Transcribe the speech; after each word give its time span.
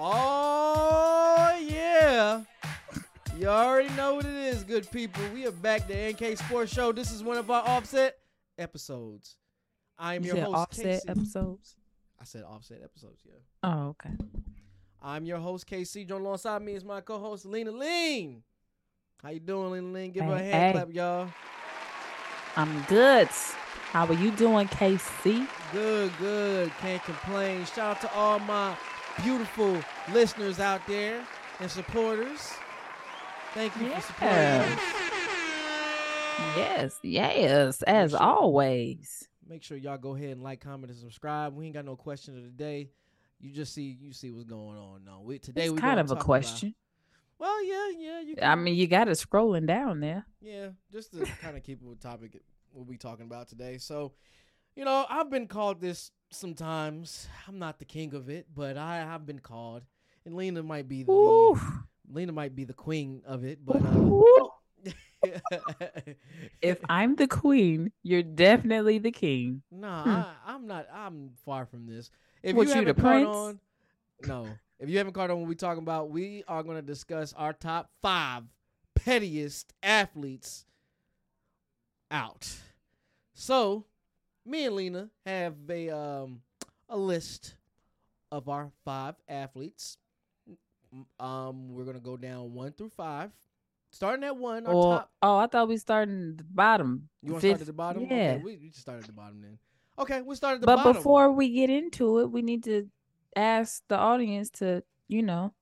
Oh 0.00 1.58
yeah. 1.60 2.42
You 3.36 3.48
already 3.48 3.92
know 3.96 4.14
what 4.14 4.26
it 4.26 4.34
is, 4.34 4.62
good 4.62 4.88
people. 4.92 5.24
We 5.34 5.44
are 5.44 5.50
back 5.50 5.88
to 5.88 5.92
A&K 5.92 6.36
Sports 6.36 6.72
Show. 6.72 6.92
This 6.92 7.10
is 7.10 7.24
one 7.24 7.36
of 7.36 7.50
our 7.50 7.66
offset 7.66 8.16
episodes. 8.58 9.38
I 9.98 10.14
am 10.14 10.22
You 10.22 10.36
your 10.36 10.44
host, 10.44 10.56
offset 10.56 10.84
Casey. 10.84 11.08
episodes. 11.08 11.74
I 12.20 12.24
said 12.24 12.44
offset 12.44 12.78
episodes, 12.84 13.22
yeah. 13.26 13.40
Oh, 13.64 13.88
okay. 13.88 14.10
I'm 15.02 15.24
your 15.24 15.38
host, 15.38 15.66
KC. 15.66 16.06
Joined 16.06 16.24
alongside 16.24 16.62
me 16.62 16.74
is 16.74 16.84
my 16.84 17.00
co-host, 17.00 17.44
Lena 17.44 17.72
Lean. 17.72 18.44
How 19.20 19.30
you 19.30 19.40
doing, 19.40 19.72
Lena 19.72 19.88
Lean? 19.88 20.12
Give 20.12 20.24
her 20.24 20.34
a 20.34 20.38
hand 20.38 20.52
hey. 20.52 20.72
clap, 20.74 20.94
y'all. 20.94 21.28
I'm 22.56 22.82
good. 22.84 23.26
How 23.90 24.06
are 24.06 24.12
you 24.12 24.30
doing, 24.30 24.68
KC? 24.68 25.48
Good, 25.72 26.12
good. 26.20 26.70
Can't 26.80 27.02
complain. 27.02 27.64
Shout 27.64 27.96
out 27.96 28.00
to 28.02 28.14
all 28.14 28.38
my 28.38 28.76
beautiful 29.22 29.76
listeners 30.12 30.60
out 30.60 30.86
there 30.86 31.24
and 31.60 31.70
supporters. 31.70 32.52
Thank 33.54 33.74
you 33.80 33.88
for 33.88 34.00
supporting 34.00 34.36
us. 34.36 34.80
Yes, 36.56 36.98
yes, 37.02 37.82
as 37.82 38.10
sure. 38.10 38.22
always. 38.22 39.28
Make 39.48 39.62
sure 39.62 39.76
y'all 39.76 39.98
go 39.98 40.14
ahead 40.14 40.30
and 40.30 40.42
like, 40.42 40.60
comment, 40.60 40.90
and 40.90 40.98
subscribe. 41.00 41.54
We 41.54 41.66
ain't 41.66 41.74
got 41.74 41.84
no 41.84 41.96
question 41.96 42.36
of 42.36 42.44
the 42.44 42.50
day. 42.50 42.90
You 43.40 43.52
just 43.52 43.72
see 43.72 43.96
you 44.00 44.12
see 44.12 44.30
what's 44.30 44.44
going 44.44 44.76
on. 44.76 45.04
No, 45.04 45.20
we 45.24 45.38
today 45.38 45.64
It's 45.64 45.72
we 45.72 45.78
kind 45.78 46.00
of 46.00 46.10
a 46.10 46.16
question. 46.16 46.74
About, 47.38 47.48
well, 47.48 47.64
yeah, 47.64 47.88
yeah. 47.96 48.20
You. 48.20 48.34
I 48.42 48.54
mean, 48.56 48.74
you 48.74 48.86
got 48.86 49.08
it 49.08 49.12
scrolling 49.12 49.66
down 49.66 50.00
there. 50.00 50.26
yeah, 50.40 50.68
just 50.92 51.12
to 51.12 51.24
kind 51.40 51.56
of 51.56 51.62
keep 51.62 51.80
it 51.80 51.86
with 51.86 52.00
topic 52.00 52.40
what 52.72 52.86
we 52.86 52.96
talking 52.96 53.26
about 53.26 53.48
today. 53.48 53.78
So, 53.78 54.12
you 54.78 54.84
know, 54.84 55.04
I've 55.10 55.28
been 55.28 55.48
called 55.48 55.80
this 55.80 56.12
sometimes. 56.30 57.26
I'm 57.48 57.58
not 57.58 57.80
the 57.80 57.84
king 57.84 58.14
of 58.14 58.30
it, 58.30 58.46
but 58.54 58.76
I 58.76 58.98
have 58.98 59.26
been 59.26 59.40
called, 59.40 59.82
and 60.24 60.36
Lena 60.36 60.62
might 60.62 60.88
be 60.88 61.02
the 61.02 61.10
Ooh. 61.10 61.60
Lena 62.10 62.30
might 62.30 62.54
be 62.54 62.62
the 62.64 62.72
queen 62.72 63.20
of 63.26 63.44
it, 63.44 63.58
but 63.64 63.82
uh, 63.84 64.92
If 66.62 66.78
I'm 66.88 67.16
the 67.16 67.26
queen, 67.26 67.90
you're 68.04 68.22
definitely 68.22 68.98
the 68.98 69.10
king. 69.10 69.62
Nah, 69.70 70.04
Hmm. 70.04 70.10
I, 70.10 70.34
I'm 70.46 70.66
not. 70.68 70.86
I'm 70.94 71.30
far 71.44 71.66
from 71.66 71.86
this. 71.86 72.10
If 72.44 72.54
What, 72.54 72.62
you 72.62 72.68
you 72.68 72.74
haven't 72.76 73.00
caught 73.00 73.24
on, 73.24 73.60
no. 74.26 74.46
If 74.78 74.88
you 74.88 74.98
haven't 74.98 75.14
caught 75.14 75.28
on, 75.32 75.40
what 75.40 75.48
we're 75.48 75.54
talking 75.54 75.82
about, 75.82 76.08
we 76.10 76.44
are 76.46 76.62
going 76.62 76.76
to 76.76 76.82
discuss 76.82 77.32
our 77.32 77.52
top 77.52 77.90
five 78.00 78.44
pettiest 78.94 79.74
athletes 79.82 80.66
out. 82.12 82.48
So, 83.34 83.86
me 84.48 84.64
and 84.66 84.74
Lena 84.74 85.08
have 85.26 85.54
a 85.68 85.90
um 85.90 86.40
a 86.88 86.96
list 86.96 87.54
of 88.32 88.48
our 88.48 88.70
five 88.84 89.14
athletes. 89.28 89.98
Um, 91.20 91.74
we're 91.74 91.84
gonna 91.84 92.00
go 92.00 92.16
down 92.16 92.54
one 92.54 92.72
through 92.72 92.90
five, 92.96 93.30
starting 93.90 94.24
at 94.24 94.36
one. 94.36 94.66
Our 94.66 94.74
Or 94.74 94.94
top. 94.98 95.10
oh, 95.22 95.36
I 95.36 95.46
thought 95.46 95.68
we 95.68 95.76
started 95.76 96.30
at 96.30 96.38
the 96.38 96.44
bottom. 96.44 97.08
You 97.22 97.32
want 97.32 97.42
to 97.42 97.48
start 97.48 97.60
at 97.60 97.66
the 97.66 97.72
bottom? 97.72 98.02
Yeah. 98.04 98.16
Okay, 98.16 98.40
we, 98.42 98.56
we 98.56 98.68
just 98.68 98.80
start 98.80 99.00
at 99.00 99.06
the 99.06 99.12
bottom 99.12 99.42
then. 99.42 99.58
Okay, 99.98 100.22
we 100.22 100.34
start 100.34 100.56
at 100.56 100.60
the 100.62 100.66
but 100.66 100.76
bottom. 100.76 100.92
But 100.92 100.98
before 100.98 101.30
we 101.32 101.50
get 101.50 101.68
into 101.68 102.20
it, 102.20 102.30
we 102.30 102.40
need 102.40 102.64
to 102.64 102.88
ask 103.36 103.82
the 103.88 103.98
audience 103.98 104.48
to, 104.50 104.82
you 105.08 105.22
know, 105.22 105.52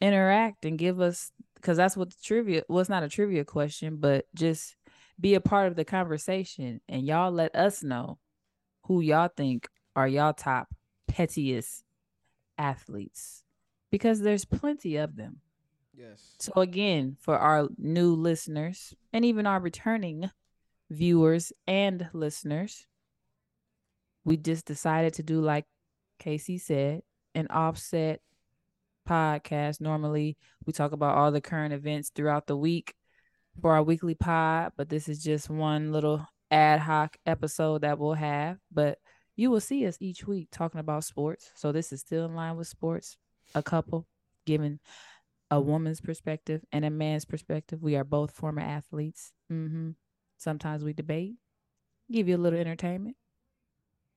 interact 0.00 0.64
and 0.64 0.76
give 0.76 1.00
us 1.00 1.30
because 1.54 1.76
that's 1.76 1.96
what 1.96 2.10
the 2.10 2.16
trivia. 2.22 2.64
Well, 2.68 2.80
it's 2.80 2.90
not 2.90 3.04
a 3.04 3.08
trivia 3.08 3.44
question, 3.44 3.96
but 3.96 4.26
just 4.34 4.74
be 5.20 5.34
a 5.34 5.40
part 5.40 5.68
of 5.68 5.76
the 5.76 5.84
conversation 5.84 6.80
and 6.88 7.06
y'all 7.06 7.30
let 7.30 7.54
us 7.54 7.82
know 7.84 8.18
who 8.84 9.00
y'all 9.00 9.30
think 9.34 9.68
are 9.96 10.08
y'all 10.08 10.32
top 10.32 10.68
pettiest 11.08 11.84
athletes 12.58 13.44
because 13.90 14.20
there's 14.20 14.44
plenty 14.44 14.96
of 14.96 15.16
them. 15.16 15.40
Yes. 15.96 16.34
So 16.40 16.52
again, 16.56 17.16
for 17.20 17.38
our 17.38 17.68
new 17.78 18.14
listeners 18.14 18.94
and 19.12 19.24
even 19.24 19.46
our 19.46 19.60
returning 19.60 20.30
viewers 20.90 21.52
and 21.66 22.08
listeners, 22.12 22.86
we 24.24 24.36
just 24.36 24.66
decided 24.66 25.14
to 25.14 25.22
do 25.22 25.40
like 25.40 25.66
Casey 26.18 26.58
said, 26.58 27.02
an 27.34 27.46
offset 27.48 28.20
podcast. 29.08 29.80
Normally, 29.80 30.36
we 30.66 30.72
talk 30.72 30.92
about 30.92 31.16
all 31.16 31.30
the 31.30 31.40
current 31.40 31.74
events 31.74 32.10
throughout 32.14 32.46
the 32.46 32.56
week 32.56 32.94
for 33.60 33.72
our 33.72 33.82
weekly 33.82 34.14
pod, 34.14 34.72
but 34.76 34.88
this 34.88 35.08
is 35.08 35.22
just 35.22 35.48
one 35.48 35.92
little 35.92 36.26
ad 36.54 36.80
hoc 36.80 37.16
episode 37.26 37.82
that 37.82 37.98
we'll 37.98 38.14
have, 38.14 38.58
but 38.72 38.98
you 39.36 39.50
will 39.50 39.60
see 39.60 39.86
us 39.86 39.96
each 40.00 40.26
week 40.26 40.48
talking 40.52 40.80
about 40.80 41.04
sports. 41.04 41.50
So 41.56 41.72
this 41.72 41.92
is 41.92 42.00
still 42.00 42.24
in 42.24 42.34
line 42.36 42.56
with 42.56 42.68
sports. 42.68 43.16
A 43.54 43.62
couple 43.62 44.06
giving 44.46 44.78
a 45.50 45.60
woman's 45.60 46.00
perspective 46.00 46.64
and 46.72 46.84
a 46.84 46.90
man's 46.90 47.24
perspective. 47.24 47.82
We 47.82 47.96
are 47.96 48.04
both 48.04 48.30
former 48.30 48.62
athletes. 48.62 49.32
hmm 49.48 49.90
Sometimes 50.36 50.84
we 50.84 50.92
debate, 50.92 51.34
give 52.10 52.28
you 52.28 52.36
a 52.36 52.38
little 52.38 52.58
entertainment 52.58 53.16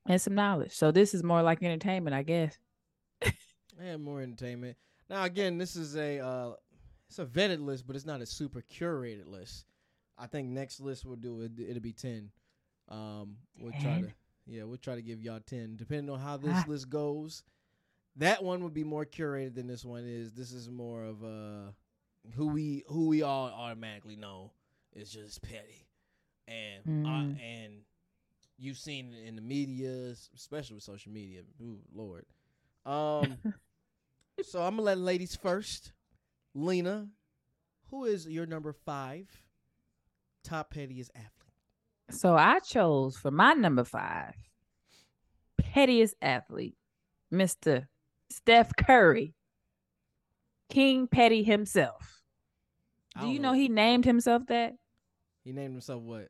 and 0.08 0.22
some 0.22 0.36
knowledge. 0.36 0.74
So 0.74 0.92
this 0.92 1.14
is 1.14 1.24
more 1.24 1.42
like 1.42 1.64
entertainment, 1.64 2.16
I 2.16 2.24
guess. 2.24 2.58
And 3.80 4.04
more 4.04 4.22
entertainment. 4.22 4.76
Now 5.08 5.24
again, 5.24 5.60
this 5.60 5.76
is 5.76 5.96
a 5.96 6.20
uh 6.20 6.54
it's 7.10 7.20
a 7.20 7.26
vetted 7.26 7.64
list, 7.64 7.86
but 7.88 7.96
it's 7.96 8.06
not 8.06 8.22
a 8.22 8.26
super 8.26 8.62
curated 8.62 9.28
list. 9.28 9.66
I 10.18 10.28
think 10.28 10.50
next 10.50 10.80
list 10.80 11.06
we'll 11.06 11.16
do 11.16 11.42
it 11.42 11.52
it'll 11.60 11.82
be 11.82 11.94
ten. 11.94 12.32
Um 12.90 13.38
we'll 13.60 13.74
try 13.82 14.02
to 14.02 14.12
yeah, 14.46 14.64
we'll 14.64 14.78
try 14.78 14.96
to 14.96 15.02
give 15.02 15.22
y'all 15.22 15.40
ten. 15.46 15.76
Depending 15.76 16.10
on 16.14 16.20
how 16.20 16.38
this 16.38 16.54
Ah. 16.54 16.66
list 16.68 16.90
goes. 16.90 17.44
That 18.16 18.44
one 18.44 18.64
would 18.64 18.74
be 18.74 18.84
more 18.84 19.06
curated 19.06 19.54
than 19.56 19.68
this 19.68 19.86
one 19.86 20.04
is. 20.06 20.34
This 20.34 20.52
is 20.52 20.70
more 20.70 21.04
of 21.04 21.24
uh 21.24 21.72
who 22.36 22.48
we 22.48 22.84
who 22.88 23.08
we 23.08 23.22
all 23.22 23.48
automatically 23.50 24.16
know 24.16 24.52
is 24.94 25.12
just 25.12 25.42
petty. 25.42 25.88
And 26.48 27.06
uh, 27.06 27.10
Mm. 27.10 27.40
and 27.42 27.74
you've 28.58 28.78
seen 28.78 29.14
it 29.14 29.28
in 29.28 29.36
the 29.36 29.42
media, 29.42 30.16
especially 30.36 30.76
with 30.76 30.84
social 30.84 31.12
media. 31.12 31.42
Ooh, 31.62 31.80
Lord. 31.94 32.26
Um 32.86 33.38
so 34.44 34.62
I'm 34.62 34.72
gonna 34.78 34.82
let 34.84 34.98
ladies 34.98 35.36
first. 35.36 35.92
Lena, 36.56 37.08
who 37.92 38.06
is 38.06 38.28
your 38.28 38.46
number 38.48 38.74
five 38.74 39.28
top 40.48 40.72
pettiest 40.72 41.12
athlete? 41.16 41.32
So 42.10 42.36
I 42.36 42.60
chose 42.60 43.18
for 43.18 43.32
my 43.32 43.54
number 43.54 43.84
five 43.84 44.34
pettiest 45.58 46.16
athlete, 46.22 46.78
Mr. 47.34 47.88
Steph 48.32 48.72
Curry, 48.78 49.34
King 50.70 51.08
Petty 51.08 51.44
himself. 51.44 52.22
Do 53.20 53.28
you 53.28 53.40
know 53.40 53.54
he 53.54 53.68
named 53.68 54.06
himself 54.06 54.46
that? 54.48 54.76
he 55.44 55.52
named 55.52 55.74
himself 55.74 56.04
what? 56.04 56.28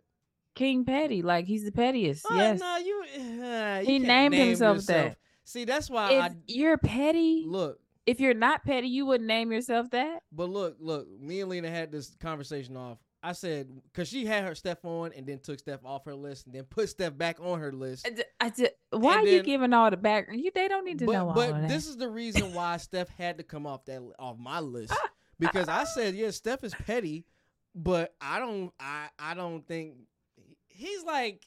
King 0.56 0.86
Petty, 0.86 1.22
like 1.22 1.46
he's 1.46 1.64
the 1.66 1.72
pettiest. 1.72 2.26
Oh, 2.30 2.36
yes. 2.36 2.60
no, 2.60 2.78
you, 2.78 3.04
uh, 3.44 3.80
you 3.82 3.86
He 3.86 4.00
named 4.00 4.34
name 4.34 4.48
himself 4.48 4.78
yourself. 4.78 5.10
that. 5.10 5.18
See, 5.44 5.66
that's 5.66 5.90
why 5.90 6.12
if 6.14 6.24
I 6.24 6.32
you're 6.48 6.78
petty, 6.78 7.44
look. 7.48 7.80
if 8.06 8.20
you're 8.20 8.34
not 8.34 8.64
petty, 8.66 8.88
you 8.88 9.06
wouldn't 9.06 9.28
name 9.28 9.52
yourself 9.52 9.90
that. 9.92 10.24
But 10.32 10.50
look, 10.50 10.78
look. 10.80 11.08
Me 11.20 11.42
and 11.42 11.50
Lena 11.50 11.70
had 11.70 11.92
this 11.92 12.16
conversation 12.20 12.76
off. 12.78 12.98
I 13.24 13.32
said 13.34 13.68
because 13.84 14.08
she 14.08 14.26
had 14.26 14.44
her 14.44 14.56
Steph 14.56 14.86
on 14.86 15.12
and 15.16 15.26
then 15.26 15.40
took 15.40 15.60
Steph 15.60 15.84
off 15.84 16.06
her 16.06 16.16
list 16.16 16.46
and 16.46 16.56
then 16.56 16.64
put 16.64 16.90
Steph 16.90 17.18
back 17.18 17.40
on 17.42 17.60
her 17.60 17.72
list. 17.72 18.08
I, 18.08 18.12
d- 18.12 18.24
I 18.40 18.50
d- 18.50 18.70
why 18.92 19.20
And 19.20 19.28
are 19.28 19.32
you 19.32 19.44
giving 19.44 19.74
all 19.74 19.90
the 19.90 19.98
background? 19.98 20.42
You 20.42 20.52
they 20.54 20.68
don't 20.68 20.86
need 20.86 21.00
to 21.00 21.06
but 21.06 21.14
know 21.14 21.30
all 21.30 21.34
but 21.34 21.68
this 21.68 21.88
is 21.88 21.98
the 21.98 22.10
reason 22.10 22.54
why 22.54 22.78
Steph 22.78 23.10
had 23.10 23.38
to 23.38 23.44
come 23.44 23.66
off 23.66 23.86
that 23.86 24.02
off 24.20 24.38
my 24.38 24.60
list 24.60 24.94
ah. 24.96 25.10
because 25.40 25.68
I 25.68 25.84
said 25.84 26.16
yeah, 26.16 26.32
Steph 26.32 26.64
is 26.64 26.74
petty, 26.86 27.26
but 27.74 28.14
I 28.22 28.40
don't 28.40 28.72
I 28.80 29.08
I 29.18 29.34
don't 29.34 29.68
think 29.68 29.96
he's 30.70 31.04
like 31.04 31.46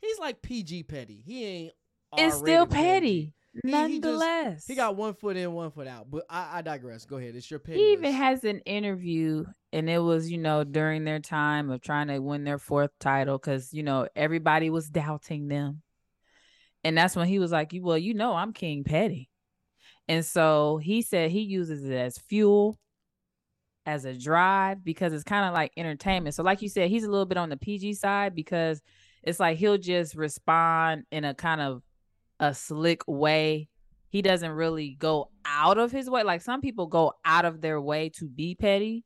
he's 0.00 0.18
like 0.18 0.40
PG 0.40 0.84
petty. 0.84 1.22
He 1.24 1.44
ain't. 1.44 1.72
it's 2.16 2.36
still 2.36 2.62
R-rated 2.62 2.76
petty, 2.76 3.34
He- 3.54 3.60
he 3.64 3.70
just- 3.70 4.02
nonetheless. 4.04 4.66
He 4.66 4.74
got 4.74 4.96
one 4.96 5.14
foot 5.14 5.36
in, 5.36 5.52
one 5.52 5.70
foot 5.70 5.86
out. 5.86 6.10
But 6.10 6.24
I, 6.28 6.58
I 6.58 6.62
digress. 6.62 7.04
Go 7.04 7.16
ahead. 7.16 7.34
It's 7.34 7.50
your 7.50 7.60
petty. 7.60 7.78
He 7.78 7.92
even 7.92 8.12
has 8.12 8.44
an 8.44 8.60
interview, 8.60 9.44
and 9.72 9.88
it 9.88 9.98
was, 9.98 10.30
you 10.30 10.38
know, 10.38 10.64
during 10.64 11.04
their 11.04 11.20
time 11.20 11.70
of 11.70 11.80
trying 11.80 12.08
to 12.08 12.18
win 12.20 12.44
their 12.44 12.58
fourth 12.58 12.90
title 13.00 13.38
because, 13.38 13.72
you 13.72 13.82
know, 13.82 14.06
everybody 14.14 14.70
was 14.70 14.88
doubting 14.88 15.48
them. 15.48 15.82
And 16.84 16.96
that's 16.96 17.16
when 17.16 17.26
he 17.26 17.38
was 17.38 17.50
like, 17.50 17.72
"You 17.72 17.82
Well, 17.82 17.98
you 17.98 18.14
know, 18.14 18.34
I'm 18.34 18.52
King 18.52 18.84
Petty. 18.84 19.28
And 20.06 20.24
so 20.24 20.78
he 20.78 21.02
said 21.02 21.30
he 21.30 21.40
uses 21.40 21.84
it 21.84 21.92
as 21.92 22.16
fuel, 22.18 22.78
as 23.84 24.04
a 24.04 24.14
drive, 24.14 24.84
because 24.84 25.12
it's 25.12 25.24
kind 25.24 25.46
of 25.46 25.52
like 25.54 25.72
entertainment. 25.76 26.34
So, 26.34 26.42
like 26.42 26.62
you 26.62 26.68
said, 26.68 26.88
he's 26.90 27.04
a 27.04 27.10
little 27.10 27.26
bit 27.26 27.36
on 27.38 27.48
the 27.48 27.56
PG 27.56 27.94
side 27.94 28.34
because 28.34 28.80
it's 29.22 29.40
like 29.40 29.58
he'll 29.58 29.76
just 29.78 30.14
respond 30.14 31.04
in 31.10 31.24
a 31.24 31.34
kind 31.34 31.60
of 31.60 31.82
a 32.40 32.54
slick 32.54 33.02
way. 33.06 33.68
He 34.10 34.22
doesn't 34.22 34.50
really 34.52 34.96
go 34.98 35.30
out 35.44 35.78
of 35.78 35.92
his 35.92 36.08
way. 36.08 36.22
Like 36.22 36.40
some 36.40 36.60
people 36.60 36.86
go 36.86 37.12
out 37.24 37.44
of 37.44 37.60
their 37.60 37.80
way 37.80 38.10
to 38.16 38.28
be 38.28 38.54
petty. 38.54 39.04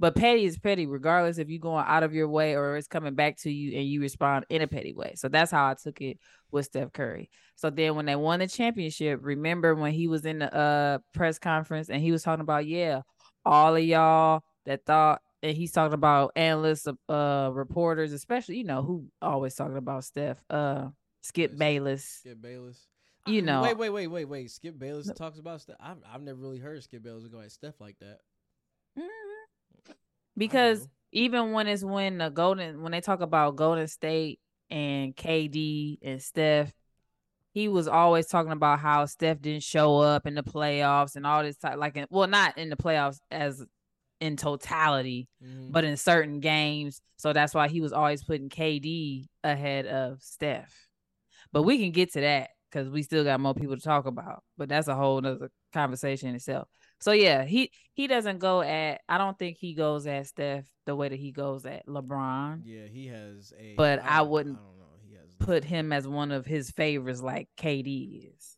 But 0.00 0.16
petty 0.16 0.44
is 0.44 0.58
petty, 0.58 0.86
regardless 0.86 1.38
if 1.38 1.48
you're 1.48 1.60
going 1.60 1.84
out 1.86 2.02
of 2.02 2.14
your 2.14 2.28
way 2.28 2.56
or 2.56 2.76
it's 2.76 2.88
coming 2.88 3.14
back 3.14 3.36
to 3.38 3.50
you 3.50 3.78
and 3.78 3.86
you 3.86 4.00
respond 4.00 4.44
in 4.48 4.60
a 4.60 4.66
petty 4.66 4.92
way. 4.92 5.14
So 5.16 5.28
that's 5.28 5.52
how 5.52 5.66
I 5.66 5.74
took 5.74 6.00
it 6.00 6.18
with 6.50 6.66
Steph 6.66 6.92
Curry. 6.92 7.30
So 7.54 7.70
then 7.70 7.94
when 7.94 8.04
they 8.04 8.16
won 8.16 8.40
the 8.40 8.48
championship, 8.48 9.20
remember 9.22 9.74
when 9.74 9.92
he 9.92 10.08
was 10.08 10.24
in 10.24 10.40
the 10.40 10.54
uh 10.54 10.98
press 11.12 11.38
conference 11.38 11.90
and 11.90 12.02
he 12.02 12.10
was 12.10 12.24
talking 12.24 12.42
about, 12.42 12.66
yeah, 12.66 13.02
all 13.44 13.76
of 13.76 13.84
y'all 13.84 14.42
that 14.66 14.84
thought 14.84 15.20
and 15.44 15.56
he's 15.56 15.72
talking 15.72 15.94
about 15.94 16.32
analysts, 16.36 16.88
uh, 17.08 17.50
reporters, 17.52 18.12
especially 18.12 18.56
you 18.56 18.64
know 18.64 18.82
who 18.82 19.06
always 19.22 19.54
talking 19.54 19.76
about 19.76 20.04
Steph, 20.04 20.42
uh, 20.50 20.88
Skip 21.24 21.56
Bayless. 21.56 22.04
Skip 22.20 22.40
Bayless. 22.40 22.86
You 23.26 23.40
know, 23.40 23.62
Wait, 23.62 23.78
wait, 23.78 23.88
wait, 23.88 24.06
wait, 24.08 24.26
wait. 24.26 24.50
Skip 24.50 24.78
Bayless 24.78 25.10
talks 25.16 25.38
about 25.38 25.62
stuff. 25.62 25.76
I've 25.80 25.96
I've 26.12 26.20
never 26.22 26.38
really 26.38 26.58
heard 26.58 26.82
Skip 26.82 27.02
Bayless 27.02 27.26
go 27.28 27.40
at 27.40 27.50
Steph 27.52 27.80
like 27.80 27.98
that. 28.00 28.18
Mhm. 28.98 29.94
because 30.36 30.86
even 31.12 31.52
when 31.52 31.66
it's 31.66 31.82
when 31.82 32.18
the 32.18 32.28
Golden 32.28 32.82
when 32.82 32.92
they 32.92 33.00
talk 33.00 33.20
about 33.20 33.56
Golden 33.56 33.88
State 33.88 34.40
and 34.70 35.16
KD 35.16 35.98
and 36.02 36.22
Steph, 36.22 36.72
he 37.54 37.68
was 37.68 37.88
always 37.88 38.26
talking 38.26 38.52
about 38.52 38.80
how 38.80 39.06
Steph 39.06 39.40
didn't 39.40 39.62
show 39.62 39.98
up 40.00 40.26
in 40.26 40.34
the 40.34 40.42
playoffs 40.42 41.16
and 41.16 41.26
all 41.26 41.42
this 41.42 41.56
type 41.56 41.78
like 41.78 41.96
in, 41.96 42.06
well 42.10 42.28
not 42.28 42.58
in 42.58 42.68
the 42.68 42.76
playoffs 42.76 43.18
as 43.30 43.64
in 44.20 44.36
totality, 44.36 45.28
Mhm. 45.42 45.72
but 45.72 45.84
in 45.84 45.96
certain 45.96 46.40
games. 46.40 47.00
So 47.16 47.32
that's 47.32 47.54
why 47.54 47.68
he 47.68 47.80
was 47.80 47.92
always 47.92 48.22
putting 48.24 48.48
KD 48.48 49.28
ahead 49.42 49.86
of 49.86 50.20
Steph. 50.22 50.83
But 51.54 51.62
we 51.62 51.78
can 51.78 51.92
get 51.92 52.12
to 52.12 52.20
that 52.20 52.50
because 52.70 52.88
we 52.90 53.02
still 53.02 53.24
got 53.24 53.38
more 53.40 53.54
people 53.54 53.76
to 53.76 53.82
talk 53.82 54.06
about. 54.06 54.42
But 54.58 54.68
that's 54.68 54.88
a 54.88 54.94
whole 54.94 55.20
nother 55.20 55.50
conversation 55.72 56.28
in 56.30 56.34
itself. 56.34 56.68
So 57.00 57.12
yeah, 57.12 57.44
he 57.44 57.70
he 57.94 58.06
doesn't 58.08 58.38
go 58.38 58.60
at 58.60 59.00
I 59.08 59.16
don't 59.18 59.38
think 59.38 59.56
he 59.58 59.74
goes 59.74 60.06
at 60.06 60.26
Steph 60.26 60.66
the 60.84 60.94
way 60.96 61.08
that 61.08 61.18
he 61.18 61.32
goes 61.32 61.64
at 61.64 61.86
LeBron. 61.86 62.62
yeah, 62.64 62.86
he 62.92 63.06
has 63.06 63.52
a. 63.58 63.74
But 63.76 64.02
I 64.04 64.18
don't- 64.18 64.30
wouldn't 64.30 64.58
I 64.58 64.62
don't 64.62 64.78
know. 64.78 64.84
He 65.08 65.14
has 65.14 65.34
Put 65.38 65.64
him 65.64 65.92
as 65.92 66.06
one 66.08 66.32
of 66.32 66.44
his 66.44 66.70
favorites 66.70 67.22
like 67.22 67.48
KD 67.56 68.32
is. 68.36 68.53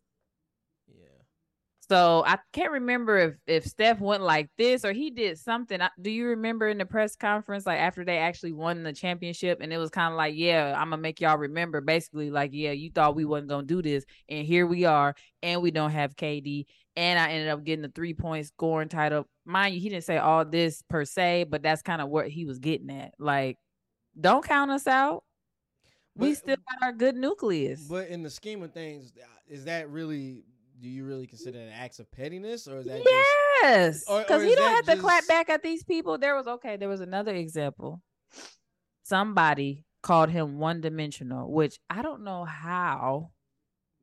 So 1.88 2.24
I 2.26 2.38
can't 2.52 2.72
remember 2.72 3.16
if 3.18 3.34
if 3.46 3.64
Steph 3.64 4.00
went 4.00 4.22
like 4.22 4.50
this 4.58 4.84
or 4.84 4.92
he 4.92 5.10
did 5.10 5.38
something. 5.38 5.80
Do 6.00 6.10
you 6.10 6.28
remember 6.28 6.68
in 6.68 6.78
the 6.78 6.86
press 6.86 7.14
conference, 7.14 7.64
like 7.64 7.78
after 7.78 8.04
they 8.04 8.18
actually 8.18 8.52
won 8.52 8.82
the 8.82 8.92
championship, 8.92 9.58
and 9.60 9.72
it 9.72 9.78
was 9.78 9.90
kind 9.90 10.12
of 10.12 10.16
like, 10.16 10.34
yeah, 10.36 10.74
I'm 10.76 10.90
gonna 10.90 11.00
make 11.00 11.20
y'all 11.20 11.38
remember. 11.38 11.80
Basically, 11.80 12.30
like, 12.30 12.50
yeah, 12.52 12.72
you 12.72 12.90
thought 12.90 13.14
we 13.14 13.24
wasn't 13.24 13.50
gonna 13.50 13.66
do 13.66 13.82
this, 13.82 14.04
and 14.28 14.44
here 14.44 14.66
we 14.66 14.84
are, 14.84 15.14
and 15.42 15.62
we 15.62 15.70
don't 15.70 15.92
have 15.92 16.16
KD, 16.16 16.64
and 16.96 17.20
I 17.20 17.30
ended 17.30 17.48
up 17.50 17.62
getting 17.62 17.82
the 17.82 17.92
three 17.94 18.14
point 18.14 18.46
scoring 18.46 18.88
title. 18.88 19.28
Mind 19.44 19.74
you, 19.74 19.80
he 19.80 19.88
didn't 19.88 20.04
say 20.04 20.18
all 20.18 20.44
this 20.44 20.82
per 20.88 21.04
se, 21.04 21.44
but 21.44 21.62
that's 21.62 21.82
kind 21.82 22.02
of 22.02 22.08
what 22.08 22.28
he 22.28 22.46
was 22.46 22.58
getting 22.58 22.90
at. 22.90 23.12
Like, 23.20 23.58
don't 24.20 24.44
count 24.44 24.72
us 24.72 24.88
out. 24.88 25.22
we 26.16 26.34
still 26.34 26.56
got 26.56 26.86
our 26.86 26.92
good 26.92 27.14
nucleus. 27.14 27.82
But 27.88 28.08
in 28.08 28.24
the 28.24 28.30
scheme 28.30 28.62
of 28.64 28.72
things, 28.72 29.12
is 29.46 29.66
that 29.66 29.88
really? 29.88 30.42
Do 30.80 30.88
you 30.88 31.04
really 31.04 31.26
consider 31.26 31.58
that 31.58 31.72
act 31.72 31.98
of 32.00 32.10
pettiness, 32.12 32.68
or 32.68 32.78
is 32.78 32.86
that 32.86 33.02
just? 33.02 33.26
Yes, 33.62 34.04
because 34.06 34.42
he 34.42 34.54
don't 34.54 34.74
have 34.76 34.84
to 34.86 34.96
clap 35.00 35.26
back 35.26 35.48
at 35.48 35.62
these 35.62 35.82
people. 35.82 36.18
There 36.18 36.34
was 36.36 36.46
okay. 36.46 36.76
There 36.76 36.88
was 36.88 37.00
another 37.00 37.34
example. 37.34 38.02
Somebody 39.04 39.84
called 40.02 40.30
him 40.30 40.58
one 40.58 40.80
dimensional, 40.80 41.50
which 41.50 41.78
I 41.88 42.02
don't 42.02 42.22
know 42.24 42.44
how 42.44 43.30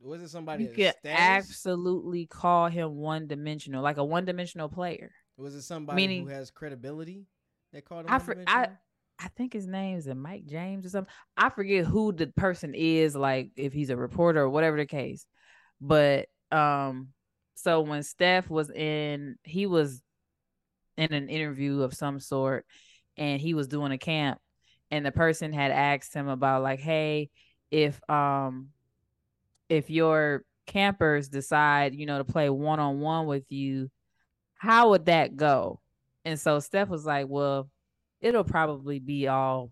Was 0.01 0.21
it 0.21 0.29
somebody? 0.29 0.63
you 0.63 0.69
could 0.69 0.93
status? 0.99 1.19
absolutely 1.19 2.25
call 2.25 2.67
him 2.69 2.95
one 2.95 3.27
dimensional, 3.27 3.83
like 3.83 3.97
a 3.97 4.03
one 4.03 4.25
dimensional 4.25 4.69
player. 4.69 5.11
Was 5.37 5.55
it 5.55 5.61
somebody 5.63 5.95
meaning- 5.95 6.23
who 6.23 6.29
has 6.29 6.51
credibility 6.51 7.27
that 7.71 7.85
called 7.85 8.05
him? 8.05 8.11
I 8.13 8.19
for- 8.19 8.43
I- 8.47 8.69
I 9.19 9.27
think 9.29 9.53
his 9.53 9.67
name 9.67 9.97
is 9.97 10.07
Mike 10.07 10.45
James 10.47 10.85
or 10.85 10.89
something. 10.89 11.13
I 11.37 11.49
forget 11.49 11.85
who 11.85 12.11
the 12.11 12.27
person 12.27 12.73
is, 12.75 13.15
like 13.15 13.51
if 13.55 13.71
he's 13.71 13.89
a 13.91 13.95
reporter 13.95 14.41
or 14.41 14.49
whatever 14.49 14.75
the 14.77 14.85
case. 14.87 15.25
But 15.79 16.27
um, 16.53 17.09
so 17.55 17.81
when 17.81 18.03
Steph 18.03 18.49
was 18.49 18.69
in, 18.69 19.35
he 19.43 19.65
was 19.65 20.01
in 20.97 21.13
an 21.13 21.29
interview 21.29 21.81
of 21.81 21.93
some 21.93 22.19
sort, 22.19 22.65
and 23.17 23.41
he 23.41 23.53
was 23.53 23.67
doing 23.67 23.91
a 23.91 23.97
camp, 23.97 24.39
and 24.91 25.05
the 25.05 25.11
person 25.11 25.51
had 25.53 25.71
asked 25.71 26.13
him 26.13 26.27
about 26.27 26.63
like, 26.63 26.79
hey, 26.79 27.29
if 27.71 27.99
um, 28.09 28.69
if 29.69 29.89
your 29.89 30.43
campers 30.67 31.29
decide, 31.29 31.95
you 31.95 32.05
know, 32.05 32.19
to 32.19 32.23
play 32.23 32.49
one 32.49 32.79
on 32.79 32.99
one 32.99 33.25
with 33.25 33.45
you, 33.49 33.89
how 34.55 34.91
would 34.91 35.05
that 35.05 35.35
go? 35.35 35.79
And 36.25 36.39
so 36.39 36.59
Steph 36.59 36.89
was 36.89 37.05
like, 37.05 37.27
well 37.27 37.69
it'll 38.23 38.45
probably 38.45 38.97
be 38.97 39.27
all 39.27 39.71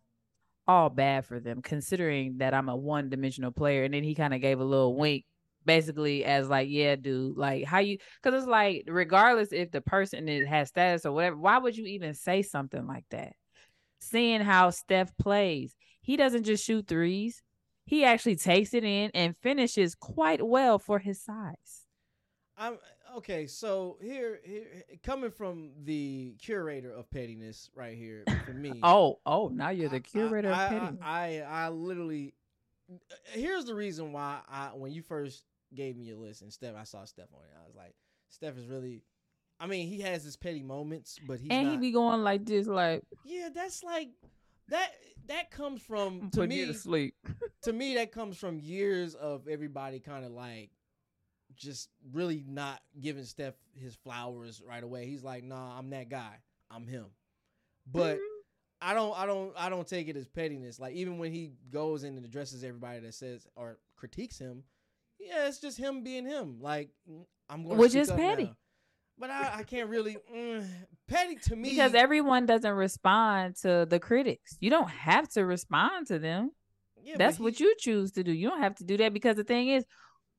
all 0.67 0.89
bad 0.89 1.25
for 1.25 1.39
them 1.39 1.61
considering 1.61 2.37
that 2.37 2.53
I'm 2.53 2.69
a 2.69 2.75
one 2.75 3.09
dimensional 3.09 3.51
player. 3.51 3.83
And 3.83 3.93
then 3.93 4.03
he 4.03 4.13
kind 4.13 4.33
of 4.33 4.41
gave 4.41 4.59
a 4.59 4.63
little 4.63 4.95
wink, 4.95 5.25
basically 5.65 6.25
as 6.25 6.49
like, 6.49 6.67
yeah, 6.69 6.95
dude, 6.95 7.37
like 7.37 7.65
how 7.65 7.79
you 7.79 7.97
because 8.21 8.41
it's 8.41 8.49
like 8.49 8.83
regardless 8.87 9.51
if 9.51 9.71
the 9.71 9.81
person 9.81 10.27
is, 10.27 10.47
has 10.47 10.69
status 10.69 11.05
or 11.05 11.11
whatever, 11.11 11.37
why 11.37 11.57
would 11.57 11.77
you 11.77 11.85
even 11.85 12.13
say 12.13 12.41
something 12.41 12.87
like 12.87 13.05
that? 13.11 13.33
Seeing 13.99 14.41
how 14.41 14.71
Steph 14.71 15.15
plays, 15.17 15.75
he 16.01 16.17
doesn't 16.17 16.43
just 16.43 16.65
shoot 16.65 16.87
threes. 16.87 17.43
He 17.85 18.05
actually 18.05 18.35
takes 18.35 18.73
it 18.73 18.83
in 18.83 19.11
and 19.13 19.35
finishes 19.41 19.95
quite 19.95 20.45
well 20.45 20.79
for 20.79 20.99
his 20.99 21.21
size. 21.21 21.85
I'm 22.57 22.77
okay. 23.17 23.47
So 23.47 23.97
here, 24.01 24.39
here, 24.43 24.65
eh, 24.91 24.95
coming 25.03 25.31
from 25.31 25.71
the 25.83 26.35
curator 26.41 26.93
of 26.93 27.09
pettiness, 27.09 27.69
right 27.75 27.97
here 27.97 28.23
for 28.45 28.53
me. 28.53 28.79
Oh, 28.83 29.19
oh, 29.25 29.49
now 29.49 29.69
you're 29.69 29.89
the 29.89 29.99
curator 29.99 30.51
I, 30.51 30.65
of 30.65 30.71
I- 30.71 30.79
petty. 30.79 30.97
I, 31.01 31.41
I, 31.41 31.65
I 31.65 31.69
literally. 31.69 32.33
Eh, 32.89 33.39
here's 33.39 33.65
the 33.65 33.75
reason 33.75 34.11
why 34.11 34.41
I, 34.49 34.67
when 34.67 34.91
you 34.91 35.01
first 35.01 35.43
gave 35.73 35.97
me 35.97 36.11
a 36.11 36.17
list 36.17 36.41
and 36.41 36.51
Steph, 36.51 36.75
I 36.75 36.83
saw 36.83 37.05
Steph 37.05 37.33
on 37.33 37.41
it. 37.41 37.57
I 37.61 37.65
was 37.65 37.75
like, 37.75 37.95
Steph 38.29 38.57
is 38.57 38.67
really. 38.67 39.03
I 39.59 39.67
mean, 39.67 39.87
he 39.87 40.01
has 40.01 40.23
his 40.23 40.35
petty 40.35 40.63
moments, 40.63 41.19
but 41.27 41.39
he's 41.39 41.51
and 41.51 41.67
not. 41.67 41.71
he 41.73 41.77
be 41.77 41.91
going 41.91 42.23
like 42.23 42.45
this, 42.45 42.67
like 42.67 43.03
yeah, 43.23 43.49
that's 43.53 43.83
like 43.83 44.09
that. 44.69 44.91
That 45.27 45.51
comes 45.51 45.81
from 45.81 46.31
to 46.31 46.47
me. 46.47 46.65
to 46.65 46.73
sleep. 46.73 47.15
to 47.63 47.73
me 47.73 47.95
that 47.95 48.11
comes 48.11 48.37
from 48.37 48.59
years 48.59 49.13
of 49.13 49.47
everybody 49.47 49.99
kind 49.99 50.25
of 50.25 50.31
like 50.31 50.71
just 51.55 51.89
really 52.11 52.43
not 52.47 52.81
giving 52.99 53.23
Steph 53.23 53.53
his 53.75 53.95
flowers 53.95 54.61
right 54.67 54.83
away. 54.83 55.05
He's 55.05 55.23
like, 55.23 55.43
"Nah, 55.43 55.77
I'm 55.77 55.89
that 55.91 56.09
guy. 56.09 56.37
I'm 56.71 56.87
him." 56.87 57.05
But 57.85 58.15
mm-hmm. 58.15 58.41
I 58.81 58.93
don't 58.95 59.17
I 59.17 59.25
don't 59.25 59.53
I 59.55 59.69
don't 59.69 59.87
take 59.87 60.07
it 60.07 60.17
as 60.17 60.27
pettiness. 60.27 60.79
Like 60.79 60.95
even 60.95 61.19
when 61.19 61.31
he 61.31 61.51
goes 61.69 62.03
in 62.03 62.15
and 62.17 62.25
addresses 62.25 62.63
everybody 62.63 62.99
that 62.99 63.13
says 63.13 63.45
or 63.55 63.77
critiques 63.95 64.39
him, 64.39 64.63
yeah, 65.21 65.47
it's 65.47 65.59
just 65.59 65.77
him 65.77 66.03
being 66.03 66.25
him. 66.25 66.57
Like 66.59 66.89
I'm 67.49 67.63
going 67.63 67.77
Which 67.77 67.93
to 67.93 67.99
is 67.99 68.11
petty. 68.11 68.45
Now. 68.45 68.55
But 69.17 69.29
I, 69.29 69.59
I 69.59 69.63
can't 69.63 69.89
really 69.89 70.17
mm, 70.33 70.67
petty 71.07 71.35
to 71.35 71.55
me 71.55 71.69
because 71.69 71.93
everyone 71.93 72.47
doesn't 72.47 72.73
respond 72.73 73.55
to 73.57 73.85
the 73.87 73.99
critics. 73.99 74.57
You 74.59 74.71
don't 74.71 74.89
have 74.89 75.29
to 75.33 75.45
respond 75.45 76.07
to 76.07 76.17
them. 76.17 76.51
yeah, 77.03 77.15
That's 77.17 77.39
what 77.39 77.59
you 77.59 77.75
choose 77.77 78.13
to 78.13 78.23
do. 78.23 78.31
You 78.31 78.49
don't 78.49 78.61
have 78.61 78.75
to 78.75 78.83
do 78.83 78.97
that 78.97 79.13
because 79.13 79.35
the 79.35 79.43
thing 79.43 79.67
is, 79.69 79.85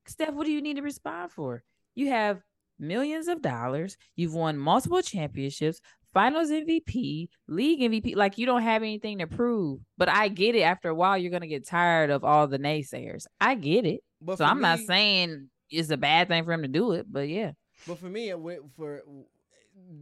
Steph, 0.07 0.35
what 0.35 0.47
do 0.47 0.53
you 0.53 0.61
need 0.61 0.77
to 0.77 0.83
respond 0.83 1.31
for? 1.31 1.63
You 1.95 2.09
have 2.09 2.41
millions 2.79 3.29
of 3.29 3.41
dollars. 3.41 3.97
You've 4.17 4.35
won 4.35 4.59
multiple 4.59 5.01
championships, 5.01 5.81
finals 6.13 6.51
MVP, 6.51 7.29
league 7.47 7.81
MVP. 7.81 8.17
Like 8.17 8.37
you 8.37 8.47
don't 8.47 8.63
have 8.63 8.83
anything 8.83 9.19
to 9.19 9.29
prove. 9.29 9.81
But 9.97 10.09
I 10.09 10.27
get 10.27 10.57
it. 10.57 10.63
After 10.63 10.89
a 10.89 10.95
while, 10.95 11.17
you're 11.17 11.31
gonna 11.31 11.47
get 11.47 11.69
tired 11.69 12.11
of 12.11 12.25
all 12.25 12.49
the 12.49 12.59
naysayers. 12.59 13.27
I 13.41 13.55
get 13.55 13.87
it. 13.87 14.01
But 14.25 14.39
So 14.39 14.45
I'm 14.45 14.61
not 14.61 14.79
saying 14.79 15.49
it's 15.71 15.91
a 15.91 15.97
bad 15.97 16.29
thing 16.29 16.45
for 16.45 16.53
him 16.53 16.63
to 16.63 16.69
do 16.69 16.93
it, 16.93 17.07
but 17.11 17.29
yeah. 17.29 17.53
But 17.87 17.99
for 17.99 18.07
me, 18.07 18.29
it 18.31 18.39
went 18.39 18.61
for 18.77 19.03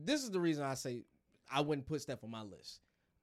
this 0.05 0.23
is 0.23 0.31
the 0.31 0.41
reason 0.41 0.65
I 0.65 0.75
say 0.75 1.05
I 1.51 1.61
wouldn't 1.61 1.87
put 1.87 2.03
Steph 2.03 2.23
on 2.25 2.31
my 2.31 2.43
list. 2.43 2.81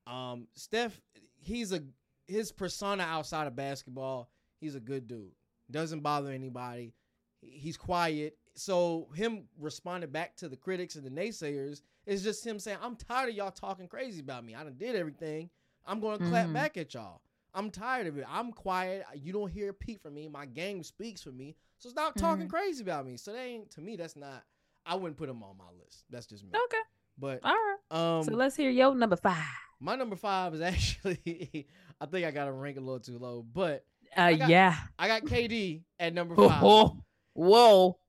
Um, 0.08 0.48
Steph, 0.56 1.00
he's 1.40 1.72
a 1.74 1.82
his 2.28 2.52
persona 2.52 3.04
outside 3.04 3.48
of 3.48 3.56
basketball. 3.56 4.30
He's 4.60 4.76
a 4.76 4.80
good 4.80 5.08
dude. 5.08 5.32
Doesn't 5.70 6.00
bother 6.02 6.32
anybody. 6.32 6.94
He's 7.42 7.78
quiet. 7.78 8.38
So 8.56 9.10
him 9.14 9.44
responding 9.60 10.10
back 10.10 10.36
to 10.38 10.50
the 10.50 10.58
critics 10.58 10.96
and 10.96 11.06
the 11.06 11.10
naysayers 11.12 11.82
is 12.06 12.24
just 12.24 12.46
him 12.46 12.58
saying, 12.60 12.80
"I'm 12.82 12.96
tired 12.96 13.30
of 13.30 13.36
y'all 13.36 13.52
talking 13.52 13.88
crazy 13.88 14.22
about 14.22 14.44
me. 14.44 14.56
I 14.56 14.64
done 14.64 14.76
did 14.78 14.96
everything. 14.96 15.50
I'm 15.86 16.00
going 16.00 16.20
to 16.20 16.26
clap 16.30 16.48
Mhm. 16.48 16.54
back 16.54 16.76
at 16.78 16.94
y'all. 16.94 17.22
I'm 17.54 17.72
tired 17.72 18.08
of 18.08 18.18
it. 18.18 18.26
I'm 18.30 18.52
quiet. 18.52 19.04
You 19.16 19.34
don't 19.34 19.52
hear 19.52 19.70
a 19.70 19.74
peep 19.74 20.02
from 20.04 20.14
me. 20.14 20.28
My 20.28 20.46
game 20.46 20.84
speaks 20.84 21.22
for 21.24 21.32
me. 21.32 21.56
So 21.80 21.90
stop 21.90 22.16
talking 22.16 22.48
Mhm. 22.48 22.50
crazy 22.50 22.84
about 22.84 23.06
me. 23.06 23.18
So 23.18 23.34
they 23.34 23.46
ain't 23.46 23.72
to 23.72 23.82
me. 23.82 23.96
That's 23.96 24.16
not. 24.16 24.44
I 24.86 24.96
wouldn't 24.96 25.18
put 25.18 25.28
them 25.28 25.44
on 25.44 25.58
my 25.58 25.70
list. 25.84 26.06
That's 26.10 26.26
just 26.28 26.44
me. 26.44 26.52
Okay. 26.66 26.78
But 27.18 27.40
All 27.44 27.52
right. 27.54 27.78
um, 27.92 28.24
so 28.24 28.32
let's 28.34 28.56
hear 28.56 28.70
your 28.70 28.94
number 28.96 29.16
five. 29.16 29.44
my 29.80 29.96
number 29.96 30.16
five 30.16 30.54
is 30.54 30.62
actually. 30.62 31.68
I 32.00 32.06
think 32.06 32.26
I 32.26 32.32
got 32.32 32.46
to 32.46 32.52
rank 32.52 32.78
a 32.78 32.80
little 32.80 33.00
too 33.00 33.18
low, 33.18 33.42
but 33.44 33.86
Uh, 34.16 34.34
got- 34.34 34.50
yeah. 34.50 34.76
I 35.00 35.08
got 35.08 35.24
KD 35.24 35.84
at 36.00 36.14
number 36.14 36.36
five. 36.50 36.64
Oh, 36.64 37.04
whoa, 37.34 38.00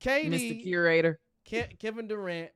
KD, 0.00 0.28
Mr. 0.30 0.62
Curator. 0.62 1.20
Ke- 1.46 1.78
Kevin 1.78 2.06
Durant. 2.08 2.50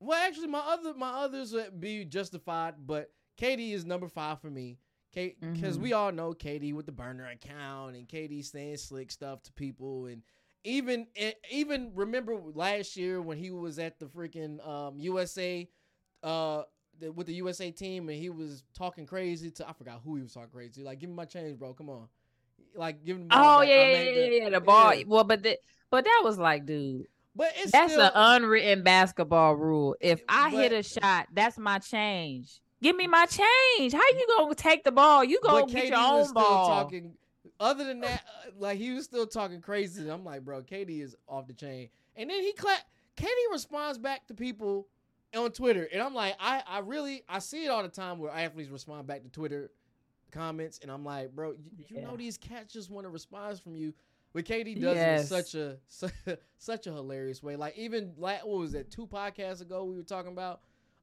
Well, 0.00 0.18
actually, 0.18 0.46
my 0.48 0.60
other 0.60 0.94
my 0.94 1.10
others 1.10 1.52
would 1.52 1.80
be 1.80 2.04
justified, 2.04 2.74
but 2.86 3.10
KD 3.36 3.72
is 3.72 3.84
number 3.84 4.08
five 4.08 4.40
for 4.40 4.50
me. 4.50 4.78
Because 5.12 5.78
Mhm. 5.78 5.80
we 5.82 5.92
all 5.92 6.12
know 6.12 6.32
KD 6.32 6.72
with 6.74 6.86
the 6.86 6.92
burner 6.92 7.26
account 7.26 7.96
and 7.96 8.06
KD 8.08 8.42
saying 8.44 8.76
slick 8.76 9.10
stuff 9.10 9.42
to 9.44 9.52
people, 9.52 10.06
and 10.06 10.22
even 10.64 11.06
e- 11.16 11.32
even 11.50 11.92
remember 11.94 12.36
last 12.36 12.96
year 12.96 13.20
when 13.22 13.38
he 13.38 13.50
was 13.50 13.78
at 13.78 13.98
the 13.98 14.06
freaking 14.06 14.64
um, 14.66 14.98
USA, 14.98 15.66
uh, 16.22 16.62
the, 16.98 17.10
with 17.12 17.26
the 17.26 17.34
USA 17.34 17.70
team, 17.70 18.08
and 18.08 18.18
he 18.18 18.28
was 18.28 18.64
talking 18.74 19.06
crazy 19.06 19.50
to 19.52 19.68
I 19.68 19.72
forgot 19.72 20.00
who 20.04 20.16
he 20.16 20.22
was 20.22 20.34
talking 20.34 20.50
crazy. 20.50 20.80
to. 20.82 20.86
Like, 20.86 20.98
give 20.98 21.08
me 21.10 21.16
my 21.16 21.24
change, 21.24 21.58
bro. 21.58 21.72
Come 21.74 21.88
on, 21.90 22.08
like 22.74 23.02
give 23.04 23.16
him. 23.16 23.28
Oh 23.30 23.62
yeah, 23.62 23.84
yeah, 23.84 24.02
yeah, 24.02 24.12
the- 24.12 24.36
yeah, 24.36 24.50
the 24.50 24.60
ball. 24.60 24.94
yeah. 24.94 25.04
Well, 25.06 25.24
but 25.24 25.42
the, 25.42 25.58
but 25.90 26.04
that 26.04 26.20
was 26.22 26.38
like, 26.38 26.66
dude, 26.66 27.06
But 27.34 27.52
it's 27.56 27.72
that's 27.72 27.92
still, 27.92 28.04
an 28.06 28.12
unwritten 28.14 28.82
basketball 28.82 29.54
rule. 29.56 29.96
If 30.00 30.20
I 30.28 30.50
hit 30.50 30.72
a 30.72 30.82
shot, 30.82 31.28
that's 31.32 31.56
my 31.56 31.78
change. 31.78 32.60
Give 32.82 32.94
me 32.96 33.06
my 33.06 33.26
change. 33.26 33.92
How 33.92 34.00
you 34.12 34.26
gonna 34.36 34.54
take 34.54 34.84
the 34.84 34.92
ball? 34.92 35.24
You 35.24 35.40
go 35.42 35.60
but 35.62 35.68
get 35.70 35.88
your 35.88 35.98
was 35.98 36.20
own 36.20 36.24
still 36.26 36.34
ball. 36.34 36.68
talking. 36.68 37.14
Other 37.60 37.84
than 37.84 38.00
that, 38.00 38.22
uh, 38.46 38.50
like 38.58 38.78
he 38.78 38.92
was 38.92 39.04
still 39.04 39.26
talking 39.26 39.60
crazy. 39.60 40.08
I'm 40.08 40.24
like, 40.24 40.44
bro, 40.44 40.62
KD 40.62 41.02
is 41.02 41.16
off 41.28 41.46
the 41.48 41.54
chain. 41.54 41.88
And 42.16 42.30
then 42.30 42.40
he 42.42 42.52
clap. 42.52 42.80
KD 43.16 43.26
responds 43.50 43.98
back 43.98 44.26
to 44.28 44.34
people 44.34 44.86
on 45.36 45.50
Twitter, 45.50 45.88
and 45.92 46.00
I'm 46.00 46.14
like, 46.14 46.36
I, 46.38 46.62
I 46.66 46.78
really, 46.78 47.22
I 47.28 47.40
see 47.40 47.64
it 47.64 47.68
all 47.68 47.82
the 47.82 47.88
time 47.88 48.18
where 48.18 48.30
athletes 48.30 48.70
respond 48.70 49.06
back 49.08 49.22
to 49.24 49.28
Twitter 49.28 49.70
comments, 50.30 50.78
and 50.82 50.90
I'm 50.90 51.04
like, 51.04 51.34
bro, 51.34 51.52
you, 51.52 51.96
you 51.96 52.00
know 52.02 52.16
these 52.16 52.38
cats 52.38 52.72
just 52.72 52.90
want 52.90 53.06
a 53.06 53.10
response 53.10 53.58
from 53.58 53.74
you. 53.74 53.92
But 54.32 54.44
KD 54.44 54.80
does 54.80 54.94
Yes. 54.94 55.30
it 55.30 55.34
in 55.34 55.44
such 55.44 55.54
a 55.54 56.38
such 56.58 56.86
a 56.86 56.92
hilarious 56.92 57.42
way. 57.42 57.56
Like 57.56 57.76
even 57.76 58.12
like 58.18 58.44
what 58.44 58.58
was 58.58 58.72
that 58.72 58.90
two 58.90 59.06
podcasts 59.06 59.62
ago 59.62 59.84
we 59.84 59.96
were 59.96 60.02
talking 60.02 60.32
about, 60.32 60.60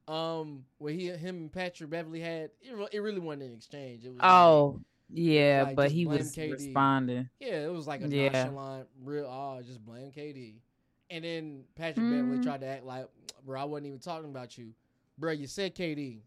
um, 0.08 0.64
where 0.78 0.92
he 0.92 1.08
him 1.08 1.36
and 1.36 1.52
Patrick 1.52 1.90
Beverley 1.90 2.20
had 2.20 2.50
it, 2.60 2.74
re- 2.74 2.88
it 2.92 3.00
really 3.00 3.20
wasn't 3.20 3.44
an 3.44 3.54
exchange. 3.54 4.04
It 4.04 4.08
was 4.10 4.18
like- 4.18 4.26
Oh 4.30 4.80
yeah, 5.10 5.64
like, 5.66 5.76
but 5.76 5.90
he 5.92 6.06
was 6.06 6.34
KD. 6.34 6.52
responding. 6.52 7.28
Yeah, 7.40 7.64
it 7.66 7.72
was 7.72 7.86
like 7.86 8.02
a 8.02 8.08
Yeah. 8.08 8.28
nonchalant, 8.44 8.88
real. 9.02 9.26
Oh, 9.26 9.60
just 9.64 9.84
blame 9.84 10.10
KD. 10.12 10.54
And 11.10 11.24
then 11.24 11.64
Patrick 11.76 12.04
Beverley 12.08 12.38
Mm. 12.38 12.42
tried 12.42 12.60
to 12.62 12.66
act 12.66 12.84
like, 12.84 13.06
bro, 13.44 13.60
I 13.60 13.64
wasn't 13.64 13.86
even 13.86 13.98
talking 14.00 14.30
about 14.30 14.56
you, 14.58 14.72
bro. 15.18 15.32
You 15.32 15.46
said 15.46 15.74
KD. 15.76 16.22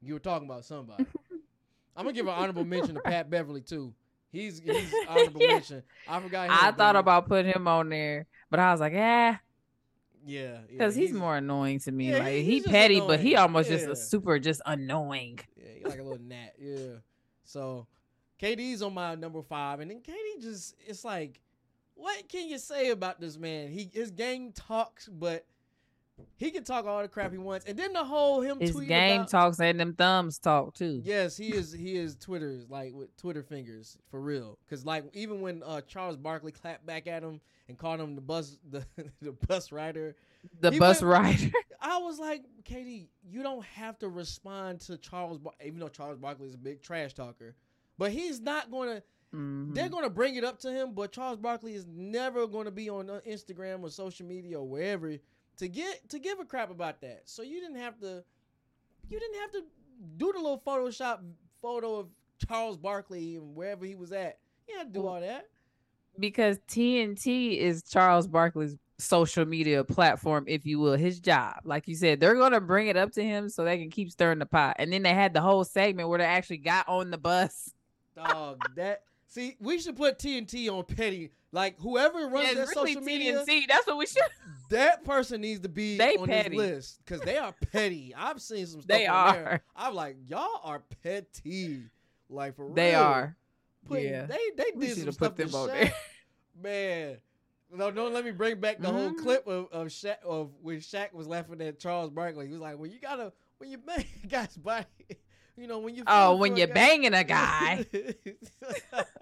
You 0.00 0.14
were 0.14 0.20
talking 0.20 0.48
about 0.48 0.64
somebody. 0.64 1.04
I'm 1.96 2.04
gonna 2.04 2.12
give 2.12 2.26
an 2.26 2.32
honorable 2.34 2.64
mention 2.64 2.94
to 2.94 3.00
Pat 3.00 3.28
Beverley 3.30 3.60
too. 3.60 3.92
He's 4.30 4.60
he's 4.64 4.94
honorable 5.08 5.40
Yeah. 5.42 5.46
mention. 5.54 5.82
I 6.08 6.20
forgot. 6.20 6.46
Him, 6.46 6.56
I 6.60 6.72
thought 6.72 6.96
about 6.96 7.28
putting 7.28 7.52
him 7.52 7.68
on 7.68 7.88
there, 7.88 8.26
but 8.50 8.58
I 8.60 8.70
was 8.72 8.80
like, 8.80 8.94
eh, 8.94 9.34
yeah, 10.24 10.40
yeah, 10.42 10.58
because 10.70 10.94
he's, 10.94 11.12
more 11.12 11.36
annoying 11.36 11.80
to 11.80 11.92
me. 11.92 12.10
yeah, 12.10 12.18
like 12.18 12.32
he- 12.34 12.42
he's 12.44 12.66
petty, 12.66 13.00
but 13.00 13.20
he 13.20 13.32
annoying. 13.34 13.42
almost 13.42 13.68
just 13.68 13.86
a 13.86 13.96
super 13.96 14.38
just 14.38 14.60
annoying. 14.66 15.40
Yeah, 15.56 15.88
like 15.88 15.98
a 15.98 16.02
little 16.02 16.18
gnat. 16.22 16.54
Yeah. 16.60 16.96
So 17.44 17.86
KD's 18.40 18.82
on 18.82 18.94
my 18.94 19.14
number 19.14 19.42
five, 19.42 19.80
and 19.80 19.90
then 19.90 20.00
KD 20.00 20.42
just 20.42 20.74
it's 20.86 21.04
like, 21.04 21.40
what 21.94 22.28
can 22.28 22.48
you 22.48 22.58
say 22.58 22.90
about 22.90 23.20
this 23.20 23.36
man? 23.38 23.68
He 23.68 23.90
his 23.92 24.10
game 24.10 24.52
talks, 24.52 25.08
but 25.08 25.44
he 26.36 26.50
can 26.50 26.64
talk 26.64 26.86
all 26.86 27.02
the 27.02 27.08
crap 27.08 27.32
he 27.32 27.38
wants. 27.38 27.66
And 27.66 27.78
then 27.78 27.92
the 27.92 28.04
whole 28.04 28.40
him 28.40 28.58
His 28.60 28.72
tweeting 28.72 28.88
game 28.88 29.20
about, 29.22 29.30
talks 29.30 29.60
and 29.60 29.78
them 29.80 29.94
thumbs 29.94 30.38
talk 30.38 30.74
too. 30.74 31.00
Yes, 31.04 31.36
he 31.36 31.48
is. 31.54 31.72
He 31.72 31.96
is 31.96 32.16
Twitter's 32.16 32.68
like 32.70 32.92
with 32.94 33.16
Twitter 33.16 33.42
fingers 33.42 33.96
for 34.10 34.20
real. 34.20 34.58
Cause 34.68 34.84
like 34.84 35.04
even 35.14 35.40
when 35.40 35.62
uh, 35.64 35.80
Charles 35.82 36.16
Barkley 36.16 36.52
clapped 36.52 36.84
back 36.86 37.06
at 37.06 37.22
him 37.22 37.40
and 37.68 37.78
called 37.78 38.00
him 38.00 38.14
the 38.14 38.20
bus 38.20 38.58
the, 38.70 38.84
the 39.22 39.32
bus 39.46 39.72
rider, 39.72 40.16
The 40.60 40.72
bus 40.72 41.00
went- 41.02 41.12
rider. 41.12 41.50
I 41.80 41.98
was 41.98 42.18
like, 42.18 42.42
KD, 42.64 43.08
you 43.28 43.42
don't 43.42 43.64
have 43.64 43.98
to 44.00 44.08
respond 44.08 44.80
to 44.82 44.96
Charles, 44.96 45.38
Bar- 45.38 45.52
even 45.64 45.80
though 45.80 45.88
Charles 45.88 46.18
Barkley 46.18 46.46
is 46.48 46.54
a 46.54 46.58
big 46.58 46.80
trash 46.82 47.12
talker, 47.14 47.54
but 47.98 48.10
he's 48.12 48.40
not 48.40 48.70
going 48.70 48.96
to. 48.96 49.02
Mhm. 49.34 49.74
They're 49.74 49.88
going 49.88 50.04
to 50.04 50.10
bring 50.10 50.36
it 50.36 50.44
up 50.44 50.58
to 50.60 50.70
him, 50.70 50.92
but 50.92 51.10
Charles 51.10 51.38
Barkley 51.38 51.72
is 51.74 51.86
never 51.88 52.46
going 52.46 52.66
to 52.66 52.70
be 52.70 52.90
on 52.90 53.08
uh, 53.08 53.20
Instagram 53.26 53.82
or 53.82 53.88
social 53.88 54.26
media 54.26 54.60
or 54.60 54.68
wherever 54.68 55.16
to 55.58 55.68
get 55.68 56.08
to 56.10 56.18
give 56.18 56.40
a 56.40 56.44
crap 56.44 56.70
about 56.70 57.00
that. 57.02 57.22
So 57.26 57.42
you 57.42 57.60
didn't 57.60 57.76
have 57.76 57.98
to. 58.00 58.24
You 59.08 59.20
didn't 59.20 59.40
have 59.40 59.52
to 59.52 59.62
do 60.16 60.32
the 60.32 60.38
little 60.38 60.62
Photoshop 60.66 61.20
photo 61.60 61.96
of 61.96 62.08
Charles 62.46 62.76
Barkley 62.76 63.36
and 63.36 63.54
wherever 63.54 63.84
he 63.84 63.94
was 63.94 64.12
at. 64.12 64.38
You 64.68 64.78
had 64.78 64.92
to 64.92 65.00
do 65.00 65.06
all 65.06 65.20
that. 65.20 65.48
because 66.18 66.58
TNT 66.68 67.58
is 67.58 67.82
Charles 67.82 68.26
Barkley's 68.26 68.76
social 68.98 69.44
media 69.44 69.82
platform, 69.82 70.44
if 70.46 70.64
you 70.64 70.78
will, 70.78 70.94
his 70.94 71.18
job. 71.20 71.56
Like 71.64 71.88
you 71.88 71.96
said, 71.96 72.20
they're 72.20 72.36
gonna 72.36 72.60
bring 72.60 72.86
it 72.88 72.96
up 72.96 73.12
to 73.12 73.22
him 73.24 73.48
so 73.48 73.64
they 73.64 73.78
can 73.78 73.90
keep 73.90 74.10
stirring 74.10 74.38
the 74.38 74.46
pot. 74.46 74.76
And 74.78 74.92
then 74.92 75.02
they 75.02 75.14
had 75.14 75.34
the 75.34 75.40
whole 75.40 75.64
segment 75.64 76.08
where 76.08 76.18
they 76.18 76.24
actually 76.24 76.58
got 76.58 76.88
on 76.88 77.10
the 77.10 77.18
bus. 77.18 77.72
Dog, 78.14 78.60
that 78.76 79.02
see, 79.32 79.56
we 79.60 79.78
should 79.80 79.96
put 79.96 80.18
TNT 80.18 80.68
on 80.70 80.84
petty. 80.84 81.30
Like 81.52 81.78
whoever 81.80 82.28
runs 82.28 82.54
Yeah, 82.54 82.62
it's 82.62 82.74
really 82.76 82.92
social 82.94 83.02
media, 83.02 83.44
TNT. 83.46 83.62
That's 83.68 83.86
what 83.86 83.98
we 83.98 84.06
should. 84.06 84.22
that 84.70 85.04
person 85.04 85.40
needs 85.42 85.60
to 85.60 85.68
be 85.68 85.98
They 85.98 86.16
on 86.16 86.26
petty. 86.26 86.48
this 86.50 86.56
list 86.58 87.00
because 87.04 87.20
they 87.20 87.36
are 87.36 87.54
petty. 87.72 88.14
I've 88.16 88.40
seen 88.40 88.66
some 88.66 88.80
stuff. 88.80 88.96
They 88.96 89.06
on 89.06 89.34
there. 89.34 89.46
are. 89.46 89.62
I'm 89.76 89.94
like, 89.94 90.16
y'all 90.26 90.60
are 90.64 90.82
petty. 91.02 91.82
Like 92.30 92.56
for 92.56 92.64
They 92.64 92.68
real. 92.68 92.74
They 92.74 92.94
are. 92.94 93.36
Putting- 93.86 94.04
yeah. 94.04 94.26
They 94.26 94.38
they 94.56 94.64
We 94.74 94.86
did 94.86 94.98
some 94.98 95.12
stuff 95.12 95.34
put 95.34 95.36
them 95.36 95.54
on 95.54 95.68
Shaq. 95.68 95.72
there. 95.72 95.92
Man. 96.62 97.16
No, 97.74 97.90
don't 97.90 98.12
let 98.12 98.24
me 98.24 98.30
bring 98.32 98.60
back 98.60 98.80
the 98.80 98.90
whole 98.90 99.10
Mhm. 99.10 99.18
clip 99.22 99.46
of 99.46 99.66
of 99.72 99.88
Shaq 99.88 100.22
of 100.24 100.50
when 100.62 100.78
Shaq 100.78 101.12
was 101.12 101.26
laughing 101.26 101.60
at 101.62 101.78
Charles 101.78 102.10
Barkley. 102.10 102.46
He 102.46 102.52
was 102.52 102.60
like, 102.60 102.78
"Well, 102.78 102.86
you 102.90 102.98
gotta 103.00 103.32
when 103.58 103.70
you 103.70 103.78
bang 103.78 104.04
a 104.24 104.26
guy's 104.26 104.56
body, 104.56 104.86
you 105.62 105.68
know, 105.68 105.78
when 105.78 105.94
you 105.94 106.02
oh 106.08 106.34
when 106.36 106.56
you're 106.56 106.66
guy- 106.66 106.72
banging 106.74 107.14
a 107.14 107.22
guy. 107.24 107.86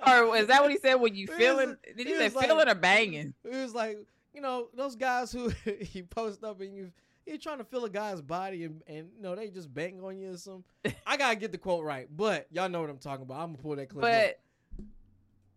or 0.06 0.36
is 0.36 0.46
that 0.46 0.62
what 0.62 0.70
he 0.70 0.78
said? 0.78 0.94
When 0.94 1.14
you 1.14 1.26
He 1.26 1.30
was- 1.30 1.38
feeling? 1.38 1.76
Did 1.96 2.06
he 2.06 2.12
he 2.14 2.18
say 2.18 2.28
like- 2.30 2.46
feeling 2.46 2.68
or 2.68 2.74
banging? 2.74 3.34
It 3.44 3.54
was 3.56 3.74
like, 3.74 3.98
you 4.34 4.40
know, 4.40 4.68
those 4.74 4.96
guys 4.96 5.30
who 5.30 5.52
you 5.92 6.04
post 6.04 6.42
up 6.42 6.60
and 6.60 6.74
you 6.74 6.90
you're 7.26 7.36
trying 7.38 7.58
to 7.58 7.64
feel 7.64 7.84
a 7.84 7.90
guy's 7.90 8.20
body 8.22 8.64
and, 8.64 8.82
and 8.88 9.08
you 9.14 9.22
know 9.22 9.36
they 9.36 9.48
just 9.50 9.72
bang 9.72 10.00
on 10.02 10.18
you 10.18 10.32
or 10.32 10.36
something. 10.36 10.64
I 11.06 11.16
gotta 11.16 11.36
get 11.36 11.52
the 11.52 11.58
quote 11.58 11.84
right, 11.84 12.08
but 12.10 12.46
y'all 12.50 12.68
know 12.68 12.80
what 12.80 12.90
I'm 12.90 12.98
talking 12.98 13.22
about. 13.22 13.40
I'm 13.40 13.50
gonna 13.52 13.58
pull 13.62 13.76
that 13.76 13.88
clip. 13.90 14.02
up. 14.04 14.10
But 14.10 14.38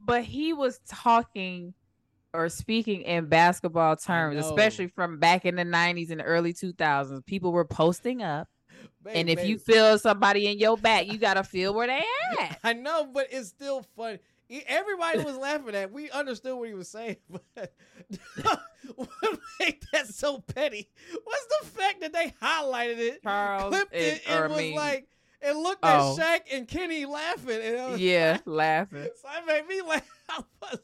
but 0.06 0.24
he 0.24 0.52
was 0.54 0.80
talking 0.88 1.74
or 2.34 2.50
speaking 2.50 3.04
in 3.04 3.28
basketball 3.28 3.96
terms, 3.96 4.44
especially 4.44 4.88
from 4.88 5.20
back 5.20 5.46
in 5.46 5.56
the 5.56 5.63
90s 5.63 6.10
and 6.10 6.22
early 6.25 6.52
2000s. 6.52 7.24
People 7.25 7.52
were 7.52 7.63
posting 7.63 8.22
up, 8.24 8.50
And 9.12 9.30
if 9.30 9.46
you 9.46 9.58
feel 9.58 9.98
somebody 10.00 10.48
in 10.48 10.60
your 10.60 10.78
back, 10.78 11.08
you 11.12 11.18
gotta 11.18 11.44
feel 11.44 11.74
where 11.74 11.88
they 11.88 12.04
at. 12.40 12.60
I 12.64 12.74
know, 12.74 13.06
but 13.12 13.28
it's 13.32 13.50
still 13.50 13.86
funny. 13.96 14.20
Everybody 14.68 15.20
was 15.20 15.36
laughing 15.38 15.74
at. 15.76 15.92
We 15.92 16.12
understood 16.12 16.56
what 16.58 16.68
he 16.68 16.74
was 16.76 16.88
saying, 16.90 17.18
but 17.56 17.74
what 18.96 19.10
made 19.60 19.80
that 19.94 20.08
so 20.08 20.40
petty 20.40 20.90
was 21.26 21.48
the 21.62 21.68
fact 21.68 22.02
that 22.02 22.14
they 22.14 22.34
highlighted 22.42 23.00
it, 23.00 23.24
Charles 23.24 23.70
clipped 23.74 23.94
it, 23.96 24.22
and 24.28 24.50
was 24.50 24.58
me, 24.60 24.76
like, 24.76 25.08
and 25.42 25.58
looked 25.60 25.80
Oh. 25.84 26.18
at 26.20 26.20
Shaq 26.46 26.54
and 26.56 26.68
Kenny 26.68 27.06
laughing, 27.06 27.62
and 27.62 28.00
yeah, 28.00 28.40
laughing. 28.46 29.08
So 29.22 29.28
it 29.38 29.46
made 29.48 29.68
me 29.68 29.82
laugh. 29.82 30.04
Was- 30.62 30.80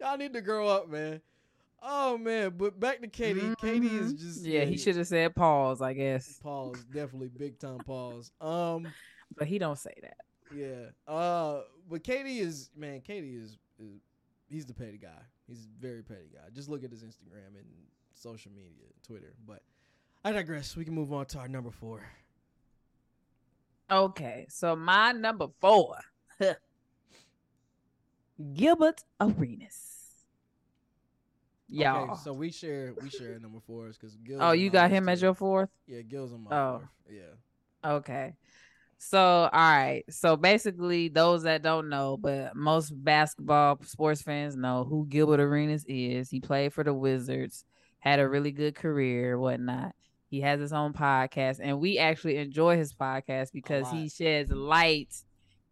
Y'all 0.00 0.16
need 0.16 0.32
to 0.32 0.40
grow 0.40 0.66
up, 0.68 0.88
man. 0.88 1.20
Oh 1.86 2.16
man, 2.16 2.54
but 2.56 2.80
back 2.80 3.02
to 3.02 3.08
KD. 3.08 3.56
KD 3.56 4.00
is 4.00 4.14
just 4.14 4.44
yeah. 4.44 4.64
He 4.64 4.78
should 4.78 4.96
have 4.96 5.06
said 5.06 5.34
pause, 5.34 5.82
I 5.82 5.92
guess, 5.92 6.38
pause. 6.42 6.82
Definitely 6.92 7.28
big 7.28 7.58
time 7.58 7.78
pause. 7.78 8.30
Um, 8.40 8.88
but 9.36 9.46
he 9.46 9.58
don't 9.58 9.78
say 9.78 9.94
that. 10.00 10.16
yeah. 10.56 11.12
Uh, 11.12 11.60
but 11.90 12.02
KD 12.02 12.40
is 12.40 12.70
man. 12.74 13.02
KD 13.06 13.42
is, 13.42 13.58
is 13.78 14.00
he's 14.48 14.64
the 14.64 14.72
petty 14.72 14.96
guy. 14.96 15.10
He's 15.46 15.66
a 15.66 15.82
very 15.82 16.02
petty 16.02 16.30
guy. 16.32 16.48
Just 16.54 16.70
look 16.70 16.84
at 16.84 16.90
his 16.90 17.02
Instagram 17.02 17.54
and 17.54 17.66
social 18.14 18.50
media, 18.52 18.86
Twitter. 19.06 19.34
But 19.46 19.60
I 20.24 20.32
digress. 20.32 20.76
We 20.76 20.86
can 20.86 20.94
move 20.94 21.12
on 21.12 21.26
to 21.26 21.38
our 21.38 21.48
number 21.48 21.70
four. 21.70 22.02
Okay, 23.90 24.46
so 24.48 24.74
my 24.74 25.12
number 25.12 25.48
four, 25.60 25.98
Gilbert 28.54 29.04
Arenas. 29.20 29.93
Y'all. 31.82 32.04
Okay, 32.12 32.20
so 32.22 32.32
we 32.32 32.50
share 32.50 32.94
we 33.02 33.10
share 33.10 33.38
number 33.38 33.60
fours 33.66 33.96
because 33.98 34.16
Gil. 34.16 34.38
oh, 34.40 34.52
you 34.52 34.70
got 34.70 34.90
him 34.90 35.08
as 35.08 35.20
your 35.22 35.34
fourth. 35.34 35.70
yeah. 35.86 36.02
Gil's 36.02 36.32
on 36.32 36.44
my 36.44 36.50
Oh. 36.56 36.78
fourth. 36.78 36.88
Yeah. 37.10 37.90
Okay. 37.90 38.34
So, 38.98 39.18
all 39.20 39.50
right. 39.52 40.04
So 40.08 40.36
basically, 40.36 41.08
those 41.08 41.42
that 41.42 41.62
don't 41.62 41.88
know, 41.90 42.16
but 42.16 42.56
most 42.56 42.90
basketball 42.90 43.78
sports 43.84 44.22
fans 44.22 44.56
know 44.56 44.84
who 44.84 45.06
Gilbert 45.06 45.40
Arenas 45.40 45.84
is. 45.86 46.30
He 46.30 46.40
played 46.40 46.72
for 46.72 46.84
the 46.84 46.94
Wizards, 46.94 47.64
had 47.98 48.18
a 48.20 48.28
really 48.28 48.52
good 48.52 48.74
career, 48.74 49.38
whatnot. 49.38 49.94
He 50.30 50.40
has 50.40 50.58
his 50.58 50.72
own 50.72 50.94
podcast, 50.94 51.60
and 51.62 51.80
we 51.80 51.98
actually 51.98 52.38
enjoy 52.38 52.76
his 52.78 52.94
podcast 52.94 53.52
because 53.52 53.90
he 53.90 54.08
sheds 54.08 54.50
light 54.50 55.14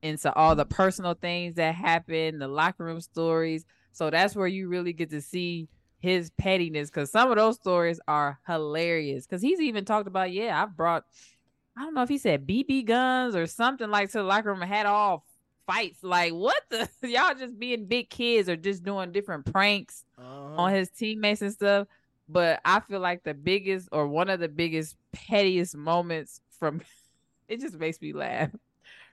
into 0.02 0.32
all 0.34 0.54
the 0.54 0.66
personal 0.66 1.14
things 1.14 1.54
that 1.54 1.74
happen, 1.74 2.38
the 2.38 2.48
locker 2.48 2.84
room 2.84 3.00
stories. 3.00 3.64
So 3.92 4.10
that's 4.10 4.36
where 4.36 4.46
you 4.46 4.68
really 4.68 4.92
get 4.92 5.10
to 5.10 5.20
see 5.22 5.68
his 6.02 6.30
pettiness 6.30 6.90
because 6.90 7.10
some 7.12 7.30
of 7.30 7.36
those 7.36 7.54
stories 7.54 8.00
are 8.08 8.40
hilarious. 8.46 9.24
Because 9.24 9.40
he's 9.40 9.60
even 9.60 9.84
talked 9.84 10.08
about, 10.08 10.32
yeah, 10.32 10.60
I've 10.60 10.76
brought, 10.76 11.04
I 11.76 11.82
don't 11.84 11.94
know 11.94 12.02
if 12.02 12.08
he 12.08 12.18
said 12.18 12.44
BB 12.46 12.84
guns 12.86 13.36
or 13.36 13.46
something 13.46 13.88
like 13.88 14.10
to 14.10 14.18
the 14.18 14.24
locker 14.24 14.48
room 14.50 14.60
and 14.62 14.70
had 14.70 14.84
all 14.86 15.24
fights. 15.66 16.02
Like, 16.02 16.32
what 16.32 16.60
the? 16.70 16.88
Y'all 17.08 17.34
just 17.38 17.56
being 17.56 17.86
big 17.86 18.10
kids 18.10 18.48
or 18.48 18.56
just 18.56 18.82
doing 18.82 19.12
different 19.12 19.46
pranks 19.50 20.04
Uh-huh. 20.18 20.56
on 20.60 20.74
his 20.74 20.90
teammates 20.90 21.40
and 21.40 21.52
stuff. 21.52 21.86
But 22.28 22.60
I 22.64 22.80
feel 22.80 22.98
like 23.00 23.22
the 23.22 23.34
biggest 23.34 23.88
or 23.92 24.08
one 24.08 24.28
of 24.28 24.40
the 24.40 24.48
biggest 24.48 24.96
pettiest 25.12 25.76
moments 25.76 26.40
from 26.58 26.80
it 27.48 27.60
just 27.60 27.74
makes 27.78 28.00
me 28.02 28.12
laugh 28.12 28.50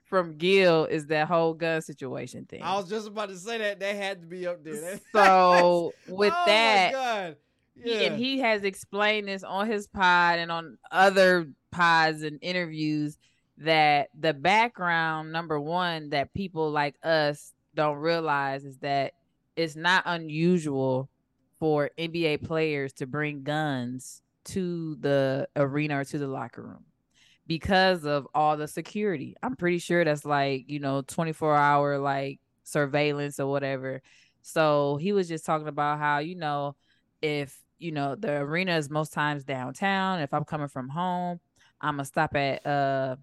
from 0.10 0.38
Gil 0.38 0.86
is 0.86 1.06
that 1.08 1.28
whole 1.28 1.54
gun 1.54 1.82
situation 1.82 2.46
thing. 2.46 2.62
I 2.64 2.76
was 2.76 2.90
just 2.90 3.08
about 3.08 3.30
to 3.30 3.38
say 3.38 3.58
that 3.60 3.80
that 3.80 3.96
had 3.96 4.22
to 4.22 4.28
be 4.28 4.46
up 4.48 4.64
there. 4.64 5.00
So 5.14 5.94
with 6.08 6.34
oh 6.36 6.44
that, 6.48 6.92
my 6.92 6.98
God. 7.00 7.36
he- 7.76 7.92
Yeah. 7.94 8.00
and 8.08 8.18
he 8.20 8.40
has 8.40 8.64
explained 8.64 9.28
this 9.28 9.44
on 9.44 9.70
his 9.70 9.88
pod 9.88 10.40
and 10.40 10.52
on 10.52 10.78
other 10.92 11.48
pods 11.72 12.24
and 12.24 12.40
interviews 12.42 13.18
that 13.60 14.10
the 14.20 14.34
background 14.34 15.32
number 15.32 15.60
one 15.60 16.10
that 16.10 16.34
people 16.34 16.72
like 16.72 16.96
us 17.04 17.54
don't 17.76 17.98
realize 17.98 18.66
is 18.66 18.78
that 18.80 19.14
it's 19.56 19.76
not 19.76 20.04
unusual 20.06 21.10
for 21.60 21.92
NBA 21.98 22.44
players 22.44 22.94
to 22.94 23.06
bring 23.06 23.44
guns 23.44 24.22
to 24.46 24.96
the 25.02 25.48
arena 25.56 26.00
or 26.00 26.06
to 26.06 26.18
the 26.18 26.28
locker 26.28 26.64
room 26.64 26.86
because 27.50 28.06
of 28.06 28.28
all 28.36 28.56
the 28.58 28.68
security. 28.68 29.36
I'm 29.42 29.56
pretty 29.56 29.80
sure 29.80 30.06
that's 30.06 30.24
like, 30.24 30.70
you 30.70 30.80
know, 30.80 31.02
24 31.02 31.56
hour 31.56 31.98
like 31.98 32.40
surveillance 32.64 33.40
or 33.40 33.48
whatever. 33.48 34.04
So 34.44 34.98
he 34.98 35.14
was 35.14 35.28
just 35.28 35.48
talking 35.48 35.68
about 35.68 35.98
how, 35.98 36.20
you 36.20 36.36
know, 36.36 36.76
if, 37.24 37.60
you 37.80 37.92
know, 37.92 38.14
the 38.14 38.34
arena 38.34 38.78
is 38.78 38.92
most 38.92 39.14
times 39.14 39.46
downtown, 39.46 40.20
if 40.20 40.32
I'm 40.32 40.46
coming 40.46 40.68
from 40.68 40.90
home, 40.90 41.40
I'm 41.82 41.96
gonna 41.96 42.06
stop 42.06 42.36
at 42.36 42.64
uh 42.68 43.16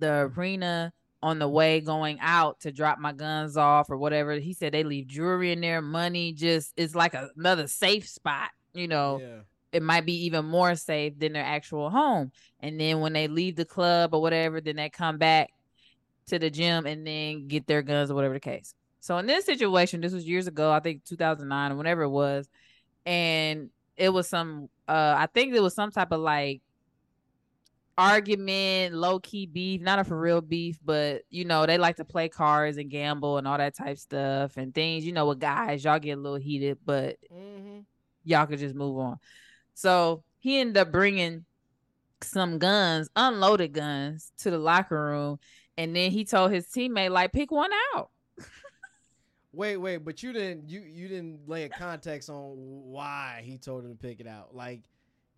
the 0.00 0.28
arena 0.36 0.92
on 1.22 1.38
the 1.38 1.48
way 1.48 1.80
going 1.80 2.18
out 2.20 2.58
to 2.62 2.72
drop 2.72 2.98
my 2.98 3.12
guns 3.12 3.56
off 3.56 3.90
or 3.90 3.96
whatever. 3.96 4.32
He 4.34 4.54
said 4.54 4.72
they 4.72 4.82
leave 4.82 5.06
jewelry 5.06 5.52
in 5.52 5.60
there, 5.60 5.80
money 5.80 6.32
just 6.32 6.72
it's 6.76 6.96
like 6.96 7.14
a, 7.14 7.30
another 7.36 7.68
safe 7.68 8.08
spot, 8.08 8.50
you 8.74 8.88
know 8.88 9.20
yeah. 9.22 9.40
It 9.72 9.82
might 9.82 10.06
be 10.06 10.24
even 10.24 10.44
more 10.46 10.74
safe 10.74 11.18
than 11.18 11.32
their 11.32 11.44
actual 11.44 11.90
home. 11.90 12.32
And 12.60 12.80
then 12.80 13.00
when 13.00 13.12
they 13.12 13.28
leave 13.28 13.56
the 13.56 13.64
club 13.64 14.14
or 14.14 14.20
whatever, 14.20 14.60
then 14.60 14.76
they 14.76 14.90
come 14.90 15.18
back 15.18 15.50
to 16.28 16.38
the 16.38 16.50
gym 16.50 16.86
and 16.86 17.06
then 17.06 17.48
get 17.48 17.66
their 17.66 17.82
guns 17.82 18.10
or 18.10 18.14
whatever 18.14 18.34
the 18.34 18.40
case. 18.40 18.74
So 19.00 19.18
in 19.18 19.26
this 19.26 19.46
situation, 19.46 20.00
this 20.00 20.12
was 20.12 20.26
years 20.26 20.46
ago, 20.46 20.70
I 20.70 20.80
think 20.80 21.04
2009 21.04 21.72
or 21.72 21.76
whenever 21.76 22.02
it 22.02 22.10
was, 22.10 22.48
and 23.06 23.70
it 23.96 24.10
was 24.10 24.28
some 24.28 24.68
uh 24.88 25.14
I 25.18 25.26
think 25.32 25.54
it 25.54 25.62
was 25.62 25.74
some 25.74 25.90
type 25.90 26.12
of 26.12 26.20
like 26.20 26.62
argument, 27.98 28.94
low 28.94 29.20
key 29.20 29.46
beef, 29.46 29.80
not 29.80 29.98
a 29.98 30.04
for 30.04 30.18
real 30.18 30.40
beef, 30.40 30.78
but 30.84 31.22
you 31.30 31.44
know, 31.44 31.66
they 31.66 31.78
like 31.78 31.96
to 31.96 32.04
play 32.04 32.28
cards 32.28 32.78
and 32.78 32.90
gamble 32.90 33.38
and 33.38 33.46
all 33.46 33.58
that 33.58 33.76
type 33.76 33.98
stuff 33.98 34.56
and 34.56 34.74
things. 34.74 35.04
You 35.04 35.12
know, 35.12 35.26
with 35.26 35.38
guys, 35.40 35.84
y'all 35.84 35.98
get 35.98 36.18
a 36.18 36.20
little 36.20 36.38
heated, 36.38 36.78
but 36.84 37.16
Mm-hmm. 37.32 37.80
y'all 38.24 38.46
could 38.46 38.58
just 38.58 38.74
move 38.74 38.98
on. 38.98 39.18
So 39.80 40.22
he 40.40 40.58
ended 40.60 40.76
up 40.76 40.92
bringing 40.92 41.46
some 42.20 42.58
guns, 42.58 43.08
unloaded 43.16 43.72
guns, 43.72 44.30
to 44.40 44.50
the 44.50 44.58
locker 44.58 45.02
room, 45.06 45.38
and 45.78 45.96
then 45.96 46.10
he 46.10 46.26
told 46.26 46.52
his 46.52 46.66
teammate 46.66 47.10
like, 47.10 47.32
pick 47.32 47.50
one 47.50 47.70
out. 47.94 48.10
Wait, 49.54 49.78
wait, 49.78 49.96
but 50.04 50.22
you 50.22 50.34
didn't 50.34 50.68
you 50.68 50.80
you 50.80 51.08
didn't 51.08 51.48
lay 51.48 51.64
a 51.64 51.68
context 51.70 52.28
on 52.28 52.52
why 52.56 53.40
he 53.42 53.56
told 53.56 53.84
him 53.84 53.90
to 53.90 53.96
pick 53.96 54.20
it 54.20 54.26
out. 54.26 54.54
Like 54.54 54.82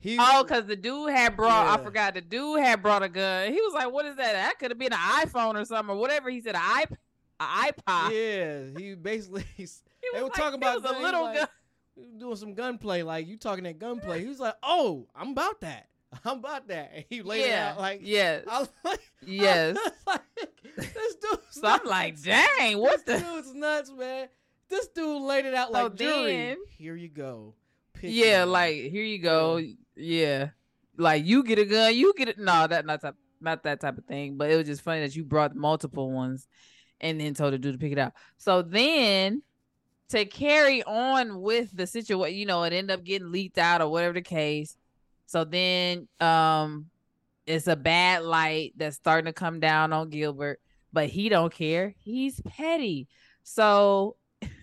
he 0.01 0.17
Oh, 0.19 0.43
because 0.43 0.67
the 0.67 0.75
dude 0.77 1.11
had 1.13 1.37
brought, 1.37 1.79
I 1.79 1.83
forgot, 1.83 2.15
the 2.15 2.21
dude 2.21 2.59
had 2.61 2.83
brought 2.83 3.05
a 3.05 3.09
gun. 3.09 3.53
He 3.53 3.61
was 3.61 3.73
like, 3.73 3.93
what 3.93 4.05
is 4.07 4.17
that? 4.17 4.33
That 4.33 4.59
could 4.59 4.73
have 4.73 4.79
been 4.79 4.93
an 4.93 4.99
iPhone 4.99 5.55
or 5.55 5.65
something 5.65 5.95
or 5.95 5.99
whatever. 5.99 6.29
He 6.31 6.41
said, 6.41 6.57
an 6.57 6.83
iP- 6.83 6.99
a 7.39 7.45
iPod. 7.45 8.11
yeah, 8.11 8.79
he 8.79 8.95
basically 8.97 9.45
He 9.57 9.67
they 10.13 10.19
were 10.21 10.25
like, 10.25 10.35
talking 10.35 10.57
about 10.59 10.83
was 10.83 10.91
a 10.91 10.99
little 11.01 11.23
like- 11.23 11.37
gun. 11.37 11.49
Doing 12.19 12.37
some 12.37 12.55
gunplay. 12.55 13.03
Like 13.03 13.27
you 13.27 13.37
talking 13.37 13.65
that 13.65 13.79
gunplay. 13.79 14.21
He 14.23 14.29
was 14.29 14.41
like, 14.41 14.55
"Oh, 14.63 15.09
I'm 15.15 15.31
about 15.31 15.61
that. 15.63 15.89
I'm 16.25 16.39
about 16.39 16.69
that." 16.69 16.91
And 16.95 17.05
he 17.09 17.23
laid 17.23 17.43
it 17.45 17.49
Yeah. 17.49 17.71
out 17.73 17.79
like, 17.79 18.01
yes. 18.03 18.45
I 18.49 18.59
was 18.61 18.69
like, 18.85 19.01
Yes. 19.25 19.77
I 19.79 19.91
was 19.91 19.93
like, 20.07 20.51
this 20.77 21.15
dude's 21.17 21.43
So 21.51 21.63
I'm 21.67 21.81
like, 21.87 22.21
dang, 22.23 22.79
what 22.79 23.05
this 23.07 23.21
the? 23.23 23.27
dude's 23.29 23.55
nuts, 23.55 23.93
man. 23.97 24.29
This 24.69 24.89
dude 24.89 25.23
laid 25.23 25.45
it 25.45 25.55
out 25.55 25.69
So 25.69 25.73
like 25.85 25.95
jury. 25.97 26.33
then- 26.33 26.57
Here 26.79 26.97
you 26.97 27.09
go. 27.09 27.55
Pick 27.95 28.11
Yeah, 28.13 28.45
like 28.45 28.75
here 28.75 29.05
you 29.05 29.19
go. 29.19 29.61
Yeah. 29.97 30.49
Like 30.97 31.25
you 31.27 31.43
get 31.45 31.59
a 31.59 31.65
gun, 31.65 31.95
you 31.95 32.13
get 32.17 32.29
it. 32.29 32.39
No, 32.39 32.67
that 32.67 32.85
not 32.87 33.01
type, 33.03 33.15
not 33.41 33.63
that 33.65 33.81
type 33.81 33.99
of 33.99 34.05
thing. 34.07 34.37
But 34.37 34.51
it 34.51 34.57
was 34.57 34.67
just 34.67 34.83
funny 34.83 35.01
that 35.03 35.15
you 35.17 35.25
brought 35.25 35.55
multiple 35.55 36.11
ones 36.11 36.47
and 37.01 37.21
then 37.21 37.35
told 37.35 37.53
the 37.53 37.59
dude 37.59 37.73
to 37.75 37.79
pick 37.79 37.93
it 37.93 37.99
out. 37.99 38.13
So 38.39 38.63
then 38.63 39.43
to 40.13 40.27
carry 40.27 40.83
on 40.83 41.41
with 41.41 41.75
the 41.75 41.87
situation, 41.87 42.37
you 42.37 42.45
know, 42.45 42.65
it 42.65 42.75
end 42.75 42.91
up 42.91 43.03
getting 43.03 43.33
leaked 43.33 43.57
out 43.57 43.81
or 43.81 43.89
whatever 43.89 44.13
the 44.13 44.23
case. 44.23 44.77
So 45.27 45.45
then 45.45 46.07
um 46.21 46.87
it's 47.47 47.67
a 47.67 47.77
bad 47.77 48.23
light 48.23 48.75
that's 48.77 48.97
starting 48.97 49.25
to 49.25 49.33
come 49.33 49.59
down 49.59 49.93
on 49.93 50.11
Gilbert, 50.11 50.61
but 50.93 51.09
he 51.09 51.31
don't 51.31 51.53
care. 51.53 51.95
He's 51.99 52.41
petty. 52.43 53.09
So 53.43 54.17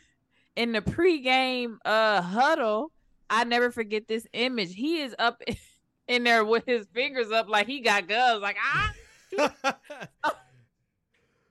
in 0.55 0.71
the 0.71 0.81
pregame 0.81 1.77
uh 1.83 2.21
huddle, 2.21 2.91
I 3.27 3.43
never 3.43 3.71
forget 3.71 4.07
this 4.07 4.27
image. 4.33 4.75
He 4.75 5.01
is 5.01 5.15
up 5.17 5.41
in 6.07 6.23
there 6.23 6.45
with 6.45 6.65
his 6.67 6.85
fingers 6.93 7.31
up 7.31 7.49
like 7.49 7.65
he 7.65 7.79
got 7.79 8.07
guns. 8.07 8.41
Like 8.41 8.57
ah, 8.61 8.93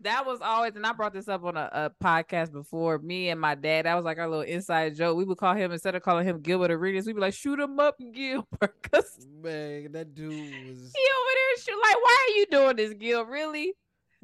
that 0.00 0.24
was 0.26 0.40
always, 0.40 0.76
and 0.76 0.86
I 0.86 0.92
brought 0.92 1.12
this 1.12 1.28
up 1.28 1.44
on 1.44 1.56
a, 1.56 1.68
a 1.72 2.04
podcast 2.04 2.52
before. 2.52 2.98
Me 2.98 3.28
and 3.30 3.40
my 3.40 3.54
dad, 3.54 3.84
that 3.86 3.94
was 3.94 4.04
like 4.04 4.18
our 4.18 4.28
little 4.28 4.42
inside 4.44 4.94
joke. 4.96 5.16
We 5.16 5.24
would 5.24 5.38
call 5.38 5.54
him 5.54 5.72
instead 5.72 5.94
of 5.94 6.02
calling 6.02 6.24
him 6.26 6.40
Gilbert 6.40 6.70
Arenas, 6.70 7.06
we'd 7.06 7.14
be 7.14 7.20
like, 7.20 7.34
"Shoot 7.34 7.58
him 7.58 7.80
up, 7.80 7.96
Gilbert," 8.12 8.76
because 8.82 9.26
man, 9.42 9.92
that 9.92 10.14
dude 10.14 10.30
was. 10.30 10.36
he 10.52 10.74
over 10.76 11.32
there 11.34 11.62
shoot. 11.64 11.80
Like, 11.82 11.96
why 11.96 12.26
are 12.28 12.38
you 12.38 12.46
doing 12.46 12.76
this, 12.76 12.94
Gil? 12.94 13.24
Really? 13.24 13.74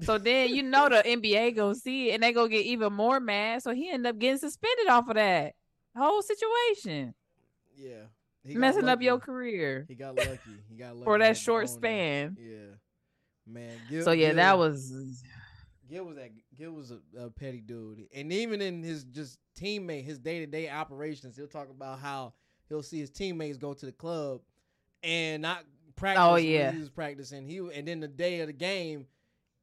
So 0.01 0.19
then 0.19 0.55
you 0.55 0.63
know 0.65 0.89
the 0.89 1.03
NBA 1.07 1.55
gonna 1.57 1.75
see 1.77 2.11
it 2.11 2.15
and 2.15 2.23
they 2.23 2.33
gonna 2.33 2.49
get 2.49 2.67
even 2.67 2.93
more 2.93 3.21
mad. 3.21 3.63
So 3.63 3.73
he 3.73 3.91
ended 3.91 4.11
up 4.11 4.19
getting 4.19 4.39
suspended 4.39 4.89
off 4.89 5.09
of 5.09 5.15
that 5.15 5.55
whole 5.97 6.21
situation, 6.23 7.15
Yeah, 7.77 8.07
messing 8.45 8.89
up 8.89 9.01
your 9.03 9.19
career 9.21 9.85
He 9.89 9.95
got 9.95 10.17
lucky. 10.17 10.39
He 10.69 10.75
got 10.77 10.95
lucky. 10.97 11.05
for 11.05 11.19
that 11.21 11.37
short 11.37 11.67
that. 11.67 11.73
span. 11.73 12.37
Yeah, 12.41 12.75
man. 13.47 13.71
Gil, 13.89 14.03
So 14.03 14.11
yeah, 14.11 14.29
Gil- 14.31 14.37
that 14.37 14.59
was 14.59 14.93
Gil 15.95 16.05
was 16.07 16.17
that 16.17 16.31
Gil 16.57 16.73
was 16.73 16.91
a, 16.91 16.99
a 17.17 17.31
petty 17.31 17.61
dude, 17.61 18.09
and 18.13 18.33
even 18.33 18.61
in 18.61 18.83
his 18.83 19.05
just 19.05 19.39
teammate, 19.57 20.05
his 20.05 20.19
day 20.19 20.41
to 20.41 20.47
day 20.47 20.69
operations, 20.69 21.37
he'll 21.37 21.47
talk 21.47 21.71
about 21.71 22.01
how 22.01 22.33
he'll 22.69 22.83
see 22.83 22.99
his 22.99 23.11
teammates 23.11 23.59
go 23.59 23.73
to 23.73 23.87
the 23.87 23.93
club 23.93 24.41
and 25.05 25.43
not 25.43 25.65
practice. 25.95 26.25
Oh, 26.27 26.35
yeah. 26.35 26.73
he 26.73 26.81
was 26.81 26.91
practicing. 26.91 27.47
He 27.47 27.59
and 27.59 27.87
then 27.87 28.01
the 28.01 28.09
day 28.09 28.41
of 28.41 28.49
the 28.49 28.53
game, 28.53 29.07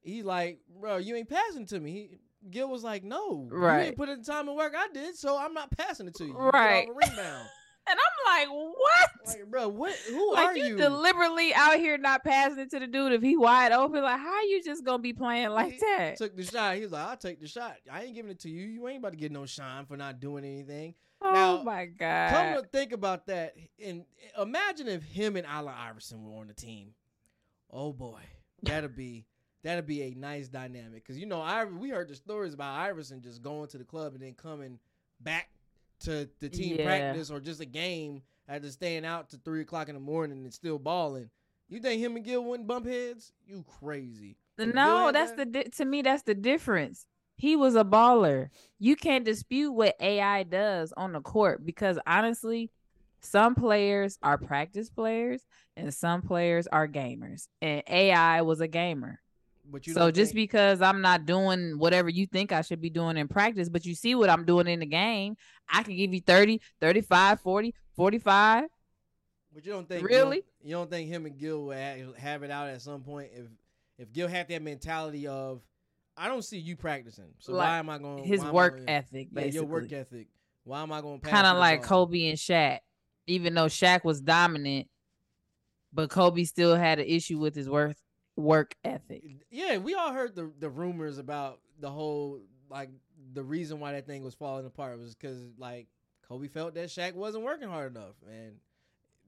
he's 0.01 0.23
like, 0.23 0.59
bro, 0.79 0.97
you 0.97 1.17
ain't 1.17 1.29
passing 1.29 1.65
to 1.65 1.79
me. 1.81 1.91
He, 1.91 2.09
Gil 2.49 2.69
was 2.69 2.83
like, 2.83 3.03
no, 3.03 3.49
right. 3.51 3.79
you 3.79 3.87
ain't 3.87 3.97
put 3.97 4.07
in 4.07 4.19
the 4.19 4.25
time 4.25 4.47
and 4.47 4.55
work 4.55 4.73
I 4.75 4.87
did, 4.93 5.17
so 5.17 5.37
I'm 5.37 5.53
not 5.53 5.69
passing 5.77 6.07
it 6.07 6.15
to 6.15 6.25
you. 6.25 6.33
Right. 6.33 6.87
rebound. 6.87 7.49
And 7.91 7.99
I'm 7.99 8.49
like, 8.49 8.73
what? 8.75 9.09
like, 9.27 9.45
bro, 9.51 9.67
what? 9.67 9.93
Who 10.09 10.33
Like 10.33 10.47
are 10.47 10.57
you, 10.57 10.77
deliberately 10.77 11.53
out 11.53 11.75
here 11.77 11.97
not 11.97 12.23
passing 12.23 12.59
it 12.59 12.71
to 12.71 12.79
the 12.79 12.87
dude 12.87 13.11
if 13.13 13.21
he 13.21 13.35
wide 13.37 13.71
open. 13.71 14.01
Like, 14.01 14.19
how 14.19 14.33
are 14.33 14.43
you 14.43 14.63
just 14.63 14.83
gonna 14.85 14.99
be 14.99 15.13
playing 15.13 15.49
like 15.49 15.73
He 15.73 15.79
that? 15.79 16.17
Took 16.17 16.35
the 16.35 16.43
shot. 16.43 16.75
He 16.75 16.81
was 16.81 16.91
like, 16.91 17.07
I'll 17.07 17.17
take 17.17 17.39
the 17.41 17.47
shot. 17.47 17.75
I 17.91 18.03
ain't 18.03 18.15
giving 18.15 18.31
it 18.31 18.39
to 18.41 18.49
you. 18.49 18.65
You 18.65 18.87
ain't 18.87 18.99
about 18.99 19.11
to 19.11 19.17
get 19.17 19.31
no 19.31 19.45
shine 19.45 19.85
for 19.85 19.97
not 19.97 20.19
doing 20.19 20.45
anything. 20.45 20.95
oh 21.21 21.31
now, 21.33 21.63
my 21.63 21.85
god! 21.85 22.31
Come 22.31 22.63
to 22.63 22.69
think 22.69 22.93
about 22.93 23.27
that, 23.27 23.55
and 23.83 24.05
imagine 24.39 24.87
if 24.87 25.03
him 25.03 25.35
and 25.35 25.45
Allen 25.45 25.73
Iverson 25.77 26.23
were 26.23 26.39
on 26.39 26.47
the 26.47 26.53
team. 26.53 26.93
Oh 27.71 27.93
boy, 27.93 28.21
that'd 28.63 28.95
be 28.95 29.25
that'd 29.63 29.85
be 29.85 30.01
a 30.03 30.13
nice 30.15 30.47
dynamic. 30.47 31.05
Cause 31.05 31.17
you 31.17 31.25
know, 31.27 31.41
I 31.41 31.65
we 31.65 31.89
heard 31.89 32.07
the 32.09 32.15
stories 32.15 32.53
about 32.53 32.79
Iverson 32.79 33.21
just 33.21 33.41
going 33.41 33.67
to 33.69 33.77
the 33.77 33.83
club 33.83 34.13
and 34.13 34.21
then 34.23 34.33
coming 34.33 34.79
back 35.19 35.49
to 36.01 36.29
the 36.39 36.49
team 36.49 36.77
Yeah. 36.77 36.85
practice 36.85 37.29
or 37.31 37.39
just 37.39 37.61
a 37.61 37.65
game 37.65 38.21
after 38.47 38.69
staying 38.69 39.05
out 39.05 39.29
to 39.29 39.37
three 39.37 39.61
o'clock 39.61 39.87
in 39.89 39.95
the 39.95 40.01
morning 40.01 40.43
and 40.43 40.53
still 40.53 40.79
balling. 40.79 41.29
You 41.69 41.79
think 41.79 42.01
him 42.01 42.15
and 42.15 42.25
Gil 42.25 42.43
wouldn't 42.43 42.67
bump 42.67 42.85
heads? 42.85 43.31
You 43.47 43.63
crazy. 43.79 44.37
No, 44.57 45.11
that's 45.11 45.31
that- 45.33 45.53
the 45.53 45.63
to 45.63 45.85
me 45.85 46.01
that's 46.01 46.23
the 46.23 46.35
difference. 46.35 47.05
He 47.37 47.55
was 47.55 47.75
a 47.75 47.83
baller. 47.83 48.49
You 48.77 48.95
can't 48.95 49.25
dispute 49.25 49.71
what 49.71 49.95
AI 49.99 50.43
does 50.43 50.93
on 50.95 51.13
the 51.13 51.21
court 51.21 51.65
because 51.65 51.97
honestly, 52.05 52.69
some 53.21 53.55
players 53.55 54.17
are 54.21 54.37
practice 54.37 54.89
players 54.89 55.45
and 55.77 55.93
some 55.93 56.21
players 56.21 56.67
are 56.67 56.87
gamers. 56.87 57.47
And 57.61 57.83
AI 57.87 58.41
was 58.41 58.61
a 58.61 58.67
gamer. 58.67 59.19
But 59.71 59.87
you 59.87 59.93
so 59.93 60.11
just 60.11 60.33
think- 60.33 60.43
because 60.49 60.81
I'm 60.81 61.01
not 61.01 61.25
doing 61.25 61.77
whatever 61.77 62.09
you 62.09 62.27
think 62.27 62.51
I 62.51 62.61
should 62.61 62.81
be 62.81 62.89
doing 62.89 63.15
in 63.17 63.27
practice, 63.27 63.69
but 63.69 63.85
you 63.85 63.95
see 63.95 64.15
what 64.15 64.29
I'm 64.29 64.45
doing 64.45 64.67
in 64.67 64.81
the 64.81 64.85
game, 64.85 65.37
I 65.69 65.83
can 65.83 65.95
give 65.95 66.13
you 66.13 66.19
30, 66.19 66.59
35, 66.81 67.39
40, 67.39 67.73
45. 67.95 68.65
But 69.53 69.65
you 69.65 69.71
don't 69.71 69.87
think 69.87 70.01
you 70.01 70.07
don't- 70.09 70.17
Really? 70.17 70.43
You 70.63 70.71
don't, 70.71 70.89
think 70.89 71.09
him 71.09 71.25
and 71.25 71.37
Gil 71.37 71.65
will 71.65 71.73
ha- 71.73 72.13
have 72.17 72.43
it 72.43 72.51
out 72.51 72.69
at 72.69 72.81
some 72.81 73.01
point 73.01 73.31
if 73.33 73.47
if 73.97 74.11
Gil 74.13 74.27
had 74.27 74.47
that 74.49 74.61
mentality 74.61 75.27
of 75.27 75.61
I 76.17 76.27
don't 76.27 76.43
see 76.43 76.57
you 76.57 76.75
practicing, 76.75 77.33
so 77.39 77.53
Like, 77.53 77.67
why 77.67 77.77
am 77.77 77.89
I 77.89 77.97
going? 77.97 78.23
To 78.23 78.27
his 78.27 78.41
why 78.41 78.45
am 78.47 78.51
I 78.51 78.53
work 78.55 78.77
gonna- 78.77 78.91
ethic, 78.91 79.27
yeah, 79.31 79.41
basically. 79.41 79.55
your 79.55 79.65
work 79.65 79.91
ethic. 79.91 80.27
Why 80.63 80.81
am 80.81 80.91
I 80.91 81.01
going? 81.01 81.21
To 81.21 81.27
kind 81.29 81.47
of 81.47 81.57
like 81.57 81.81
Kobe 81.83 82.27
and 82.29 82.37
Shaq. 82.37 82.79
Even 83.27 83.53
though 83.53 83.65
Shaq 83.67 84.03
was 84.03 84.19
dominant, 84.21 84.87
but 85.93 86.09
Kobe 86.09 86.43
still 86.43 86.75
had 86.75 86.99
an 86.99 87.05
issue 87.05 87.39
with 87.39 87.55
his 87.55 87.69
work 87.69 87.95
work 88.35 88.75
ethic. 88.83 89.23
Yeah, 89.49 89.77
we 89.77 89.95
all 89.95 90.13
heard 90.13 90.35
the 90.35 90.51
the 90.59 90.69
rumors 90.69 91.17
about 91.17 91.59
the 91.79 91.89
whole 91.89 92.39
like 92.69 92.89
the 93.33 93.43
reason 93.43 93.79
why 93.79 93.93
that 93.93 94.07
thing 94.07 94.23
was 94.23 94.33
falling 94.33 94.65
apart 94.65 94.97
was 94.99 95.15
because 95.15 95.39
like 95.57 95.87
Kobe 96.27 96.47
felt 96.47 96.73
that 96.75 96.89
Shaq 96.89 97.13
wasn't 97.13 97.43
working 97.43 97.67
hard 97.67 97.95
enough, 97.95 98.15
and 98.27 98.53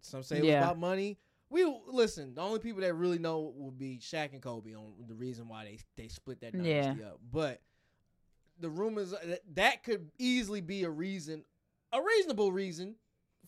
some 0.02 0.24
say 0.24 0.38
it 0.38 0.44
was 0.44 0.54
about 0.54 0.80
money. 0.80 1.18
We 1.50 1.66
listen. 1.88 2.34
The 2.34 2.42
only 2.42 2.60
people 2.60 2.82
that 2.82 2.94
really 2.94 3.20
know 3.20 3.54
will 3.56 3.72
be 3.72 4.00
Shaq 4.02 4.34
and 4.34 4.42
Kobe 4.42 4.74
on 4.74 4.94
the 5.08 5.14
reason 5.14 5.48
why 5.48 5.66
they 5.66 5.80
they 5.96 6.08
split 6.08 6.42
that 6.42 6.54
dynasty 6.54 7.04
up. 7.04 7.20
But 7.32 7.62
the 8.60 8.70
rumors 8.70 9.14
uh, 9.14 9.20
that, 9.26 9.42
that 9.56 9.84
could 9.84 10.10
easily 10.18 10.62
be 10.62 10.84
a 10.84 10.90
reason, 10.90 11.44
a 11.92 12.02
reasonable 12.02 12.52
reason 12.52 12.96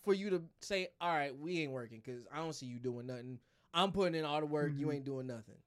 for 0.04 0.14
you 0.14 0.30
to 0.30 0.42
say, 0.60 0.88
"All 1.00 1.12
right, 1.12 1.36
we 1.36 1.60
ain't 1.62 1.72
working 1.72 2.00
because 2.04 2.26
I 2.32 2.36
don't 2.36 2.54
see 2.54 2.66
you 2.66 2.78
doing 2.78 3.06
nothing. 3.06 3.38
I'm 3.76 3.92
putting 3.92 4.14
in 4.18 4.24
all 4.24 4.40
the 4.40 4.46
work. 4.46 4.72
You 4.74 4.86
Mhm. 4.88 4.94
ain't 4.94 5.04
doing 5.04 5.26
nothing, 5.26 5.58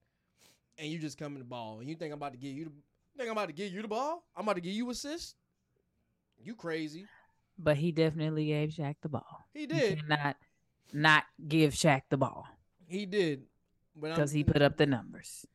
and 0.77 0.91
you 0.91 0.97
just 0.99 1.17
coming 1.17 1.37
the 1.39 1.45
ball. 1.45 1.79
And 1.79 1.87
you 1.87 1.95
think 1.95 2.11
I'm 2.11 2.17
about 2.17 2.31
to 2.33 2.37
give 2.39 2.55
you 2.55 2.65
the 2.65 2.71
think 3.17 3.29
I'm 3.29 3.37
about 3.37 3.47
to 3.47 3.53
give 3.53 3.71
you 3.71 3.81
the 3.81 3.87
ball? 3.87 4.23
I'm 4.35 4.43
about 4.43 4.55
to 4.55 4.61
give 4.61 4.73
you 4.73 4.89
assist? 4.89 5.35
You 6.41 6.55
crazy? 6.55 7.05
But 7.57 7.77
he 7.77 7.91
definitely 7.91 8.45
gave 8.47 8.69
Shaq 8.69 8.95
the 9.01 9.09
ball. 9.09 9.45
He 9.53 9.67
did. 9.67 9.99
cannot 9.99 10.37
not 10.93 11.25
give 11.47 11.73
Shaq 11.73 12.03
the 12.09 12.17
ball 12.17 12.47
He 12.87 13.05
did. 13.05 13.45
Because 13.99 14.31
he 14.31 14.43
put 14.43 14.61
up 14.61 14.77
the 14.77 14.85
numbers. 14.85 15.45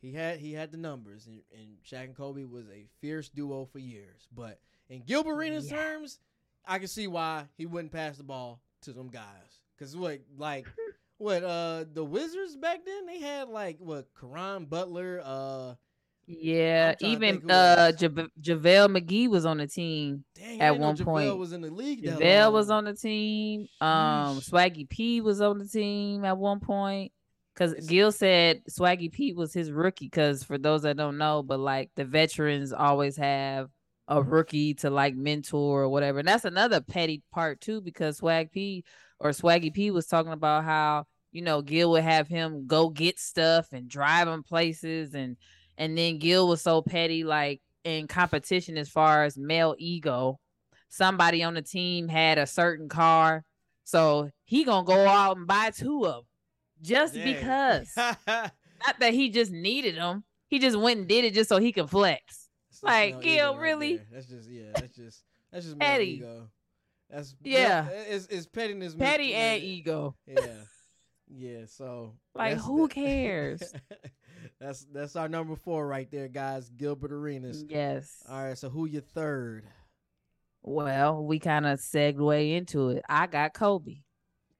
He 0.00 0.12
had 0.12 0.38
he 0.40 0.52
had 0.54 0.72
the 0.72 0.78
numbers, 0.78 1.26
and, 1.26 1.42
and 1.52 1.76
Shaq 1.84 2.04
and 2.04 2.16
Kobe 2.16 2.44
was 2.44 2.66
a 2.70 2.86
fierce 3.00 3.28
duo 3.28 3.66
for 3.66 3.78
years. 3.78 4.26
But 4.34 4.58
in 4.88 5.02
Gilbert 5.02 5.34
Arenas 5.34 5.70
Yeah. 5.70 5.76
terms, 5.76 6.18
I 6.64 6.78
can 6.78 6.88
see 6.88 7.06
why 7.06 7.46
he 7.56 7.66
wouldn't 7.66 7.92
pass 7.92 8.16
the 8.16 8.22
ball 8.24 8.60
to 8.82 8.92
them 8.92 9.08
guys. 9.08 9.60
Cause 9.78 9.94
what 9.94 10.20
like 10.38 10.66
what 11.18 11.42
uh 11.42 11.84
the 11.92 12.04
Wizards 12.04 12.56
back 12.56 12.84
then 12.84 13.06
they 13.06 13.20
had 13.20 13.48
like 13.48 13.78
what 13.78 14.06
Caron 14.20 14.66
Butler 14.66 15.20
uh 15.24 15.74
Yeah, 16.26 16.90
I'm 16.90 16.96
trying 16.98 17.20
to 17.20 17.26
even 17.26 17.50
uh. 17.50 17.92
Ja- 17.98 18.08
JaVale 18.08 18.96
McGee 18.96 19.28
was 19.28 19.46
on 19.46 19.58
the 19.58 19.66
team. 19.66 20.24
dang 20.34 20.60
At 20.60 20.78
one 20.78 20.96
JaVale 20.96 21.04
point, 21.04 21.38
was 21.38 21.52
in 21.52 21.60
the 21.60 21.70
league. 21.70 22.02
JaVale 22.04 22.52
was 22.52 22.70
on 22.70 22.84
the 22.84 22.94
team. 22.94 23.68
Um. 23.80 24.40
Swaggy 24.40 24.88
P 24.88 25.20
was 25.20 25.40
on 25.40 25.58
the 25.58 25.66
team 25.68 26.24
at 26.24 26.36
one 26.36 26.60
point. 26.60 27.12
Cause 27.54 27.72
Gil 27.86 28.12
said 28.12 28.60
Swaggy 28.68 29.10
P 29.10 29.32
was 29.32 29.54
his 29.54 29.70
rookie. 29.70 30.10
Cause 30.10 30.44
for 30.44 30.58
those 30.58 30.82
that 30.82 30.98
don't 30.98 31.16
know, 31.16 31.42
but 31.42 31.58
like 31.58 31.90
the 31.96 32.04
veterans 32.04 32.70
always 32.70 33.16
have 33.16 33.70
a 34.08 34.22
rookie 34.22 34.74
to 34.74 34.90
like 34.90 35.14
mentor 35.14 35.84
or 35.84 35.88
whatever. 35.88 36.18
And 36.18 36.28
that's 36.28 36.44
another 36.44 36.82
petty 36.82 37.22
part 37.32 37.60
too, 37.62 37.80
because 37.80 38.18
Swag 38.18 38.52
P 38.52 38.84
or 39.18 39.30
Swaggy 39.30 39.72
P 39.72 39.90
was 39.90 40.06
talking 40.06 40.32
about 40.32 40.64
how 40.64 41.04
you 41.32 41.42
know 41.42 41.62
Gil 41.62 41.90
would 41.92 42.04
have 42.04 42.28
him 42.28 42.66
go 42.66 42.88
get 42.88 43.18
stuff 43.18 43.72
and 43.72 43.88
drive 43.88 44.28
him 44.28 44.42
places, 44.42 45.14
and 45.14 45.36
and 45.78 45.96
then 45.96 46.18
Gil 46.18 46.48
was 46.48 46.62
so 46.62 46.82
petty, 46.82 47.24
like 47.24 47.60
in 47.84 48.06
competition 48.08 48.76
as 48.76 48.88
far 48.88 49.24
as 49.24 49.36
male 49.36 49.74
ego. 49.78 50.38
Somebody 50.88 51.42
on 51.42 51.54
the 51.54 51.62
team 51.62 52.08
had 52.08 52.38
a 52.38 52.46
certain 52.46 52.88
car, 52.88 53.44
so 53.84 54.30
he 54.44 54.64
gonna 54.64 54.86
go 54.86 55.06
out 55.06 55.36
and 55.36 55.46
buy 55.46 55.70
two 55.70 56.06
of 56.06 56.14
them 56.14 56.24
just 56.82 57.14
Dang. 57.14 57.34
because. 57.34 57.90
Not 58.86 59.00
that 59.00 59.14
he 59.14 59.30
just 59.30 59.50
needed 59.52 59.96
them. 59.96 60.24
He 60.48 60.58
just 60.58 60.76
went 60.76 61.00
and 61.00 61.08
did 61.08 61.24
it 61.24 61.34
just 61.34 61.48
so 61.48 61.58
he 61.58 61.72
could 61.72 61.90
flex. 61.90 62.48
That's 62.70 62.82
Like, 62.82 63.22
Gil, 63.22 63.54
right 63.54 63.60
really? 63.60 63.96
there. 63.96 64.06
That's 64.12 64.26
just 64.26 64.50
yeah. 64.50 64.72
That's 64.74 64.94
just 64.94 65.22
that's 65.50 65.64
just 65.64 65.78
Petty. 65.78 66.16
ego. 66.16 66.48
That's 67.10 67.34
Yeah. 67.42 67.88
It's, 67.88 68.26
it's 68.26 68.46
pettiness. 68.46 68.94
Petty 68.94 69.34
and 69.34 69.62
ego. 69.62 70.16
Yeah, 70.26 70.46
yeah. 71.28 71.66
So 71.66 72.14
Like, 72.34 72.58
who 72.58 72.88
cares? 72.88 73.62
that's 74.60 74.86
that's 74.92 75.16
our 75.16 75.28
number 75.28 75.56
four 75.56 75.86
right 75.86 76.10
there, 76.10 76.28
guys. 76.28 76.68
Gilbert 76.70 77.12
Arenas. 77.12 77.64
Yes. 77.68 78.22
All 78.28 78.42
right. 78.42 78.58
So 78.58 78.68
who 78.68 78.86
your 78.86 79.02
third? 79.02 79.64
Well, 80.62 81.24
we 81.24 81.38
kind 81.38 81.64
of 81.64 81.78
segue 81.78 82.56
into 82.56 82.88
it. 82.90 83.04
I 83.08 83.28
got 83.28 83.54
Kobe. 83.54 83.98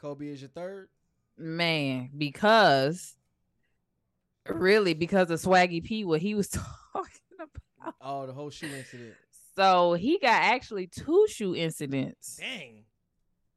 Kobe 0.01 0.29
is 0.29 0.41
your 0.41 0.51
third. 0.51 0.89
Man, 1.37 2.11
because 2.17 3.17
really 4.49 4.95
because 4.95 5.31
of 5.31 5.41
Swaggy 5.41 5.83
P, 5.83 6.05
what 6.05 6.21
he 6.21 6.35
was 6.35 6.49
talking 6.93 7.21
about. 7.35 7.95
Oh, 8.01 8.27
the 8.27 8.33
whole 8.33 8.51
shoe 8.51 8.69
incident. 8.69 9.15
So 9.57 9.95
he 9.95 10.19
got 10.19 10.43
actually 10.43 10.87
two 10.87 11.27
shoe 11.29 11.55
incidents. 11.55 12.37
Dang. 12.39 12.85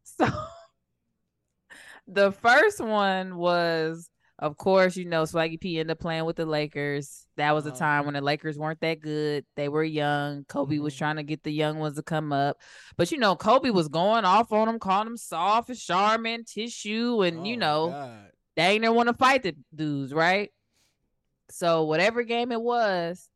So 0.03 0.27
the 2.07 2.31
first 2.31 2.79
one 2.79 3.35
was, 3.37 4.09
of 4.39 4.55
course, 4.57 4.95
you 4.95 5.05
know, 5.05 5.23
Swaggy 5.23 5.59
P 5.59 5.79
ended 5.79 5.91
up 5.91 5.99
playing 5.99 6.25
with 6.25 6.37
the 6.37 6.45
Lakers. 6.45 7.25
That 7.35 7.51
was 7.51 7.65
a 7.65 7.69
Uh-huh. 7.69 7.77
time 7.79 8.05
when 8.05 8.13
the 8.13 8.21
Lakers 8.21 8.57
weren't 8.57 8.79
that 8.81 9.01
good. 9.01 9.45
They 9.55 9.67
were 9.67 9.83
young. 9.83 10.45
Kobe 10.45 10.77
was 10.79 10.93
Mhm. 10.93 10.97
trying 10.97 11.15
to 11.17 11.23
get 11.23 11.43
the 11.43 11.51
young 11.51 11.77
ones 11.79 11.97
to 11.97 12.03
come 12.03 12.31
up. 12.31 12.57
But 12.97 13.11
you 13.11 13.17
know, 13.17 13.35
Kobe 13.35 13.69
was 13.69 13.89
going 13.89 14.25
off 14.25 14.51
on 14.53 14.67
them, 14.67 14.79
calling 14.79 15.05
them 15.05 15.17
soft 15.17 15.69
and 15.69 15.77
Charmin, 15.77 16.45
tissue, 16.45 17.21
and 17.21 17.45
you 17.45 17.57
Oh, 17.57 17.59
know, 17.59 17.91
God. 17.91 18.31
they 18.55 18.63
ain't 18.63 18.81
never 18.81 18.93
want 18.95 19.07
to 19.09 19.13
fight 19.13 19.43
the 19.43 19.55
dudes, 19.75 20.13
right? 20.13 20.51
So 21.51 21.83
whatever 21.85 22.23
game 22.23 22.51
it 22.51 22.61
was, 22.61 23.28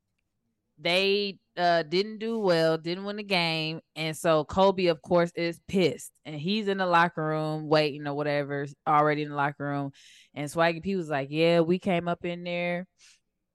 they 0.80 1.38
uh 1.58 1.84
didn't 1.84 2.20
do 2.20 2.40
well, 2.40 2.78
didn't 2.78 3.06
win 3.06 3.18
the 3.18 3.24
game, 3.24 3.80
and 3.96 4.16
so 4.16 4.44
Kobe, 4.44 4.88
of 4.88 5.02
course, 5.02 5.32
is 5.36 5.60
pissed, 5.68 6.12
and 6.26 6.36
he's 6.36 6.68
in 6.68 6.78
the 6.78 6.86
locker 6.86 7.24
room 7.24 7.68
waiting 7.68 8.08
or 8.08 8.14
whatever, 8.14 8.66
already 8.88 9.24
in 9.24 9.30
the 9.30 9.36
locker 9.36 9.66
room, 9.66 9.92
and 10.34 10.50
Swaggy 10.50 10.82
P 10.82 10.96
was 10.96 11.10
like, 11.10 11.30
"Yeah, 11.32 11.62
we 11.62 11.80
came 11.80 12.08
up 12.08 12.26
in 12.26 12.44
there." 12.44 12.88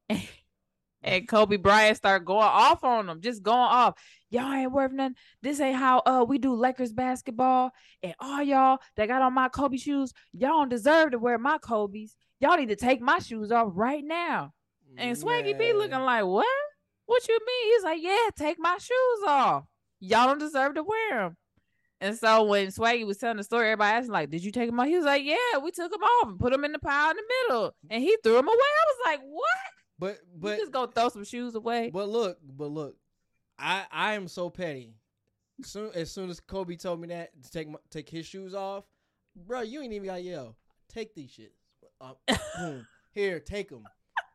And 1.02 1.28
Kobe 1.28 1.56
Bryant 1.56 1.96
started 1.96 2.24
going 2.24 2.42
off 2.42 2.82
on 2.82 3.06
them, 3.06 3.20
just 3.20 3.42
going 3.42 3.56
off. 3.56 3.94
Y'all 4.30 4.52
ain't 4.52 4.72
worth 4.72 4.92
nothing. 4.92 5.14
This 5.42 5.60
ain't 5.60 5.76
how 5.76 6.00
uh 6.00 6.24
we 6.26 6.38
do 6.38 6.54
Lakers 6.54 6.92
basketball. 6.92 7.70
And 8.02 8.14
all 8.18 8.42
y'all 8.42 8.78
that 8.96 9.06
got 9.06 9.22
on 9.22 9.32
my 9.32 9.48
Kobe 9.48 9.76
shoes, 9.76 10.12
y'all 10.32 10.50
don't 10.50 10.68
deserve 10.68 11.12
to 11.12 11.18
wear 11.18 11.38
my 11.38 11.58
Kobe's. 11.58 12.16
Y'all 12.40 12.56
need 12.56 12.68
to 12.68 12.76
take 12.76 13.00
my 13.00 13.20
shoes 13.20 13.52
off 13.52 13.68
right 13.74 14.04
now. 14.04 14.52
And 14.96 15.16
Swaggy 15.16 15.56
P 15.56 15.72
looking 15.72 16.00
like, 16.00 16.24
what? 16.24 16.46
What 17.08 17.26
you 17.26 17.38
mean? 17.38 17.72
He's 17.72 17.84
like, 17.84 18.02
yeah, 18.02 18.28
take 18.36 18.58
my 18.58 18.76
shoes 18.76 19.26
off. 19.26 19.64
Y'all 19.98 20.26
don't 20.26 20.38
deserve 20.38 20.74
to 20.74 20.82
wear 20.82 21.18
them. 21.18 21.36
And 22.02 22.14
so 22.14 22.44
when 22.44 22.66
Swaggy 22.66 23.06
was 23.06 23.16
telling 23.16 23.38
the 23.38 23.44
story, 23.44 23.68
everybody 23.68 23.96
asking 23.96 24.12
like, 24.12 24.30
"Did 24.30 24.44
you 24.44 24.52
take 24.52 24.68
them 24.68 24.78
off?" 24.78 24.86
He 24.86 24.94
was 24.94 25.06
like, 25.06 25.24
"Yeah, 25.24 25.58
we 25.60 25.72
took 25.72 25.90
them 25.90 26.02
off 26.02 26.28
and 26.28 26.38
put 26.38 26.52
them 26.52 26.64
in 26.64 26.70
the 26.70 26.78
pile 26.78 27.10
in 27.10 27.16
the 27.16 27.22
middle, 27.48 27.74
and 27.90 28.02
he 28.02 28.16
threw 28.22 28.34
them 28.34 28.46
away." 28.46 28.54
I 28.56 28.84
was 28.86 28.98
like, 29.04 29.20
"What? 29.24 29.46
But 29.98 30.18
But, 30.38 30.50
you 30.50 30.56
just 30.58 30.70
go 30.70 30.86
throw 30.86 31.08
some 31.08 31.24
shoes 31.24 31.56
away?" 31.56 31.90
But 31.92 32.08
look, 32.08 32.38
but 32.44 32.70
look, 32.70 32.94
I 33.58 33.86
I 33.90 34.14
am 34.14 34.28
so 34.28 34.48
petty. 34.48 34.94
Soon 35.64 35.90
as 35.94 36.12
soon 36.12 36.30
as 36.30 36.38
Kobe 36.38 36.76
told 36.76 37.00
me 37.00 37.08
that 37.08 37.30
to 37.42 37.50
take 37.50 37.68
my, 37.68 37.78
take 37.90 38.08
his 38.08 38.26
shoes 38.26 38.54
off, 38.54 38.84
bro, 39.34 39.62
you 39.62 39.82
ain't 39.82 39.92
even 39.92 40.06
got 40.06 40.16
to 40.16 40.20
yell. 40.20 40.56
Take 40.88 41.16
these 41.16 41.36
shits. 41.36 41.56
Uh. 42.00 42.78
Here, 43.12 43.40
take 43.40 43.70
them. 43.70 43.82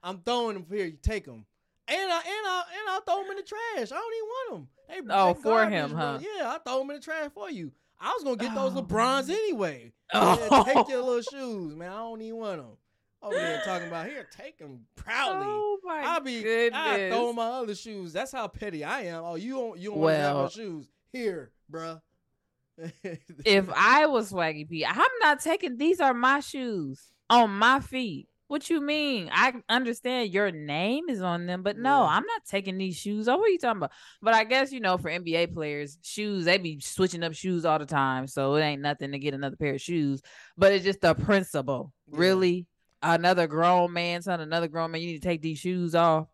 I'm 0.03 0.19
throwing 0.19 0.55
them 0.55 0.65
here. 0.69 0.85
You 0.85 0.97
take 1.01 1.25
them. 1.25 1.45
And 1.87 2.11
I 2.11 2.17
and 2.17 2.47
I 2.47 2.63
and 2.79 2.89
I 2.89 2.99
throw 3.05 3.21
them 3.23 3.31
in 3.31 3.37
the 3.37 3.43
trash. 3.43 3.91
I 3.91 3.95
don't 3.95 4.13
even 4.15 4.27
want 4.27 4.51
them. 4.51 4.67
They, 5.07 5.13
Oh, 5.13 5.33
they 5.33 5.41
for 5.41 5.65
him, 5.69 5.89
bro. 5.91 5.99
huh? 5.99 6.19
Yeah, 6.21 6.49
I 6.51 6.57
throw 6.59 6.79
them 6.79 6.89
in 6.91 6.95
the 6.97 7.01
trash 7.01 7.29
for 7.33 7.49
you. 7.49 7.71
I 7.99 8.09
was 8.13 8.23
gonna 8.23 8.37
get 8.37 8.53
those 8.55 8.75
Oh, 8.75 8.83
LeBrons 8.83 9.29
anyway. 9.29 9.91
Oh. 10.13 10.47
Yeah, 10.67 10.73
take 10.73 10.87
your 10.89 11.01
little 11.01 11.21
shoes, 11.21 11.75
man. 11.75 11.91
I 11.91 11.95
don't 11.97 12.21
even 12.21 12.37
want 12.39 12.57
them. 12.57 12.77
Over 13.21 13.35
there 13.37 13.61
talking 13.63 13.87
about 13.87 14.05
here, 14.07 14.27
take 14.35 14.57
them 14.57 14.81
proudly. 14.97 15.45
Oh 15.47 15.79
my 15.83 16.01
I'll 16.05 16.19
be 16.19 16.39
I 16.39 16.43
goodness! 16.43 17.13
throw 17.13 17.31
my 17.33 17.47
other 17.47 17.73
shoes. 17.75 18.11
That's 18.11 18.33
how 18.33 18.47
petty 18.49 18.83
I 18.83 19.03
am. 19.03 19.23
Oh, 19.23 19.35
you 19.35 19.53
don't 19.53 19.79
you 19.79 19.91
don't 19.91 19.99
want 19.99 20.15
to 20.15 20.21
have 20.21 20.35
my 20.35 20.47
shoes 20.49 20.87
here, 21.13 21.51
bruh. 21.71 22.01
if 23.45 23.69
I 23.75 24.07
was 24.07 24.31
Swaggy 24.31 24.67
P, 24.67 24.85
I'm 24.85 25.05
not 25.21 25.39
taking 25.41 25.77
these 25.77 25.99
are 26.01 26.13
my 26.13 26.39
shoes 26.39 26.99
on 27.29 27.51
my 27.51 27.79
feet. 27.79 28.27
What 28.47 28.69
you 28.69 28.81
mean? 28.81 29.29
I 29.31 29.53
understand 29.69 30.31
your 30.31 30.51
name 30.51 31.09
is 31.09 31.21
on 31.21 31.45
them, 31.47 31.63
but 31.63 31.77
no, 31.77 32.01
Yeah. 32.01 32.07
I'm 32.09 32.25
not 32.25 32.45
taking 32.45 32.77
these 32.77 32.95
shoes. 32.97 33.27
Oh, 33.27 33.37
what 33.37 33.45
are 33.47 33.51
you 33.51 33.57
talking 33.57 33.77
about? 33.77 33.91
But 34.21 34.33
I 34.35 34.43
guess 34.43 34.71
you 34.71 34.79
know, 34.79 34.97
for 34.97 35.09
NBA 35.09 35.53
players, 35.53 35.97
shoes 36.03 36.45
they 36.45 36.57
be 36.57 36.79
switching 36.79 37.23
up 37.23 37.33
shoes 37.33 37.65
all 37.65 37.79
the 37.79 37.85
time, 37.85 38.27
so 38.27 38.55
it 38.55 38.61
ain't 38.61 38.81
nothing 38.81 39.11
to 39.13 39.19
get 39.19 39.33
another 39.33 39.55
pair 39.55 39.73
of 39.75 39.81
shoes. 39.81 40.21
But 40.57 40.73
it's 40.73 40.83
just 40.85 41.01
the 41.01 41.15
principle, 41.15 41.93
Yeah. 42.11 42.17
really. 42.19 42.67
another 43.05 43.47
grown 43.47 43.91
man, 43.91 44.21
son, 44.21 44.39
another 44.39 44.69
grown 44.69 44.89
man, 44.91 45.01
you 45.01 45.07
need 45.07 45.21
to 45.21 45.27
take 45.27 45.41
these 45.41 45.59
shoes 45.59 45.93
off 45.93 46.27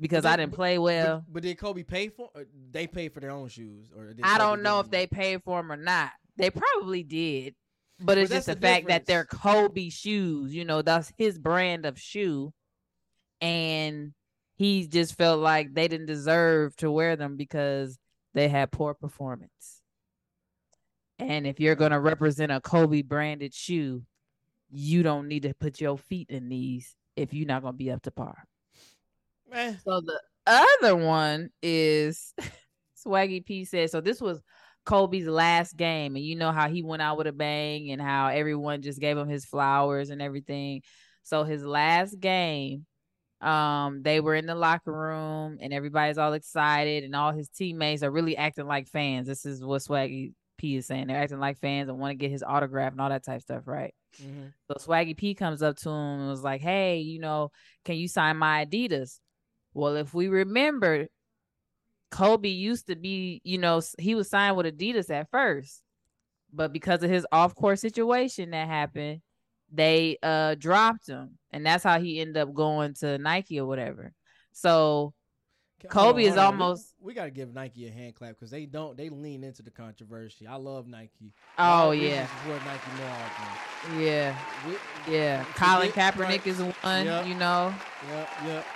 because 0.00 0.22
But- 0.22 0.32
I 0.32 0.36
didn't 0.36 0.54
play 0.54 0.78
well. 0.78 1.18
But, 1.26 1.32
but 1.34 1.42
did 1.42 1.58
Kobe 1.58 1.82
pay 1.82 2.08
for? 2.08 2.30
Or 2.34 2.46
they 2.70 2.86
paid 2.86 3.12
for 3.12 3.20
their 3.20 3.32
own 3.32 3.48
shoes, 3.48 3.90
or 3.94 4.14
I 4.22 4.38
don't 4.38 4.62
know 4.62 4.80
if 4.80 4.88
they 4.90 5.06
paid 5.06 5.42
for 5.42 5.58
them 5.60 5.70
or 5.70 5.76
not. 5.76 6.12
They 6.36 6.48
probably 6.50 7.02
did, 7.02 7.54
but 8.00 8.18
it's 8.18 8.30
that's 8.30 8.46
just 8.46 8.46
the, 8.46 8.54
the 8.60 8.66
fact 8.66 8.88
that 8.88 9.06
they're. 9.06 9.24
Kobe 9.24 9.88
shoes. 9.88 10.54
You 10.54 10.64
know, 10.64 10.82
that's 10.82 11.12
his 11.16 11.38
brand 11.38 11.86
of 11.86 11.98
shoe, 11.98 12.52
and 13.40 14.12
he 14.56 14.86
just 14.86 15.14
felt 15.14 15.40
like 15.40 15.74
they 15.74 15.88
didn't 15.88 16.06
deserve 16.06 16.76
to 16.76 16.90
wear 16.90 17.16
them 17.16 17.36
because 17.36 17.98
they 18.34 18.48
had 18.48 18.70
poor 18.70 18.94
performance. 18.94 19.82
And 21.18 21.46
if 21.46 21.60
you're 21.60 21.74
gonna 21.74 22.00
represent 22.00 22.52
a 22.52 22.60
Kobe 22.60 23.02
branded 23.02 23.54
shoe, 23.54 24.02
you 24.70 25.02
don't 25.02 25.28
need 25.28 25.44
to 25.44 25.54
put 25.54 25.80
your 25.80 25.96
feet 25.96 26.28
in 26.30 26.48
these 26.48 26.94
if 27.16 27.32
you're 27.32 27.46
not 27.46 27.62
gonna 27.62 27.72
be 27.76 27.90
up 27.90 28.02
to 28.02 28.10
par. 28.10 28.44
Eh, 29.52 29.74
So 29.84 30.00
the 30.00 30.20
other 30.46 30.96
one 30.96 31.50
is 31.62 32.34
Swaggy 33.06 33.44
P 33.44 33.64
said, 33.64 33.90
so 33.90 34.00
this 34.00 34.20
was 34.20 34.42
Kobe's 34.86 35.26
last 35.26 35.76
game, 35.76 36.16
and 36.16 36.24
you 36.24 36.36
know 36.36 36.52
how 36.52 36.68
he 36.68 36.82
went 36.82 37.02
out 37.02 37.18
with 37.18 37.26
a 37.28 37.32
bang 37.32 37.90
and 37.90 38.00
how 38.00 38.28
everyone 38.28 38.82
just 38.82 39.00
gave 39.00 39.18
him 39.18 39.28
his 39.28 39.44
flowers 39.44 40.10
and 40.10 40.22
everything. 40.22 40.82
So 41.24 41.44
his 41.44 41.64
last 41.64 42.20
game, 42.20 42.86
um, 43.40 44.02
they 44.02 44.20
were 44.20 44.34
in 44.34 44.46
the 44.46 44.54
locker 44.54 44.92
room 44.92 45.58
and 45.60 45.72
everybody's 45.72 46.18
all 46.18 46.32
excited, 46.34 47.04
and 47.04 47.14
all 47.16 47.32
his 47.32 47.48
teammates 47.48 48.02
are 48.02 48.10
really 48.10 48.36
acting 48.36 48.66
like 48.66 48.88
fans. 48.88 49.26
This 49.28 49.44
is 49.46 49.64
what 49.64 49.82
Swaggy 49.82 50.32
P 50.58 50.76
is 50.76 50.86
saying. 50.86 51.08
They're 51.08 51.22
acting 51.22 51.40
like 51.40 51.58
fans 51.58 51.88
and 51.88 51.98
want 51.98 52.12
to 52.12 52.16
get 52.16 52.30
his 52.30 52.42
autograph 52.42 52.92
and 52.92 53.00
all 53.00 53.10
that 53.10 53.24
type 53.24 53.36
of 53.38 53.42
stuff, 53.42 53.62
right? 53.66 53.94
mhm. 54.22 54.54
So 54.70 54.76
Swaggy 54.86 55.16
P 55.16 55.34
comes 55.34 55.62
up 55.62 55.76
to 55.78 55.90
him 55.90 56.20
and 56.20 56.28
was 56.28 56.42
like, 56.42 56.60
Hey, 56.60 56.98
you 57.00 57.20
know, 57.20 57.50
can 57.84 57.96
you 57.96 58.08
sign 58.08 58.36
my 58.38 58.64
Adidas? 58.66 59.20
Well, 59.74 59.96
if 59.96 60.14
we 60.14 60.28
remember, 60.28 61.08
Kobe 62.16 62.48
used 62.48 62.86
to 62.86 62.96
be, 62.96 63.40
you 63.44 63.58
know, 63.58 63.82
he 63.98 64.14
was 64.14 64.30
signed 64.30 64.56
with 64.56 64.66
Adidas 64.66 65.10
at 65.10 65.30
first, 65.30 65.82
but 66.52 66.72
because 66.72 67.02
of 67.02 67.10
his 67.10 67.26
off 67.30 67.54
court 67.54 67.78
situation 67.78 68.50
that 68.50 68.68
happened, 68.68 69.20
they 69.70 70.16
uh 70.22 70.54
dropped 70.54 71.08
him. 71.08 71.38
And 71.50 71.64
that's 71.66 71.84
how 71.84 72.00
he 72.00 72.20
ended 72.20 72.38
up 72.38 72.54
going 72.54 72.94
to 72.94 73.18
Nike 73.18 73.60
or 73.60 73.66
whatever. 73.66 74.12
So 74.52 75.12
Kobe 75.90 76.24
is 76.24 76.36
almost- 76.38 76.94
We, 77.00 77.12
got 77.12 77.24
to 77.24 77.30
give 77.30 77.52
Nike 77.52 77.86
a 77.86 77.90
hand 77.90 78.14
clap 78.14 78.30
because 78.30 78.50
they 78.50 78.64
don't. 78.64 78.96
They 78.96 79.10
lean 79.10 79.44
into 79.44 79.62
the 79.62 79.70
controversy. 79.70 80.46
I 80.46 80.56
love 80.56 80.86
Nike. 80.86 81.34
oh 81.58 81.90
yeah. 81.90 82.26
support 82.26 82.64
Nike 82.64 82.90
more 82.96 83.10
often. 83.10 84.00
Yeah. 84.00 84.36
We- 84.66 85.14
Yeah. 85.14 85.44
Colin 85.54 85.92
right. 85.94 86.14
Kaepernick 86.14 86.46
is 86.46 86.58
one, 86.82 87.04
Yep. 87.04 87.26
you 87.26 87.34
know. 87.34 87.74
Yep, 88.08 88.28
yep. 88.46 88.66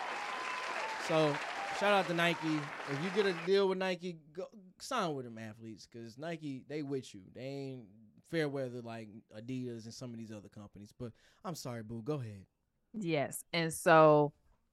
So 1.09 1.35
shout 1.80 1.94
out 1.94 2.06
to 2.08 2.14
Nike. 2.14 2.60
If 2.90 3.02
you 3.02 3.10
get 3.14 3.24
a 3.24 3.34
deal 3.46 3.66
with 3.66 3.78
Nike, 3.78 4.18
go 4.34 4.44
sign 4.78 5.14
with 5.14 5.24
them 5.24 5.38
athletes 5.38 5.88
because 5.90 6.18
Nike 6.18 6.62
they 6.68 6.82
with 6.82 7.14
you. 7.14 7.22
They 7.34 7.40
ain't 7.40 7.84
fair 8.30 8.50
weather 8.50 8.82
like 8.82 9.08
Adidas 9.36 9.84
and 9.84 9.94
some 9.94 10.12
of 10.12 10.18
these 10.18 10.30
other 10.30 10.48
companies. 10.48 10.92
But 10.98 11.12
I'm 11.42 11.54
sorry, 11.54 11.82
boo. 11.82 12.02
Go 12.02 12.14
ahead. 12.14 12.44
Yes. 12.92 13.44
And 13.54 13.72
so 13.72 14.32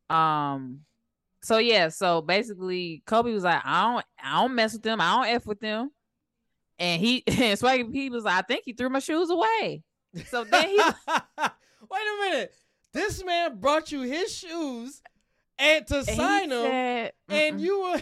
um 0.10 0.82
so 1.42 1.60
yeah, 1.60 1.88
so 1.90 2.22
basically 2.22 3.04
Kobe 3.06 3.32
was 3.32 3.44
like, 3.44 3.62
I 3.64 3.84
don't 3.84 4.06
I 4.22 4.42
don't 4.42 4.56
mess 4.56 4.74
with 4.74 4.84
them, 4.84 5.00
I 5.00 5.16
don't 5.16 5.36
F 5.36 5.46
with 5.46 5.62
them. 5.62 5.92
And 6.78 7.02
he 7.02 7.24
and 7.28 7.58
Swaggy 7.58 7.90
P 7.90 8.10
was 8.10 8.26
like, 8.26 8.36
I 8.36 8.42
think 8.42 8.64
he 8.66 8.74
threw 8.74 8.90
my 8.90 9.00
shoes 9.00 9.30
away. 9.30 9.82
So 10.28 10.44
then 10.44 10.68
he 10.68 10.76
Wait 11.90 12.02
a 12.02 12.30
minute. 12.30 12.54
This 12.92 13.24
man 13.24 13.60
brought 13.60 13.94
you 13.94 14.02
his 14.02 14.34
shoes 14.36 15.02
and 15.60 15.88
to 15.88 16.04
sign 16.04 16.50
them, 16.50 16.64
said, 16.64 17.12
and 17.30 17.62
you 17.62 17.82
were. 17.82 18.02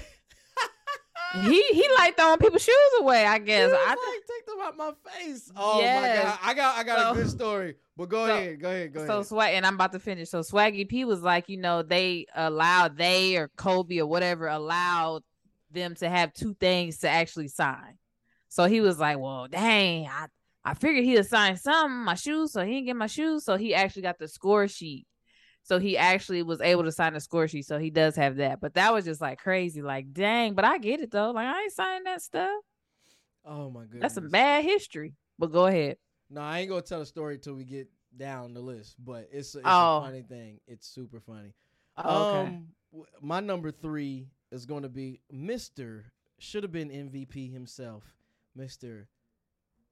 he 1.43 1.63
he 1.63 1.87
like 1.97 2.15
throwing 2.17 2.37
people's 2.37 2.63
shoes 2.63 2.75
away, 2.99 3.25
I 3.25 3.39
guess. 3.39 3.71
I 3.73 3.89
like, 3.89 3.97
take 4.27 4.45
them 4.45 4.57
out 4.61 4.77
my 4.77 4.91
face. 5.11 5.51
Oh 5.55 5.81
my 5.81 5.83
god! 5.83 6.39
I 6.43 6.53
got 6.53 6.77
I 6.77 6.83
got 6.83 6.99
So- 6.99 7.11
a 7.11 7.23
good 7.23 7.31
story, 7.31 7.75
but 7.97 8.09
go 8.09 8.25
so- 8.27 8.33
ahead, 8.33 8.59
go 8.59 8.69
ahead, 8.69 8.93
go 8.93 8.99
ahead. 9.01 9.09
so 9.09 9.23
swag 9.23 9.53
and 9.55 9.65
I'm 9.65 9.75
about 9.75 9.91
to 9.93 9.99
finish. 9.99 10.29
So 10.29 10.41
Swaggy 10.41 10.87
P 10.87 11.05
was 11.05 11.21
like, 11.21 11.49
you 11.49 11.57
know, 11.57 11.81
they 11.81 12.25
allowed 12.35 12.97
they 12.97 13.35
or 13.37 13.49
Kobe 13.57 13.99
or 13.99 14.05
whatever 14.07 14.47
allowed 14.47 15.23
them 15.71 15.95
to 15.95 16.09
have 16.09 16.33
two 16.33 16.53
things 16.53 16.99
to 16.99 17.09
actually 17.09 17.47
sign. 17.49 17.97
So 18.47 18.65
he 18.65 18.79
was 18.81 18.99
like, 18.99 19.17
Well, 19.19 19.47
dang, 19.49 20.07
I, 20.07 20.27
I 20.63 20.73
figured 20.73 21.03
he'd 21.05 21.25
sign 21.25 21.57
some 21.57 22.05
my 22.05 22.15
shoes, 22.15 22.53
so 22.53 22.63
he 22.65 22.73
didn't 22.75 22.85
get 22.87 22.95
my 22.95 23.07
shoes. 23.07 23.43
So 23.43 23.57
he 23.57 23.75
actually 23.75 24.03
got 24.03 24.19
the 24.19 24.27
score 24.27 24.67
sheet. 24.67 25.05
So 25.67 25.79
he 25.79 25.97
actually 25.97 26.43
was 26.43 26.61
able 26.61 26.83
to 26.83 26.91
sign 26.91 27.13
the 27.13 27.19
score 27.19 27.47
sheet. 27.47 27.65
So 27.65 27.77
he 27.79 27.89
does 27.89 28.15
have 28.15 28.35
that. 28.37 28.61
But 28.61 28.75
that 28.75 28.93
was 28.93 29.03
just 29.03 29.19
like 29.19 29.39
crazy. 29.39 29.81
Like, 29.81 30.13
dang, 30.13 30.53
but 30.53 30.63
I 30.63 30.77
get 30.77 31.01
it 31.01 31.09
though. 31.11 31.31
Like, 31.31 31.47
I 31.47 31.63
ain't 31.63 31.73
signing 31.73 32.03
that 32.05 32.21
stuff. 32.21 32.51
oh 33.43 33.69
my 33.71 33.81
goodness, 33.81 34.01
That's 34.01 34.13
some 34.15 34.29
bad 34.29 34.63
history. 34.63 35.13
But 35.39 35.51
go 35.51 35.65
ahead. 35.65 35.97
No, 36.29 36.41
I 36.41 36.59
ain't 36.59 36.69
gonna 36.69 36.81
tell 36.81 36.99
the 36.99 37.05
story 37.05 37.37
till 37.39 37.55
we 37.55 37.65
get 37.65 37.87
down 38.15 38.53
the 38.53 38.61
list, 38.61 38.95
but 39.03 39.27
it's, 39.31 39.53
a- 39.55 39.59
it's 39.59 39.67
Oh. 39.67 39.97
a 39.97 40.01
funny 40.05 40.21
thing. 40.21 40.59
It's 40.67 40.87
super 40.87 41.19
funny. 41.19 41.53
Oh, 41.97 42.29
okay. 42.39 42.49
Um, 42.49 42.67
my 43.21 43.39
number 43.41 43.71
three 43.71 44.27
is 44.51 44.65
going 44.65 44.83
to 44.83 44.89
be 44.89 45.19
Mister. 45.31 46.05
Should 46.39 46.63
have 46.63 46.71
been 46.71 46.89
MVP 46.89 47.51
himself, 47.51 48.03
Mister 48.55 49.07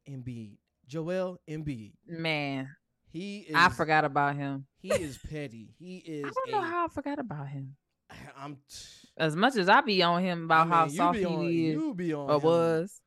Embiid, 0.09 0.57
Joel 0.87 1.39
Embiid. 1.49 1.93
Man, 2.07 2.69
He 3.13 3.39
is. 3.41 3.55
I 3.55 3.69
forgot 3.69 4.03
about 4.05 4.35
him. 4.35 4.65
He 4.79 4.89
is 4.91 5.17
petty. 5.19 5.69
He 5.79 5.97
is. 5.97 6.25
I 6.25 6.31
don't 6.33 6.51
know 6.51 6.57
a- 6.67 6.71
how 6.71 6.85
I 6.85 6.87
forgot 6.89 7.19
about 7.19 7.47
him. 7.47 7.75
I'm. 8.37 8.57
As 9.15 9.35
much 9.35 9.55
as 9.55 9.69
I 9.69 9.81
be 9.81 10.01
on 10.01 10.23
him 10.23 10.45
about 10.45 10.65
I 10.67 10.69
how 10.71 10.81
mean, 10.85 10.91
you 10.93 10.97
soft 10.97 11.17
he 11.19 11.25
on, 11.25 11.45
is 11.45 11.51
You 11.51 11.93
be 11.95 12.13
on. 12.13 12.29
or 12.29 12.35
him. 12.37 12.41
was. 12.41 13.01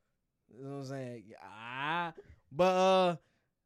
You 0.56 0.62
know 0.64 0.70
what 0.70 0.76
I'm 0.78 0.84
saying? 0.84 1.24
Ah, 1.44 2.12
but 2.52 2.64
uh, 2.64 3.16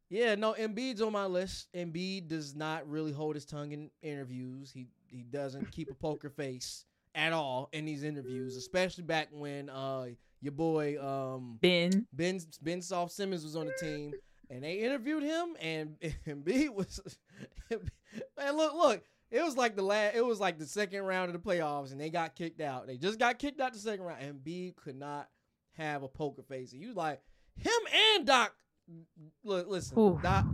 yeah, 0.08 0.34
no, 0.34 0.54
Embiid's 0.54 1.02
on 1.02 1.12
my 1.12 1.26
list. 1.26 1.68
Embiid 1.74 2.26
does 2.28 2.56
not 2.56 2.88
really 2.88 3.12
hold 3.12 3.34
his 3.36 3.44
tongue 3.44 3.72
in 3.72 3.90
interviews. 4.02 4.72
He 4.72 4.86
he 5.06 5.22
doesn't 5.22 5.70
keep 5.70 5.90
a 5.90 5.94
poker 5.94 6.30
face 6.30 6.86
at 7.14 7.32
all 7.34 7.68
in 7.72 7.84
these 7.84 8.02
interviews, 8.02 8.56
especially 8.56 9.04
back 9.04 9.28
when 9.30 9.68
uh 9.68 10.06
your 10.40 10.52
boy 10.52 10.96
um 11.00 11.58
Ben. 11.60 12.06
Ben 12.14 12.40
Ben 12.62 12.80
Soft 12.80 13.12
Simmons 13.12 13.44
was 13.44 13.54
on 13.54 13.66
the 13.66 13.74
team 13.78 14.14
and 14.50 14.62
they 14.62 14.74
interviewed 14.74 15.22
him 15.22 15.56
and 15.60 15.96
Embiid 16.26 16.74
was 16.74 17.00
man 17.70 18.56
look 18.56 18.74
look 18.74 19.04
it 19.30 19.42
was 19.42 19.56
like 19.56 19.76
the 19.76 19.82
last 19.82 20.16
it 20.16 20.24
was 20.24 20.40
like 20.40 20.58
the 20.58 20.66
second 20.66 21.04
round 21.04 21.34
of 21.34 21.40
the 21.40 21.48
playoffs 21.48 21.92
and 21.92 22.00
they 22.00 22.10
got 22.10 22.34
kicked 22.34 22.60
out. 22.60 22.86
They 22.86 22.96
just 22.96 23.18
got 23.18 23.38
kicked 23.38 23.60
out 23.60 23.72
the 23.72 23.78
second 23.78 24.04
round 24.04 24.22
and 24.22 24.44
Embiid 24.44 24.76
could 24.76 24.96
not 24.96 25.28
have 25.76 26.02
a 26.02 26.08
poker 26.08 26.42
face. 26.42 26.72
And 26.72 26.82
you 26.82 26.92
like 26.94 27.20
him 27.56 27.72
and 28.16 28.26
Doc 28.26 28.54
look 29.44 29.68
listen 29.68 29.98
Ooh. 29.98 30.18
Doc 30.20 30.44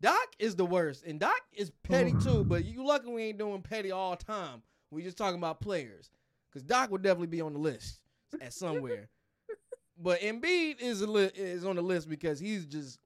Doc 0.00 0.28
is 0.38 0.56
the 0.56 0.64
worst 0.64 1.04
and 1.04 1.20
Doc 1.20 1.40
is 1.52 1.70
petty 1.82 2.14
too, 2.22 2.44
but 2.44 2.64
you 2.64 2.86
lucky 2.86 3.08
we 3.08 3.24
ain't 3.24 3.38
doing 3.38 3.60
petty 3.60 3.90
all 3.90 4.16
time. 4.16 4.62
We 4.90 5.02
just 5.02 5.18
talking 5.18 5.38
about 5.38 5.60
players. 5.60 6.10
Cause 6.52 6.62
Doc 6.62 6.90
would 6.90 7.02
definitely 7.02 7.28
be 7.28 7.40
on 7.40 7.52
the 7.52 7.58
list 7.58 8.00
at 8.40 8.52
somewhere. 8.52 9.08
but 9.98 10.20
Embiid 10.20 10.80
is 10.80 11.00
a 11.00 11.06
li- 11.06 11.30
is 11.34 11.64
on 11.64 11.76
the 11.76 11.82
list 11.82 12.08
because 12.08 12.38
he's 12.38 12.66
just 12.66 12.98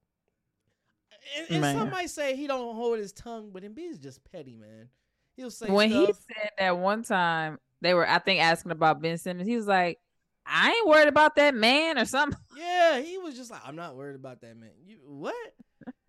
and, 1.39 1.47
and 1.51 1.61
Man. 1.61 1.77
some 1.77 1.91
might 1.91 2.11
say 2.11 2.37
he 2.37 2.47
don't 2.47 2.75
hold 2.75 2.99
his 2.99 3.12
tongue, 3.12 3.51
but 3.53 3.62
Embiid 3.62 3.91
is 3.91 3.99
just 3.99 4.21
petty, 4.31 4.57
man. 4.57 4.89
He'll 5.37 5.51
say 5.51 5.71
When 5.71 5.91
he 5.91 6.07
said 6.07 6.51
that 6.59 6.79
one 6.79 7.03
time, 7.03 7.59
they 7.83 7.95
were, 7.95 8.09
I 8.09 8.19
think, 8.19 8.41
asking 8.41 8.73
about 8.73 9.03
Ben 9.03 9.19
Simmons. 9.19 9.49
He 9.49 9.57
was 9.57 9.67
like, 9.67 9.99
I 10.47 10.71
ain't 10.71 10.89
worried 10.89 11.09
about 11.09 11.37
that 11.37 11.55
man 11.55 11.99
or 11.99 12.05
something. 12.05 12.39
Yeah, 12.57 13.01
he 13.01 13.19
was 13.19 13.37
just 13.37 13.51
like, 13.51 13.61
I'm 13.67 13.77
not 13.77 13.97
worried 13.97 14.17
about 14.17 14.41
that, 14.41 14.57
man. 14.57 14.71
You 14.87 14.97
what? 15.07 15.35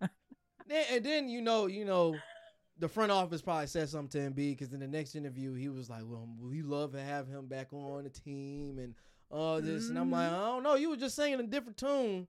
then, 0.66 0.84
and 0.90 1.04
then 1.04 1.28
you 1.28 1.42
know, 1.42 1.66
you 1.66 1.84
know, 1.84 2.16
the 2.78 2.88
front 2.88 3.12
office 3.12 3.42
probably 3.42 3.66
said 3.66 3.88
something 3.88 4.20
to 4.20 4.30
Embiid 4.30 4.52
because 4.52 4.72
in 4.72 4.80
the 4.80 4.86
next 4.86 5.14
interview 5.14 5.54
he 5.54 5.68
was 5.68 5.90
like, 5.90 6.02
"Well, 6.04 6.26
we 6.40 6.62
love 6.62 6.92
to 6.92 7.02
have 7.02 7.28
him 7.28 7.46
back 7.46 7.72
on 7.72 8.04
the 8.04 8.10
team 8.10 8.78
and 8.78 8.94
all 9.30 9.60
this," 9.60 9.88
and 9.88 9.98
I'm 9.98 10.10
like, 10.10 10.30
mm-hmm. 10.30 10.42
I 10.42 10.46
don't 10.46 10.62
know, 10.62 10.74
you 10.76 10.90
were 10.90 10.96
just 10.96 11.16
singing 11.16 11.40
a 11.40 11.42
different 11.42 11.76
tune. 11.76 12.26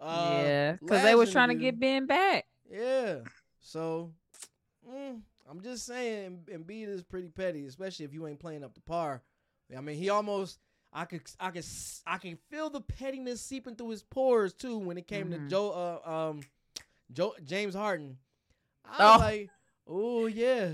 Uh, 0.00 0.40
yeah, 0.42 0.72
because 0.72 1.02
they 1.02 1.14
were 1.14 1.24
last 1.24 1.32
trying 1.32 1.48
to 1.48 1.54
get 1.54 1.78
Ben 1.78 2.06
back. 2.06 2.46
Yeah, 2.70 3.18
so 3.60 4.12
mm, 4.88 5.20
I'm 5.48 5.60
just 5.60 5.84
saying, 5.86 6.40
Embiid 6.50 6.88
is 6.88 7.02
pretty 7.02 7.28
petty, 7.28 7.66
especially 7.66 8.04
if 8.06 8.14
you 8.14 8.26
ain't 8.26 8.38
playing 8.40 8.64
up 8.64 8.72
to 8.74 8.80
par. 8.80 9.22
I 9.76 9.80
mean, 9.80 9.96
he 9.96 10.08
almost. 10.08 10.58
I 10.92 11.04
could, 11.04 11.20
I 11.38 11.50
could, 11.52 11.64
I 12.04 12.18
can 12.18 12.36
feel 12.50 12.68
the 12.68 12.80
pettiness 12.80 13.40
seeping 13.40 13.76
through 13.76 13.90
his 13.90 14.02
pores 14.02 14.52
too 14.52 14.76
when 14.78 14.98
it 14.98 15.06
came 15.06 15.28
Mhm. 15.28 15.44
to 15.44 15.48
Joe, 15.48 15.70
uh, 16.04 16.10
um, 16.30 16.40
Joe 17.12 17.34
James 17.44 17.74
Harden. 17.76 18.18
I 18.84 19.14
Oh. 19.14 19.18
like, 19.20 19.50
oh 19.86 20.26
yeah, 20.26 20.72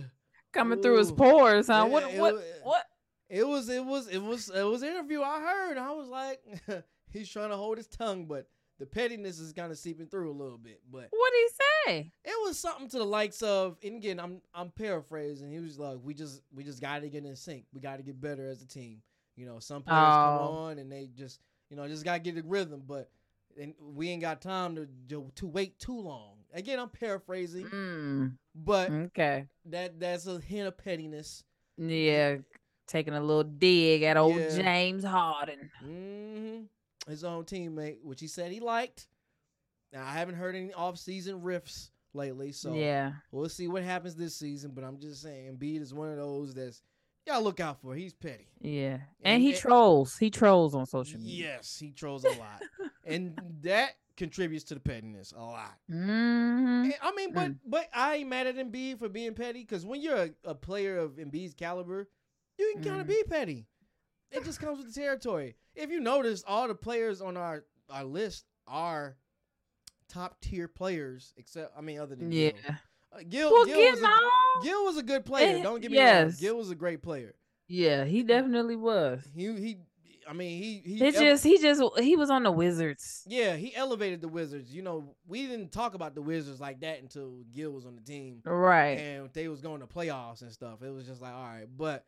Coming 0.53 0.81
through 0.81 0.97
his 0.99 1.13
pores, 1.13 1.67
huh? 1.67 1.85
Yeah, 1.87 1.93
what, 1.93 2.03
it 2.05 2.19
what, 2.19 2.35
what? 2.63 2.87
it 3.29 3.47
was, 3.47 3.69
it 3.69 3.85
was, 3.85 4.09
it 4.09 4.23
was, 4.23 4.49
it 4.49 4.63
was 4.63 4.83
an 4.83 4.89
interview 4.89 5.21
I 5.21 5.39
heard. 5.41 5.77
I 5.77 5.91
was 5.91 6.09
like, 6.09 6.41
he's 7.13 7.29
trying 7.29 7.51
to 7.51 7.57
hold 7.57 7.77
his 7.77 7.87
tongue, 7.89 8.25
but 8.25 8.47
the 8.79 8.87
pettiness 8.87 9.39
is 9.39 9.53
kind 9.53 9.73
of 9.73 9.79
seeping 9.79 10.07
through 10.07 10.31
a 10.31 10.37
little 10.37 10.59
bit. 10.59 10.81
But 10.91 11.09
What 11.11 11.33
did 11.33 11.39
he 11.43 11.49
say? 11.93 12.13
it 12.25 12.47
was 12.47 12.59
something 12.59 12.89
to 12.91 12.99
the 12.99 13.05
likes 13.07 13.43
of, 13.43 13.77
and 13.83 13.97
again, 13.97 14.21
I'm 14.21 14.41
I'm 14.55 14.71
paraphrasing. 14.71 15.51
He 15.51 15.59
was 15.61 15.79
like, 15.79 15.99
"We 16.03 16.15
just 16.15 16.43
we 16.55 16.63
just 16.65 16.81
got 16.81 17.01
to 17.03 17.09
get 17.09 17.25
in 17.25 17.37
sync. 17.37 17.65
We 17.73 17.81
got 17.81 17.97
to 17.97 18.03
get 18.03 18.21
better 18.21 18.47
as 18.49 18.63
a 18.63 18.67
team. 18.67 19.03
You 19.37 19.47
know, 19.47 19.59
some 19.59 19.83
players 19.83 20.15
come 20.17 20.39
Oh. 20.39 20.69
on 20.69 20.79
and 20.79 20.91
they 20.91 21.09
just 21.17 21.41
you 21.71 21.77
know 21.77 21.87
just 21.89 22.05
got 22.05 22.15
to 22.15 22.19
get 22.21 22.35
the 22.35 22.43
rhythm, 22.43 22.83
but 22.87 23.11
and 23.61 23.75
we 23.95 24.11
ain't 24.11 24.21
got 24.23 24.41
time 24.43 24.75
to 24.77 24.87
to, 25.09 25.31
to 25.37 25.47
wait 25.47 25.79
too 25.79 25.99
long." 26.01 26.33
Again, 26.53 26.79
I'm 26.79 26.89
paraphrasing, 26.89 27.67
Mm, 27.67 28.33
but 28.55 28.91
okay. 28.91 29.47
that 29.67 29.99
that's 30.01 30.27
a 30.27 30.39
hint 30.41 30.67
of 30.69 30.77
pettiness. 30.79 31.45
Yeah, 31.77 32.37
taking 32.87 33.13
a 33.15 33.21
little 33.21 33.45
dig 33.45 34.03
at 34.05 34.17
old 34.17 34.37
Yeah. 34.41 34.57
James 34.57 35.05
Harden. 35.05 35.71
hmm 35.81 36.63
His 37.09 37.25
own 37.25 37.45
teammate, 37.45 37.99
which 38.03 38.21
he 38.21 38.27
said 38.27 38.51
he 38.53 38.61
liked. 38.61 39.07
Now 39.93 40.05
I 40.07 40.13
haven't 40.13 40.35
heard 40.37 40.57
any 40.57 40.73
off-season 40.73 41.41
riffs 41.41 41.91
lately, 42.13 42.51
so 42.53 42.75
yeah. 42.75 43.13
we'll 43.31 43.49
see 43.49 43.69
what 43.69 43.83
happens 43.85 44.15
this 44.17 44.35
season. 44.35 44.73
But 44.75 44.85
I'm 44.85 44.99
just 44.99 45.23
saying, 45.23 45.57
Embiid 45.57 45.81
is 45.83 45.95
one 45.95 46.09
of 46.09 46.17
those 46.17 46.55
that's 46.55 46.83
y'all 47.27 47.43
look 47.43 47.61
out 47.61 47.81
for. 47.81 47.95
He's 47.95 48.13
petty. 48.13 48.49
Yeah. 48.61 48.95
And 49.23 49.35
And 49.35 49.43
he 49.43 49.51
it- 49.53 49.59
trolls. 49.61 50.17
He 50.19 50.31
trolls 50.31 50.75
on 50.75 50.87
social 50.87 51.21
media. 51.21 51.55
Yes, 51.57 51.79
he 51.79 51.93
trolls 51.93 52.25
a 52.25 52.31
lot, 52.31 52.63
and 53.05 53.39
that 53.63 53.91
contributes 54.17 54.65
to 54.65 54.75
the 54.75 54.81
pettiness 54.81 55.33
a 55.37 55.41
lot. 55.43 55.75
hmm 55.89 55.95
And, 56.85 56.95
I 57.03 57.13
mean, 57.15 57.33
but 57.33 57.53
but 57.65 57.87
I 57.95 58.17
ain't 58.17 58.29
mad 58.31 58.47
at 58.49 58.57
Embiid 58.57 58.99
for 58.99 59.09
being 59.09 59.35
petty 59.35 59.61
because 59.61 59.85
when 59.87 60.01
you're 60.01 60.17
a, 60.17 60.31
a 60.45 60.55
player 60.55 60.99
of 60.99 61.13
Embiid's 61.19 61.55
caliber, 61.55 62.09
you 62.59 62.73
can 62.75 62.83
kind 62.83 63.01
of 63.01 63.07
Mhm. 63.07 63.11
be 63.11 63.23
petty. 63.29 63.67
It 64.33 64.43
just 64.45 64.59
comes 64.59 64.79
with 64.79 64.93
the 64.93 65.01
territory. 65.01 65.55
If 65.77 65.91
you 65.91 66.01
notice, 66.01 66.43
all 66.47 66.67
the 66.69 66.75
players 66.75 67.21
on 67.21 67.37
our 67.37 67.65
our 67.91 68.05
list 68.05 68.45
are 68.67 69.17
top 70.09 70.41
tier 70.41 70.69
players, 70.69 71.33
except 71.37 71.73
I 71.77 71.81
mean, 71.81 71.99
other 71.99 72.17
than 72.17 72.33
Yeah. 72.33 72.51
Gil. 72.51 72.75
Uh, 73.13 73.19
Gil, 73.29 73.51
Well, 73.53 73.65
Gil, 73.67 73.79
was 73.93 74.03
a. 74.03 74.65
Gil 74.65 74.85
was 74.85 74.97
a 74.99 75.03
good 75.03 75.25
player. 75.25 75.59
Eh, 75.59 75.63
Don't 75.63 75.81
get 75.81 75.91
me 75.91 75.99
wrong. 76.03 76.33
Gil 76.39 76.57
was 76.57 76.71
a 76.71 76.75
great 76.75 77.03
player. 77.03 77.35
Yeah, 77.69 78.05
he 78.05 78.23
definitely 78.23 78.77
was. 78.77 79.23
He 79.35 79.45
he. 79.57 79.77
I 80.29 80.33
mean, 80.33 80.61
he 80.61 80.83
he. 80.85 81.01
Ele- 81.05 81.13
just 81.13 81.45
he 81.45 81.59
just 81.59 81.81
he 82.01 82.17
was 82.17 82.31
on 82.31 82.43
the 82.43 82.51
Wizards. 82.51 83.23
yeah, 83.29 83.55
he 83.57 83.75
elevated 83.77 84.21
the 84.21 84.29
Wizards. 84.29 84.75
You 84.75 84.83
know, 84.83 85.15
we 85.27 85.47
didn't 85.47 85.71
talk 85.71 85.95
about 85.95 86.15
the 86.17 86.23
Wizards 86.23 86.61
like 86.61 86.81
that 86.81 87.01
until 87.01 87.43
Gil 87.53 87.71
was 87.71 87.87
on 87.87 87.95
the 87.95 88.03
team. 88.03 88.41
Right. 88.45 88.99
and 88.99 89.31
they 89.33 89.47
was 89.49 89.61
going 89.61 89.81
to 89.81 89.87
playoffs 89.87 90.43
and 90.43 90.51
stuff. 90.53 90.83
It 90.83 90.91
was 90.91 91.07
just 91.07 91.23
like, 91.23 91.33
all 91.33 91.45
right, 91.45 91.67
but 91.77 92.05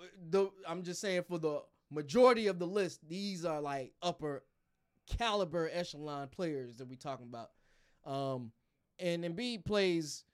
uh, 0.00 0.04
the 0.30 0.50
I'm 0.66 0.82
just 0.82 1.00
saying 1.00 1.24
for 1.28 1.38
the 1.38 1.60
majority 1.90 2.46
of 2.46 2.58
the 2.58 2.66
list, 2.66 3.00
these 3.08 3.44
are 3.44 3.60
like 3.60 3.92
upper 4.02 4.44
caliber 5.06 5.70
echelon 5.72 6.28
players 6.28 6.76
that 6.76 6.88
we 6.88 6.96
talking 6.96 7.26
about. 7.28 7.50
Um, 8.04 8.52
and 8.98 9.24
Embiid 9.24 9.64
plays 9.64 10.24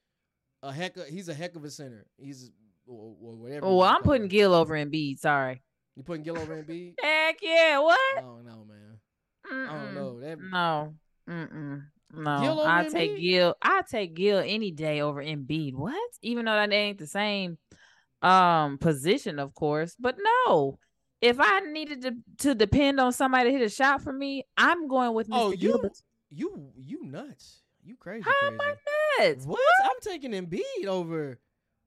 a 0.62 0.72
heck 0.72 0.96
of 0.96 1.06
he's 1.06 1.28
a 1.28 1.34
heck 1.34 1.56
of 1.56 1.64
a 1.64 1.70
center. 1.70 2.06
He's 2.16 2.50
or, 2.86 3.14
or 3.20 3.36
whatever. 3.36 3.66
Oh, 3.66 3.76
well, 3.76 3.88
I'm 3.88 4.02
putting 4.02 4.24
him. 4.24 4.28
Gil 4.28 4.54
over 4.54 4.74
Embiid. 4.74 5.18
Sorry. 5.18 5.62
You 5.96 6.02
putting 6.02 6.24
Gil 6.24 6.38
over 6.38 6.62
Embiid? 6.62 6.94
Heck 7.00 7.36
yeah. 7.40 7.78
What? 7.78 8.00
I 8.16 8.20
don't 8.20 8.44
know, 8.44 8.66
man. 8.66 9.68
I 9.68 9.74
don't 9.74 9.94
know. 9.94 10.20
That 10.20 10.38
No. 10.40 10.94
Mm-mm. 11.28 11.82
No. 12.12 12.62
I 12.64 12.88
take 12.88 13.12
Embiid? 13.12 13.20
Gil. 13.20 13.54
I 13.62 13.82
take 13.88 14.14
Gil 14.14 14.38
any 14.38 14.70
day 14.70 15.00
over 15.00 15.22
Embiid. 15.22 15.74
What? 15.74 16.10
Even 16.22 16.46
though 16.46 16.54
that 16.54 16.72
ain't 16.72 16.98
the 16.98 17.06
same 17.06 17.58
um 18.22 18.78
position, 18.78 19.38
of 19.38 19.54
course. 19.54 19.94
But 19.98 20.16
no. 20.46 20.78
If 21.24 21.38
I 21.40 21.60
needed 21.60 22.02
to 22.02 22.14
to 22.48 22.54
depend 22.54 23.00
on 23.00 23.12
somebody 23.14 23.50
to 23.50 23.56
hit 23.58 23.62
a 23.62 23.70
shot 23.70 24.02
for 24.02 24.12
me, 24.12 24.44
I'm 24.58 24.88
going 24.88 25.14
with 25.14 25.28
Mr. 25.28 25.36
Oh, 25.38 25.50
you- 25.52 25.56
Gilbert. 25.56 26.02
you 26.28 26.70
you 26.76 27.02
nuts. 27.04 27.62
You 27.82 27.96
crazy 27.96 28.24
How 28.24 28.48
am. 28.48 28.58
I 28.60 28.74
nuts? 29.20 29.46
What? 29.46 29.58
I'm 29.84 30.00
taking 30.02 30.32
Embiid 30.32 30.86
over. 30.86 31.38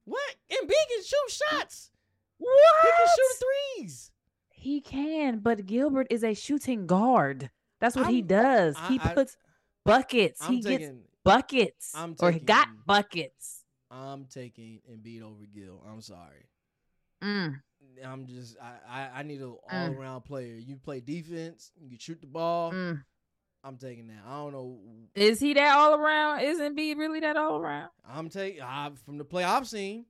What? 0.06 0.36
Embiid 0.52 0.88
can 0.90 1.04
shoot 1.04 1.30
shots. 1.52 1.92
What? 2.40 2.82
He 2.82 2.90
can 2.90 3.08
shoot 3.16 3.46
threes. 3.46 4.12
He 4.50 4.82
can, 4.82 5.40
but 5.40 5.66
Gilbert 5.68 6.08
is 6.10 6.24
a 6.24 6.34
shooting 6.34 6.88
guard. 6.88 7.52
That's 7.80 7.96
what 7.96 8.08
he 8.08 8.18
I'm- 8.18 8.28
does. 8.28 8.76
I- 8.78 8.88
he 8.90 9.00
I- 9.04 9.14
puts 9.14 9.38
buckets. 9.86 10.42
I'm 10.42 10.54
he 10.54 10.62
gets 10.62 10.90
buckets. 11.24 11.92
I'm 11.96 12.16
or 12.20 12.32
he 12.32 12.40
got 12.40 12.66
taking- 12.66 12.82
buckets. 12.88 13.64
I'm 13.92 14.26
taking 14.26 14.82
Embiid 14.92 15.22
over 15.22 15.46
Gil. 15.46 15.84
I'm 15.88 16.02
sorry. 16.02 16.50
Mm. 17.22 17.62
I'm 18.06 18.26
just. 18.28 18.58
I. 18.62 18.74
I, 19.14 19.20
I 19.20 19.24
need 19.24 19.42
an 19.42 19.48
all 19.48 19.60
Mm. 19.72 19.98
around 19.98 20.22
player. 20.22 20.56
You 20.56 20.78
play 20.78 21.00
defense. 21.00 21.72
You 21.80 21.98
shoot 22.00 22.20
the 22.22 22.28
ball. 22.28 22.72
Mm. 22.72 23.04
I'm 23.64 23.78
taking 23.78 24.08
that. 24.08 24.20
I 24.26 24.36
don't 24.38 24.54
know. 24.54 24.78
Is 25.16 25.40
he 25.40 25.54
that 25.56 25.76
all 25.78 25.96
around? 25.96 26.42
Is 26.42 26.60
Embiid 26.60 26.98
really 26.98 27.20
that 27.22 27.36
all 27.38 27.58
around? 27.60 27.90
I'm 28.08 28.30
taking. 28.30 28.62
From 29.06 29.18
the 29.18 29.26
play 29.26 29.44
I've 29.44 29.68
seen. 29.68 30.06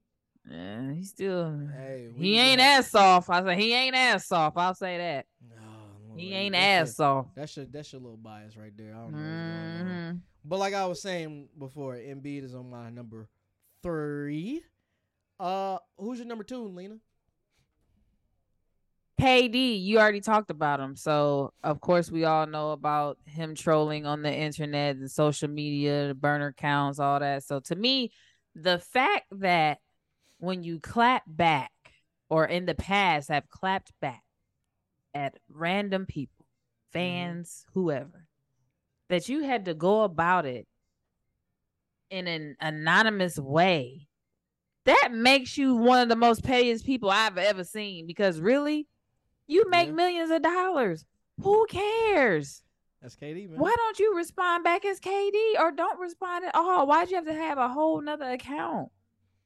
Yeah, 0.50 0.92
he 0.94 1.04
still. 1.04 1.60
Hey, 1.76 2.10
he 2.16 2.38
ain't 2.38 2.62
as 2.62 2.90
soft. 2.90 3.30
I 3.30 3.44
say 3.44 3.56
he 3.62 3.74
ain't 3.74 3.96
as 3.96 4.26
soft. 4.26 4.58
I'll 4.58 4.74
say 4.76 4.98
that. 4.98 5.26
Oh, 5.60 6.16
He 6.16 6.34
ain't 6.34 6.54
that's 6.54 6.92
as 6.92 6.96
soft. 6.96 7.36
That's 7.36 7.56
your. 7.58 7.66
That's 7.66 7.92
your 7.92 8.02
little 8.02 8.18
bias 8.18 8.56
right 8.56 8.72
there. 8.78 8.94
I 8.96 9.00
don't 9.00 9.12
know. 9.12 9.18
what's 9.18 9.84
going 9.84 9.98
on. 9.98 10.14
Mhm. 10.16 10.20
But 10.46 10.60
like 10.60 10.74
I 10.74 10.86
was 10.86 11.02
saying 11.02 11.50
before, 11.58 11.96
Embiid 11.96 12.44
is 12.44 12.56
on 12.56 12.70
my 12.70 12.90
number 12.90 13.28
three. 13.84 14.62
Uh, 15.40 15.78
who's 15.98 16.18
your 16.20 16.28
number 16.28 16.44
two, 16.44 16.64
Lena? 16.68 16.98
KD, 19.20 19.82
you 19.84 19.98
already 19.98 20.22
talked 20.22 20.52
about 20.52 20.80
him. 20.80 20.96
So, 20.96 21.52
of 21.64 21.82
course, 21.82 22.12
we 22.12 22.26
all 22.26 22.46
know 22.46 22.72
about 22.72 23.18
him 23.26 23.56
trolling 23.56 24.06
on 24.06 24.22
the 24.22 24.34
internet 24.34 24.96
and 24.96 25.10
social 25.10 25.50
media, 25.50 26.10
the 26.10 26.14
burner 26.14 26.54
counts, 26.54 27.00
all 27.00 27.20
that. 27.20 27.44
So, 27.44 27.60
to 27.62 27.76
me, 27.76 28.12
the 28.54 28.78
fact 28.78 29.26
that 29.32 29.80
when 30.38 30.64
you 30.64 30.80
clap 30.80 31.24
back 31.26 31.72
or 32.30 32.46
in 32.46 32.66
the 32.66 32.76
past 32.76 33.30
have 33.30 33.50
clapped 33.50 33.92
back 34.02 34.24
at 35.16 35.36
random 35.52 36.06
people, 36.06 36.46
mm-hmm. 36.46 37.00
fans, 37.00 37.66
whoever, 37.74 38.28
that 39.10 39.30
you 39.30 39.44
had 39.44 39.66
to 39.66 39.74
go 39.74 40.04
about 40.04 40.46
it 40.46 40.68
in 42.12 42.28
an 42.28 42.56
anonymous 42.62 43.40
way, 43.40 44.08
that 44.86 45.10
makes 45.12 45.58
you 45.58 45.76
one 45.76 46.02
of 46.02 46.10
the 46.10 46.16
most 46.16 46.44
pettiest 46.44 46.86
people 46.86 47.10
I've 47.10 47.38
ever 47.38 47.64
seen 47.64 48.06
because 48.06 48.40
really, 48.40 48.88
you 49.48 49.70
make 49.70 49.88
Yeah. 49.88 49.94
millions 49.94 50.32
of 50.32 50.42
dollars. 50.42 51.06
Who 51.42 51.66
cares? 51.70 52.64
That's 53.02 53.16
KD, 53.16 53.48
man. 53.50 53.60
Why 53.60 53.74
don't 53.76 54.00
you 54.00 54.16
respond 54.16 54.64
back 54.64 54.84
as 54.84 55.00
KD 55.00 55.56
or 55.60 55.72
don't 55.72 56.00
respond 56.00 56.46
at 56.46 56.56
all? 56.56 56.88
Why'd 56.88 57.10
you 57.10 57.16
have 57.16 57.26
to 57.26 57.34
have 57.34 57.58
a 57.58 57.68
whole 57.70 58.02
nother 58.02 58.30
account? 58.32 58.90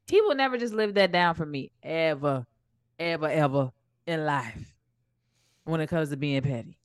He 0.08 0.22
will 0.22 0.36
never 0.36 0.58
just 0.58 0.74
live 0.74 0.94
that 0.96 1.12
down 1.12 1.36
for 1.36 1.46
me 1.46 1.72
ever, 1.84 2.46
ever, 2.98 3.28
ever 3.28 3.72
in 4.08 4.26
life 4.26 4.76
when 5.66 5.80
it 5.82 5.88
comes 5.88 6.10
to 6.10 6.18
being 6.18 6.42
petty. 6.42 6.78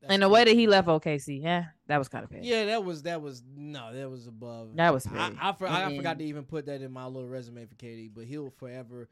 That's 0.00 0.12
And 0.12 0.22
the 0.22 0.28
way 0.28 0.44
that 0.44 0.52
he 0.54 0.66
left 0.66 0.86
OKC, 0.88 1.42
yeah, 1.42 1.66
that 1.86 1.96
was 1.98 2.08
kind 2.08 2.24
of 2.24 2.30
petty. 2.30 2.46
Yeah, 2.46 2.66
that 2.66 2.84
was 2.84 3.02
that 3.04 3.22
was 3.22 3.42
no, 3.56 3.92
that 3.94 4.08
was 4.10 4.26
above. 4.26 4.76
That 4.76 4.92
was 4.92 5.06
I, 5.06 5.10
petty. 5.10 5.36
I, 5.40 5.52
for, 5.52 5.66
I 5.66 5.82
And- 5.84 5.96
forgot 5.96 6.18
to 6.18 6.24
even 6.24 6.44
put 6.44 6.66
that 6.66 6.82
in 6.82 6.92
my 6.92 7.06
little 7.06 7.28
resume 7.28 7.64
for 7.64 7.74
KD, 7.76 8.10
but 8.14 8.24
he'll 8.24 8.50
forever. 8.50 9.08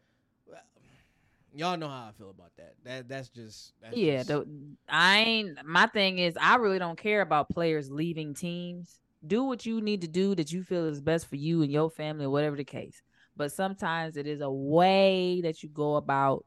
Y'all 1.55 1.77
know 1.77 1.89
how 1.89 2.09
I 2.09 2.13
feel 2.17 2.31
about 2.31 2.53
that. 2.57 2.75
That 2.85 3.09
that's 3.09 3.29
just 3.29 3.75
that's 3.83 3.97
Yeah, 3.97 4.19
just- 4.19 4.29
the, 4.29 4.47
I 4.89 5.19
ain't. 5.19 5.67
My 5.67 5.87
thing 5.87 6.19
is, 6.19 6.37
I 6.41 6.57
really 6.57 6.79
don't 6.79 6.99
care 6.99 7.21
about 7.21 7.51
players 7.51 7.91
leaving 7.91 8.35
teams. 8.35 8.99
Do 9.27 9.45
what 9.45 9.65
you 9.67 9.81
need 9.81 10.01
to 10.01 10.09
do 10.09 10.35
that 10.35 10.51
you 10.51 10.63
feel 10.65 10.87
is 10.87 11.01
best 11.01 11.29
for 11.29 11.37
you 11.37 11.63
and 11.63 11.71
your 11.71 11.91
family, 11.91 12.25
or 12.25 12.31
whatever 12.31 12.57
the 12.57 12.65
case. 12.65 13.03
But 13.37 13.53
sometimes 13.53 14.17
it 14.17 14.27
is 14.27 14.41
a 14.41 14.51
way 14.51 15.41
that 15.43 15.63
you 15.63 15.69
go 15.69 15.97
about 15.97 16.45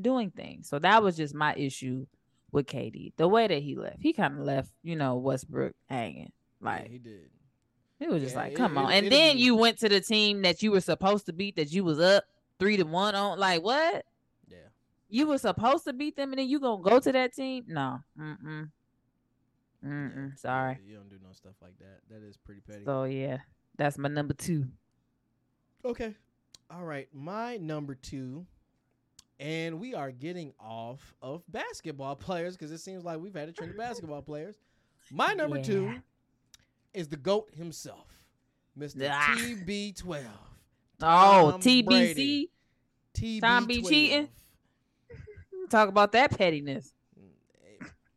doing 0.00 0.30
things. 0.30 0.68
So 0.68 0.78
that 0.78 1.02
was 1.02 1.16
just 1.16 1.34
my 1.34 1.54
issue 1.54 2.06
with 2.50 2.66
KD. 2.66 3.12
The 3.16 3.28
way 3.28 3.46
that 3.46 3.62
he 3.62 3.76
left, 3.76 4.00
he 4.00 4.12
kind 4.12 4.34
of 4.38 4.40
left, 4.44 4.70
you 4.82 4.96
know, 4.96 5.16
Westbrook 5.16 5.74
hanging. 5.88 6.32
yeah, 6.62 6.68
Like 6.68 6.90
he 6.90 6.98
did. 6.98 7.28
it 8.00 8.08
was 8.08 8.22
just 8.22 8.34
Yeah, 8.34 8.42
like, 8.42 8.52
it- 8.52 8.56
come 8.56 8.78
on. 8.78 8.84
it'll- 8.84 8.96
And 8.96 9.06
it'll 9.06 9.18
then 9.18 9.38
you 9.38 9.54
went 9.56 9.78
to 9.80 9.88
the 9.88 10.00
team 10.00 10.42
that 10.42 10.62
you 10.62 10.70
were 10.72 10.80
supposed 10.80 11.26
to 11.26 11.32
beat, 11.32 11.56
that 11.56 11.70
you 11.72 11.84
was 11.84 12.00
up 12.00 12.24
three 12.58 12.76
to 12.78 12.84
one 12.84 13.14
on. 13.14 13.38
Like 13.38 13.62
what? 13.62 14.04
Yeah, 15.08 15.20
You 15.20 15.26
were 15.28 15.38
supposed 15.38 15.84
to 15.84 15.92
beat 15.92 16.16
them, 16.16 16.32
and 16.32 16.38
then 16.38 16.48
you 16.48 16.60
gonna 16.60 16.82
go 16.82 17.00
to 17.00 17.12
that 17.12 17.34
team? 17.34 17.64
No, 17.66 18.00
mm 18.18 18.36
mm, 18.42 18.68
yeah, 19.82 20.08
yeah, 20.14 20.28
Sorry. 20.36 20.78
you 20.86 20.96
don't 20.96 21.08
do 21.08 21.16
no 21.22 21.32
stuff 21.32 21.54
like 21.62 21.78
that. 21.78 22.00
That 22.10 22.26
is 22.26 22.36
pretty 22.36 22.60
petty. 22.60 22.84
So 22.84 23.04
yeah, 23.04 23.38
that's 23.76 23.96
my 23.98 24.08
number 24.08 24.34
two. 24.34 24.66
Okay. 25.84 26.14
All 26.70 26.82
right. 26.82 27.08
My 27.14 27.56
number 27.56 27.94
two, 27.94 28.44
and 29.40 29.80
we 29.80 29.94
are 29.94 30.10
getting 30.10 30.52
off 30.60 31.14
of 31.22 31.42
basketball 31.48 32.16
players 32.16 32.56
because 32.56 32.72
it 32.72 32.78
seems 32.78 33.04
like 33.04 33.18
we've 33.20 33.34
had 33.34 33.48
a 33.48 33.52
trend 33.52 33.72
of 33.72 33.78
basketball 33.78 34.22
players. 34.22 34.56
My 35.10 35.32
number 35.32 35.62
two 35.62 35.94
is 36.92 37.08
the 37.08 37.16
GOAT 37.16 37.50
himself, 37.54 38.06
Mr. 38.78 39.08
Ah. 39.10 39.34
TB12. 39.38 40.24
Oh, 41.00 41.52
Tom 41.52 41.60
TBC. 41.60 41.84
Brady. 41.86 42.50
TB12. 43.14 43.40
Tom 43.40 43.66
be 43.66 43.82
cheating? 43.82 44.28
Talk 45.68 45.88
about 45.88 46.12
that 46.12 46.36
pettiness. 46.36 46.92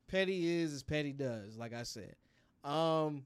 Petty 0.08 0.62
is 0.62 0.74
as 0.74 0.84
petty 0.84 1.14
does, 1.14 1.58
like 1.58 1.74
I 1.74 1.84
said. 1.84 2.16
Um, 2.64 3.24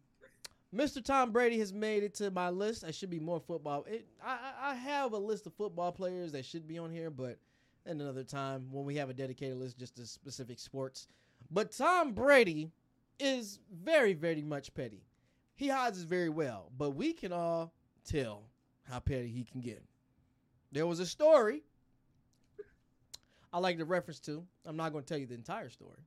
Mr. 0.74 1.04
Tom 1.04 1.32
Brady 1.32 1.58
has 1.60 1.74
made 1.74 2.04
it 2.04 2.14
to 2.16 2.30
my 2.32 2.50
list. 2.50 2.84
I 2.84 2.92
should 2.92 3.10
be 3.10 3.20
more 3.20 3.40
football. 3.40 3.86
It, 3.90 4.06
I, 4.24 4.52
I 4.62 4.76
have 4.76 5.14
a 5.14 5.18
list 5.18 5.48
of 5.48 5.54
football 5.54 5.92
players 5.92 6.32
that 6.34 6.46
should 6.46 6.68
be 6.68 6.78
on 6.78 6.92
here, 6.92 7.10
but 7.10 7.40
at 7.86 7.94
another 7.94 8.24
time 8.24 8.68
when 8.72 8.86
we 8.86 8.96
have 8.96 9.10
a 9.10 9.14
dedicated 9.14 9.58
list 9.58 9.78
just 9.78 9.96
to 9.96 10.06
specific 10.06 10.60
sports. 10.60 11.08
But 11.50 11.72
Tom 11.72 12.14
Brady 12.14 12.72
is 13.20 13.60
very, 13.72 14.14
very 14.14 14.42
much 14.42 14.74
petty. 14.74 15.04
He 15.56 15.70
hides 15.70 16.02
it 16.02 16.08
very 16.08 16.30
well, 16.30 16.72
but 16.78 16.92
we 16.92 17.14
can 17.14 17.32
all 17.32 17.74
tell 18.04 18.44
how 18.84 19.00
petty 19.00 19.30
he 19.30 19.44
can 19.44 19.62
get. 19.62 19.82
There 20.72 20.86
was 20.86 21.00
a 21.00 21.06
story 21.06 21.64
I 23.56 23.60
like 23.60 23.78
the 23.78 23.86
reference 23.86 24.20
to. 24.22 24.46
I'm 24.66 24.76
not 24.76 24.92
going 24.92 25.06
to 25.06 25.08
tell 25.08 25.18
you 25.18 25.28
the 25.28 25.34
entire 25.34 25.70
story, 25.70 26.02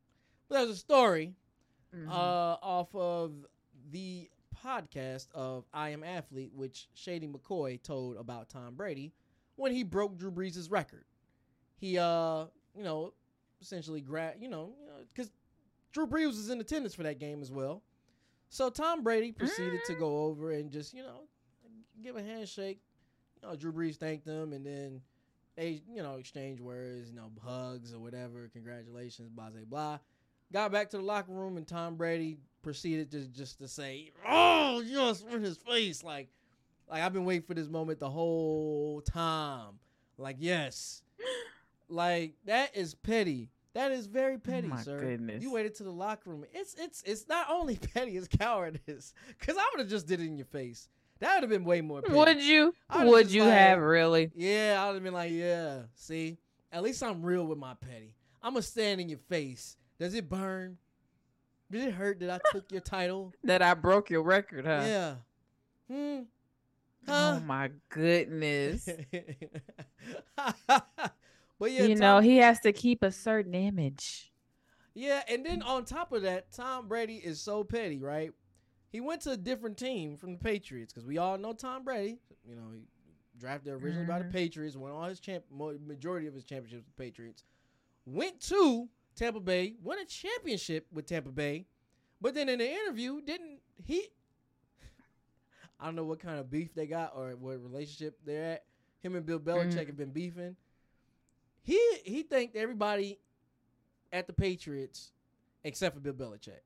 but 0.50 0.56
there's 0.58 0.68
a 0.70 0.76
story 0.76 1.34
Mhm. 1.94 2.06
uh, 2.06 2.58
off 2.62 2.94
of 2.94 3.46
the 3.90 4.28
podcast 4.54 5.32
of 5.32 5.64
I 5.72 5.88
Am 5.90 6.04
Athlete, 6.04 6.52
which 6.52 6.90
Shady 6.92 7.26
McCoy 7.26 7.82
told 7.82 8.18
about 8.18 8.50
Tom 8.50 8.74
Brady 8.74 9.14
when 9.56 9.72
he 9.72 9.82
broke 9.82 10.18
Drew 10.18 10.30
Brees' 10.30 10.70
record. 10.70 11.06
He, 11.78 11.96
uh, 11.96 12.48
you 12.76 12.82
know, 12.84 13.14
essentially 13.62 14.02
grabbed, 14.02 14.42
you 14.42 14.48
know, 14.48 14.74
because 15.08 15.30
Drew 15.92 16.06
Brees 16.06 16.26
was 16.26 16.50
in 16.50 16.60
attendance 16.60 16.94
for 16.94 17.04
that 17.04 17.18
game 17.18 17.40
as 17.40 17.50
well. 17.50 17.82
So 18.50 18.68
Tom 18.68 19.02
Brady 19.02 19.32
proceeded 19.32 19.80
to 19.86 19.94
go 19.94 20.24
over 20.26 20.50
and 20.50 20.70
just, 20.70 20.92
you 20.92 21.02
know, 21.02 21.26
give 22.02 22.14
a 22.16 22.22
handshake. 22.22 22.82
You 23.40 23.48
know, 23.48 23.56
Drew 23.56 23.72
Brees 23.72 23.96
thanked 23.96 24.26
them, 24.26 24.52
and 24.52 24.66
then 24.66 25.00
they, 25.58 25.82
you 25.92 26.02
know, 26.02 26.14
exchange 26.14 26.60
words, 26.60 27.10
you 27.10 27.16
know, 27.16 27.30
hugs 27.44 27.92
or 27.92 27.98
whatever. 27.98 28.48
Congratulations, 28.52 29.28
blah, 29.28 29.50
blah, 29.50 29.62
blah. 29.68 29.98
Got 30.52 30.70
back 30.70 30.88
to 30.90 30.98
the 30.98 31.02
locker 31.02 31.32
room, 31.32 31.56
and 31.56 31.66
Tom 31.66 31.96
Brady 31.96 32.38
proceeded 32.62 33.10
to 33.10 33.26
just 33.26 33.58
to 33.58 33.68
say, 33.68 34.12
"Oh, 34.26 34.80
yes," 34.86 35.24
in 35.30 35.42
his 35.42 35.58
face, 35.58 36.02
like, 36.04 36.28
like 36.88 37.02
I've 37.02 37.12
been 37.12 37.24
waiting 37.24 37.42
for 37.42 37.54
this 37.54 37.68
moment 37.68 37.98
the 37.98 38.08
whole 38.08 39.02
time. 39.02 39.80
Like, 40.16 40.36
yes, 40.38 41.02
like 41.88 42.34
that 42.46 42.76
is 42.76 42.94
petty. 42.94 43.50
That 43.74 43.92
is 43.92 44.06
very 44.06 44.38
petty, 44.38 44.68
my 44.68 44.80
sir. 44.82 45.00
goodness. 45.00 45.42
You 45.42 45.52
waited 45.52 45.74
to 45.76 45.82
the 45.82 45.90
locker 45.92 46.30
room. 46.30 46.44
It's 46.54 46.74
it's 46.74 47.02
it's 47.02 47.28
not 47.28 47.48
only 47.50 47.76
petty, 47.94 48.16
it's 48.16 48.28
cowardice. 48.28 49.12
Cause 49.40 49.56
I 49.58 49.68
would 49.72 49.80
have 49.80 49.88
just 49.90 50.06
did 50.06 50.20
it 50.20 50.26
in 50.26 50.38
your 50.38 50.46
face. 50.46 50.88
That 51.20 51.34
would 51.34 51.42
have 51.42 51.50
been 51.50 51.64
way 51.64 51.80
more 51.80 52.00
petty. 52.02 52.14
Would 52.16 52.42
you? 52.42 52.74
Would 52.94 53.30
you 53.32 53.42
like- 53.44 53.52
have 53.52 53.80
really? 53.80 54.30
Yeah, 54.34 54.76
I 54.80 54.86
would 54.86 54.94
have 54.94 55.02
been 55.02 55.14
like, 55.14 55.32
yeah. 55.32 55.82
See, 55.94 56.38
at 56.72 56.82
least 56.82 57.02
I'm 57.02 57.22
real 57.22 57.44
with 57.46 57.58
my 57.58 57.74
petty. 57.74 58.14
I'm 58.42 58.52
gonna 58.52 58.62
stand 58.62 59.00
in 59.00 59.08
your 59.08 59.18
face. 59.28 59.76
Does 59.98 60.14
it 60.14 60.28
burn? 60.28 60.78
Did 61.70 61.88
it 61.88 61.94
hurt 61.94 62.20
that 62.20 62.30
I 62.30 62.40
took 62.52 62.70
your 62.70 62.80
title? 62.80 63.34
That 63.44 63.62
I 63.62 63.74
broke 63.74 64.10
your 64.10 64.22
record, 64.22 64.64
huh? 64.64 64.82
Yeah. 64.86 65.14
Hmm. 65.90 66.20
Huh? 67.06 67.36
Oh 67.36 67.40
my 67.40 67.70
goodness. 67.88 68.88
but 70.36 71.70
yeah, 71.72 71.84
you 71.84 71.94
Tom- 71.94 71.98
know, 71.98 72.20
he 72.20 72.36
has 72.38 72.60
to 72.60 72.72
keep 72.72 73.02
a 73.02 73.10
certain 73.10 73.54
image. 73.54 74.32
Yeah, 74.94 75.22
and 75.28 75.44
then 75.44 75.62
on 75.62 75.84
top 75.84 76.12
of 76.12 76.22
that, 76.22 76.52
Tom 76.52 76.88
Brady 76.88 77.16
is 77.16 77.40
so 77.40 77.64
petty, 77.64 77.98
right? 77.98 78.32
He 78.90 79.00
went 79.00 79.20
to 79.22 79.32
a 79.32 79.36
different 79.36 79.76
team 79.76 80.16
from 80.16 80.32
the 80.32 80.38
Patriots 80.38 80.92
because 80.92 81.06
we 81.06 81.18
all 81.18 81.36
know 81.38 81.52
Tom 81.52 81.84
Brady. 81.84 82.18
You 82.48 82.54
know, 82.56 82.70
he 82.72 82.80
drafted 83.38 83.72
originally 83.74 84.06
by 84.06 84.18
the 84.20 84.24
Mhm. 84.24 84.32
Patriots, 84.32 84.76
won 84.76 84.90
all 84.92 85.04
his 85.08 85.20
champ, 85.20 85.44
majority 85.50 86.26
of 86.26 86.34
his 86.34 86.44
championships 86.44 86.86
with 86.86 86.96
the 86.96 87.02
Patriots. 87.02 87.44
Went 88.06 88.40
to 88.42 88.88
Tampa 89.14 89.40
Bay, 89.40 89.76
won 89.82 89.98
a 89.98 90.04
championship 90.06 90.86
with 90.90 91.06
Tampa 91.06 91.30
Bay, 91.30 91.66
but 92.20 92.34
then 92.34 92.48
in 92.48 92.58
the 92.60 92.70
interview, 92.70 93.20
didn't 93.20 93.60
he? 93.84 94.08
I 95.80 95.84
don't 95.84 95.94
know 95.94 96.04
what 96.04 96.18
kind 96.20 96.38
of 96.40 96.50
beef 96.50 96.74
they 96.74 96.86
got 96.86 97.14
or 97.14 97.36
what 97.36 97.62
relationship 97.62 98.18
they're 98.24 98.52
at. 98.54 98.64
Him 99.00 99.14
and 99.14 99.24
Bill 99.24 99.38
Belichick 99.38 99.74
Mhm. 99.74 99.86
have 99.86 99.96
been 99.96 100.10
beefing. 100.10 100.56
He 101.62 101.78
he 102.04 102.22
thanked 102.22 102.56
everybody 102.56 103.20
at 104.12 104.26
the 104.26 104.32
Patriots 104.32 105.12
except 105.62 105.94
for 105.94 106.00
Bill 106.00 106.14
Belichick. 106.14 106.60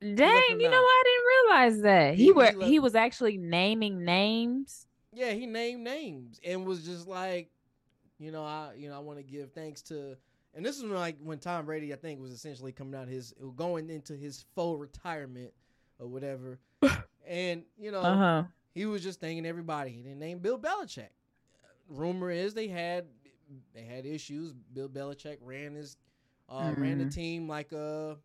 Dang, 0.00 0.60
you 0.60 0.68
know, 0.68 0.82
out. 0.82 1.06
Realize 1.44 1.80
that. 1.82 2.14
He- 2.14 2.24
He, 2.24 2.32
were 2.32 2.46
he 2.46 2.56
left- 2.56 2.70
he 2.70 2.78
was 2.78 2.94
actually 2.94 3.36
naming 3.38 4.04
names. 4.04 4.86
Yeah, 5.12 5.32
he 5.32 5.46
named 5.46 5.82
names 5.84 6.40
and 6.44 6.64
was 6.66 6.84
just 6.84 7.06
like, 7.06 7.50
you 8.18 8.30
know, 8.30 8.44
I 8.44 8.72
you 8.76 8.88
know 8.88 8.96
I 8.96 9.00
want 9.00 9.18
to 9.18 9.22
give 9.24 9.52
thanks 9.52 9.82
to, 9.82 10.16
and 10.54 10.64
this 10.64 10.76
is 10.78 10.82
when, 10.84 10.94
like 10.94 11.16
when 11.22 11.38
Tom 11.38 11.66
Brady 11.66 11.92
I 11.92 11.96
think 11.96 12.20
was 12.20 12.30
essentially 12.32 12.72
coming 12.72 12.94
out 12.98 13.08
his 13.08 13.34
going 13.56 13.90
into 13.90 14.14
his 14.14 14.44
full 14.54 14.78
retirement 14.78 15.52
or 15.98 16.06
whatever, 16.06 16.58
and 17.26 17.64
you 17.78 17.90
know 17.90 18.00
Uh 18.00 18.16
huh. 18.16 18.42
he 18.72 18.86
was 18.86 19.02
just 19.02 19.20
thanking 19.20 19.44
everybody. 19.44 19.90
He 19.90 20.02
didn't 20.02 20.18
name 20.20 20.38
Bill 20.38 20.58
Belichick. 20.58 21.10
Rumor 21.88 22.30
is 22.30 22.54
they 22.54 22.68
had 22.68 23.06
they 23.74 23.82
had 23.82 24.06
issues. 24.06 24.54
Bill 24.72 24.88
Belichick 24.88 25.38
ran 25.42 25.74
his 25.74 25.96
uh, 26.48 26.72
ran 26.76 26.98
the 26.98 27.04
Mhm. 27.06 27.14
team 27.14 27.48
like 27.48 27.72
a 27.72 28.16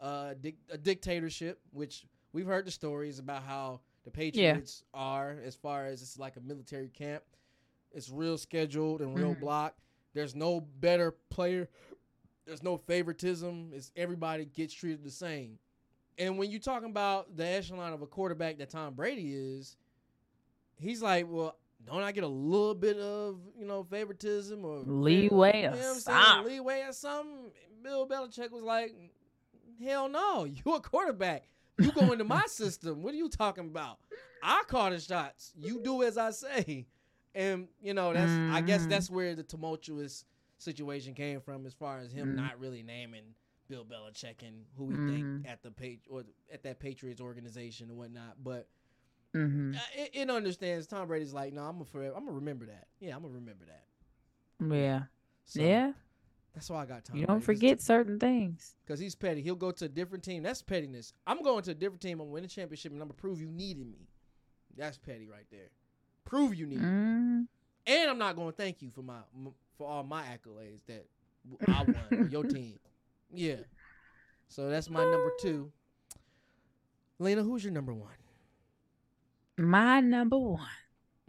a, 0.00 0.34
dic- 0.38 0.58
a 0.70 0.76
dictatorship, 0.78 1.60
which 1.72 2.04
we've 2.32 2.46
heard 2.46 2.64
the 2.66 2.70
stories 2.70 3.18
about 3.18 3.42
how 3.42 3.80
the 4.04 4.10
Patriots 4.10 4.82
are 4.94 5.36
as 5.44 5.54
far 5.54 5.86
as 5.86 6.02
it's 6.02 6.18
like 6.18 6.36
a 6.36 6.40
military 6.40 6.88
camp. 6.88 7.22
It's 7.92 8.08
real 8.10 8.38
scheduled 8.38 9.00
and 9.02 9.16
real 9.16 9.34
Mhm. 9.34 9.40
block. 9.40 9.76
There's 10.14 10.34
no 10.34 10.60
better 10.60 11.12
player. 11.28 11.68
There's 12.46 12.62
no 12.62 12.76
favoritism. 12.78 13.72
It's 13.74 13.92
everybody 13.96 14.44
gets 14.46 14.72
treated 14.74 15.04
the 15.04 15.10
same. 15.10 15.58
And 16.18 16.38
when 16.38 16.50
you're 16.50 16.60
talking 16.60 16.90
about 16.90 17.36
the 17.36 17.44
echelon 17.46 17.92
of 17.92 18.02
a 18.02 18.06
quarterback 18.06 18.58
that 18.58 18.70
Tom 18.70 18.94
Brady 18.94 19.34
is, 19.34 19.76
he's 20.78 21.02
like, 21.02 21.26
well, 21.28 21.56
don't 21.86 22.02
I 22.02 22.12
get 22.12 22.24
a 22.24 22.28
little 22.28 22.74
bit 22.74 22.98
of 22.98 23.40
you 23.58 23.64
know 23.64 23.82
favoritism 23.84 24.64
or 24.64 24.80
Leeway 24.80 25.62
you 25.62 25.68
or 25.68 25.70
know 25.70 25.76
what 25.76 25.78
I'm 25.78 25.82
saying? 25.82 26.00
something. 26.00 26.52
Leeway 26.52 26.82
or 26.82 26.92
something. 26.92 27.52
Bill 27.82 28.06
Belichick 28.06 28.50
was 28.50 28.62
like, 28.62 28.94
hell 29.82 30.08
no, 30.08 30.44
you 30.64 30.74
a 30.74 30.80
quarterback. 30.80 31.48
You 31.80 31.92
go 31.92 32.12
into 32.12 32.24
my 32.24 32.42
system. 32.46 33.02
What 33.02 33.14
are 33.14 33.16
you 33.16 33.28
talking 33.28 33.66
about? 33.66 33.98
I 34.42 34.62
call 34.68 34.90
the 34.90 35.00
shots. 35.00 35.52
You 35.58 35.80
do 35.82 36.02
as 36.02 36.16
I 36.18 36.30
say. 36.30 36.86
And 37.34 37.68
you 37.80 37.94
know 37.94 38.12
that's 38.12 38.32
I 38.50 38.60
guess 38.60 38.86
Mhm. 38.86 38.88
that's 38.88 39.08
where 39.10 39.34
the 39.34 39.42
tumultuous 39.44 40.24
situation 40.58 41.14
came 41.14 41.40
from, 41.40 41.64
as 41.66 41.72
far 41.74 41.98
as 41.98 42.12
him 42.12 42.32
Mhm. 42.32 42.34
not 42.36 42.58
really 42.60 42.82
naming 42.82 43.34
Bill 43.68 43.84
Belichick 43.84 44.42
and 44.46 44.66
who 44.76 44.86
we 44.86 44.94
Mhm. 44.96 45.08
think 45.08 45.48
at 45.48 45.62
the 45.62 45.70
page 45.70 46.00
or 46.10 46.24
at 46.52 46.62
that 46.64 46.80
Patriots 46.80 47.20
organization 47.20 47.88
and 47.88 47.96
whatnot. 47.98 48.42
But 48.42 48.68
Mm-hmm. 49.32 49.74
uh, 49.76 49.78
it, 49.94 50.10
it 50.12 50.30
understands 50.30 50.88
Tom 50.88 51.06
Brady's 51.06 51.32
like, 51.32 51.52
no, 51.52 51.62
I'm 51.62 51.74
gonna 51.74 51.84
forever, 51.84 52.16
I'm 52.16 52.24
gonna 52.24 52.34
remember 52.36 52.66
that. 52.66 52.88
Yeah, 52.98 53.14
I'm 53.14 53.22
gonna 53.22 53.34
remember 53.34 53.64
that. 53.66 53.84
Yeah. 54.74 55.04
So, 55.44 55.62
yeah. 55.62 55.92
That's 56.54 56.68
why 56.70 56.82
I 56.82 56.86
got 56.86 57.04
Tom. 57.04 57.16
You 57.16 57.26
don't 57.26 57.40
forget 57.40 57.80
certain 57.80 58.18
things. 58.18 58.74
because 58.84 58.98
he's 59.00 59.14
petty. 59.14 59.40
He'll 59.42 59.54
go 59.54 59.70
to 59.70 59.84
a 59.84 59.88
different 59.88 60.24
team. 60.24 60.42
That's 60.42 60.62
pettiness. 60.62 61.12
I'm 61.26 61.42
going 61.42 61.62
to 61.64 61.70
a 61.70 61.74
different 61.74 62.00
team. 62.00 62.20
I'm 62.20 62.26
gonna 62.26 62.30
win 62.32 62.44
a 62.44 62.48
championship, 62.48 62.92
and 62.92 63.00
I'm 63.00 63.08
gonna 63.08 63.16
prove 63.16 63.40
you 63.40 63.48
needed 63.50 63.86
me. 63.86 64.08
That's 64.76 64.98
petty 64.98 65.28
right 65.28 65.46
there. 65.50 65.70
Prove 66.24 66.54
you 66.54 66.66
need 66.66 66.80
me, 66.80 66.84
Mm. 66.86 67.46
and 67.86 68.10
I'm 68.10 68.18
not 68.18 68.36
going 68.36 68.50
to 68.52 68.56
thank 68.56 68.82
you 68.82 68.90
for 68.90 69.02
my 69.02 69.18
for 69.76 69.88
all 69.88 70.04
my 70.04 70.22
accolades 70.22 70.84
that 70.86 71.06
I 71.66 71.82
won 72.10 72.28
your 72.30 72.44
team. 72.56 72.78
Yeah. 73.32 73.56
So 74.48 74.68
that's 74.68 74.90
my 74.90 75.02
number 75.02 75.32
two. 75.40 75.72
Lena, 77.18 77.42
who's 77.42 77.64
your 77.64 77.72
number 77.72 77.94
one? 77.94 78.12
My 79.58 80.00
number 80.00 80.38
one, 80.38 80.60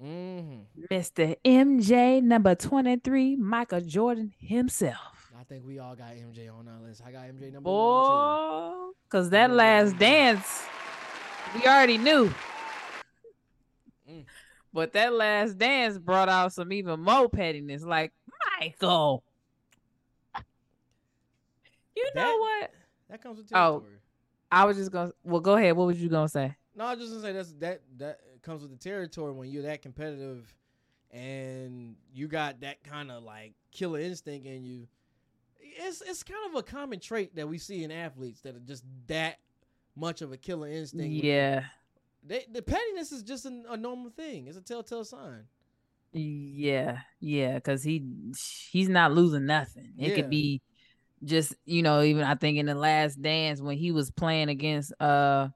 Mm-hmm. 0.04 0.84
Mr. 0.94 1.36
MJ, 1.46 2.22
number 2.24 2.56
23, 2.56 3.36
Michael 3.36 3.82
Jordan 3.82 4.34
himself. 4.40 5.32
I 5.40 5.44
think 5.44 5.66
we 5.66 5.80
all 5.80 5.96
got 5.96 6.12
MJ 6.14 6.52
on 6.52 6.68
our 6.68 6.80
list. 6.80 7.02
I 7.06 7.12
got 7.12 7.24
MJ 7.26 7.54
number 7.54 7.70
one 7.70 7.74
Boy, 7.74 8.92
because 9.04 9.30
that 9.32 9.50
Yeah. 9.50 9.56
last 9.56 9.98
dance, 9.98 10.66
we 11.56 11.62
already 11.66 11.98
knew. 11.98 12.34
Mm. 14.10 14.26
But 14.74 14.94
that 14.94 15.14
last 15.14 15.58
dance 15.58 15.98
brought 15.98 16.30
out 16.30 16.54
some 16.54 16.72
even 16.72 17.00
more 17.02 17.28
pettiness. 17.30 17.84
Like, 17.84 18.14
Michael. 18.60 19.24
You 21.96 22.10
know 22.16 22.38
what? 22.38 22.72
That 23.10 23.22
comes 23.22 23.38
with 23.38 23.50
territory. 23.50 23.92
Oh. 23.94 23.98
I 24.52 24.66
was 24.66 24.78
just 24.78 24.92
gonna 24.92 25.12
well 25.24 25.40
go 25.42 25.56
ahead. 25.56 25.76
What 25.76 25.88
was 25.88 26.02
you 26.02 26.10
gonna 26.10 26.28
say? 26.28 26.56
No, 26.76 26.86
I 26.86 26.96
was 26.96 27.00
just 27.00 27.12
gonna 27.12 27.24
say 27.24 27.34
that's 27.34 27.54
that 27.54 27.82
that 27.98 28.20
comes 28.42 28.62
with 28.62 28.72
the 28.72 28.78
territory 28.78 29.34
when 29.34 29.50
you're 29.50 29.64
that 29.64 29.82
competitive 29.82 30.54
and 31.12 31.96
you 32.14 32.28
got 32.28 32.62
that 32.62 32.84
kind 32.84 33.12
of 33.12 33.24
like 33.24 33.54
killer 33.72 34.00
instinct 34.00 34.46
in 34.46 34.64
you. 34.64 34.88
It's 35.60 36.02
it's 36.02 36.24
kind 36.24 36.40
of 36.50 36.56
a 36.60 36.64
common 36.64 37.00
trait 37.00 37.36
that 37.36 37.48
we 37.48 37.58
see 37.58 37.84
in 37.84 37.92
athletes 37.92 38.42
that 38.42 38.56
are 38.56 38.60
just 38.60 38.84
that 39.08 39.38
much 39.96 40.22
of 40.22 40.32
a 40.32 40.38
killer 40.38 40.68
instinct. 40.68 41.24
Yeah. 41.24 41.66
they, 42.26 42.46
the 42.52 42.62
pettiness 42.62 43.12
is 43.12 43.24
just 43.24 43.46
an, 43.46 43.66
a 43.70 43.78
normal 43.78 44.10
thing. 44.12 44.48
It's 44.48 44.58
a 44.58 44.62
telltale 44.62 45.04
sign. 45.06 45.46
Yeah, 46.14 47.00
yeah, 47.22 47.56
because 47.56 47.84
he 47.84 48.04
he's 48.72 48.90
not 48.90 49.14
losing 49.14 49.46
nothing. 49.46 49.94
It 49.98 50.10
Yeah. 50.10 50.16
could 50.16 50.30
be 50.30 50.62
just 51.24 51.56
you 51.66 51.84
know, 51.84 52.02
even 52.02 52.24
I 52.24 52.36
think 52.36 52.58
in 52.58 52.66
the 52.66 52.76
last 52.76 53.22
dance 53.22 53.62
when 53.62 53.78
he 53.78 53.92
was 53.92 54.12
playing 54.12 54.50
against 54.50 54.92
uh 55.00 55.50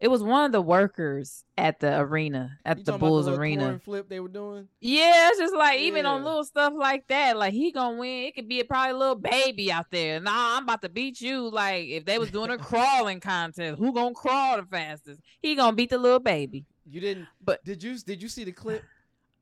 it 0.00 0.08
was 0.08 0.22
one 0.22 0.46
of 0.46 0.52
the 0.52 0.62
workers 0.62 1.44
at 1.58 1.78
the 1.80 1.98
arena 2.00 2.58
at 2.64 2.78
You 2.78 2.84
the 2.84 2.98
Bulls 2.98 3.26
little 3.26 3.38
arena. 3.40 3.78
flip 3.78 4.08
they 4.08 4.18
were 4.18 4.28
doing? 4.28 4.66
Yeah, 4.80 5.28
it's 5.28 5.38
just 5.38 5.54
like 5.54 5.80
even 5.80 6.06
on 6.06 6.24
little 6.24 6.44
stuff 6.44 6.72
like 6.76 7.06
that, 7.08 7.36
like 7.36 7.52
he 7.52 7.70
gonna 7.70 7.98
win. 7.98 8.24
It 8.24 8.34
could 8.34 8.48
be 8.48 8.60
a 8.60 8.64
probably 8.64 8.92
a 8.92 8.96
little 8.96 9.14
baby 9.14 9.70
out 9.70 9.90
there. 9.90 10.18
Nah, 10.18 10.56
I'm 10.56 10.62
about 10.64 10.80
to 10.82 10.88
beat 10.88 11.20
you. 11.20 11.50
Like 11.50 11.86
if 11.88 12.04
they 12.06 12.18
was 12.18 12.30
doing 12.30 12.50
a 12.50 12.58
crawling 12.58 13.20
contest, 13.20 13.78
who 13.78 13.92
gonna 13.92 14.14
crawl 14.14 14.56
the 14.56 14.64
fastest? 14.64 15.20
He 15.40 15.54
gonna 15.54 15.76
beat 15.76 15.90
the 15.90 15.98
little 15.98 16.18
baby. 16.20 16.64
You 16.90 17.00
didn't. 17.00 17.26
But- 17.44 17.62
did 17.64 17.82
you 17.82 17.98
did 17.98 18.22
you 18.22 18.28
see 18.28 18.44
the 18.44 18.52
clip? 18.52 18.82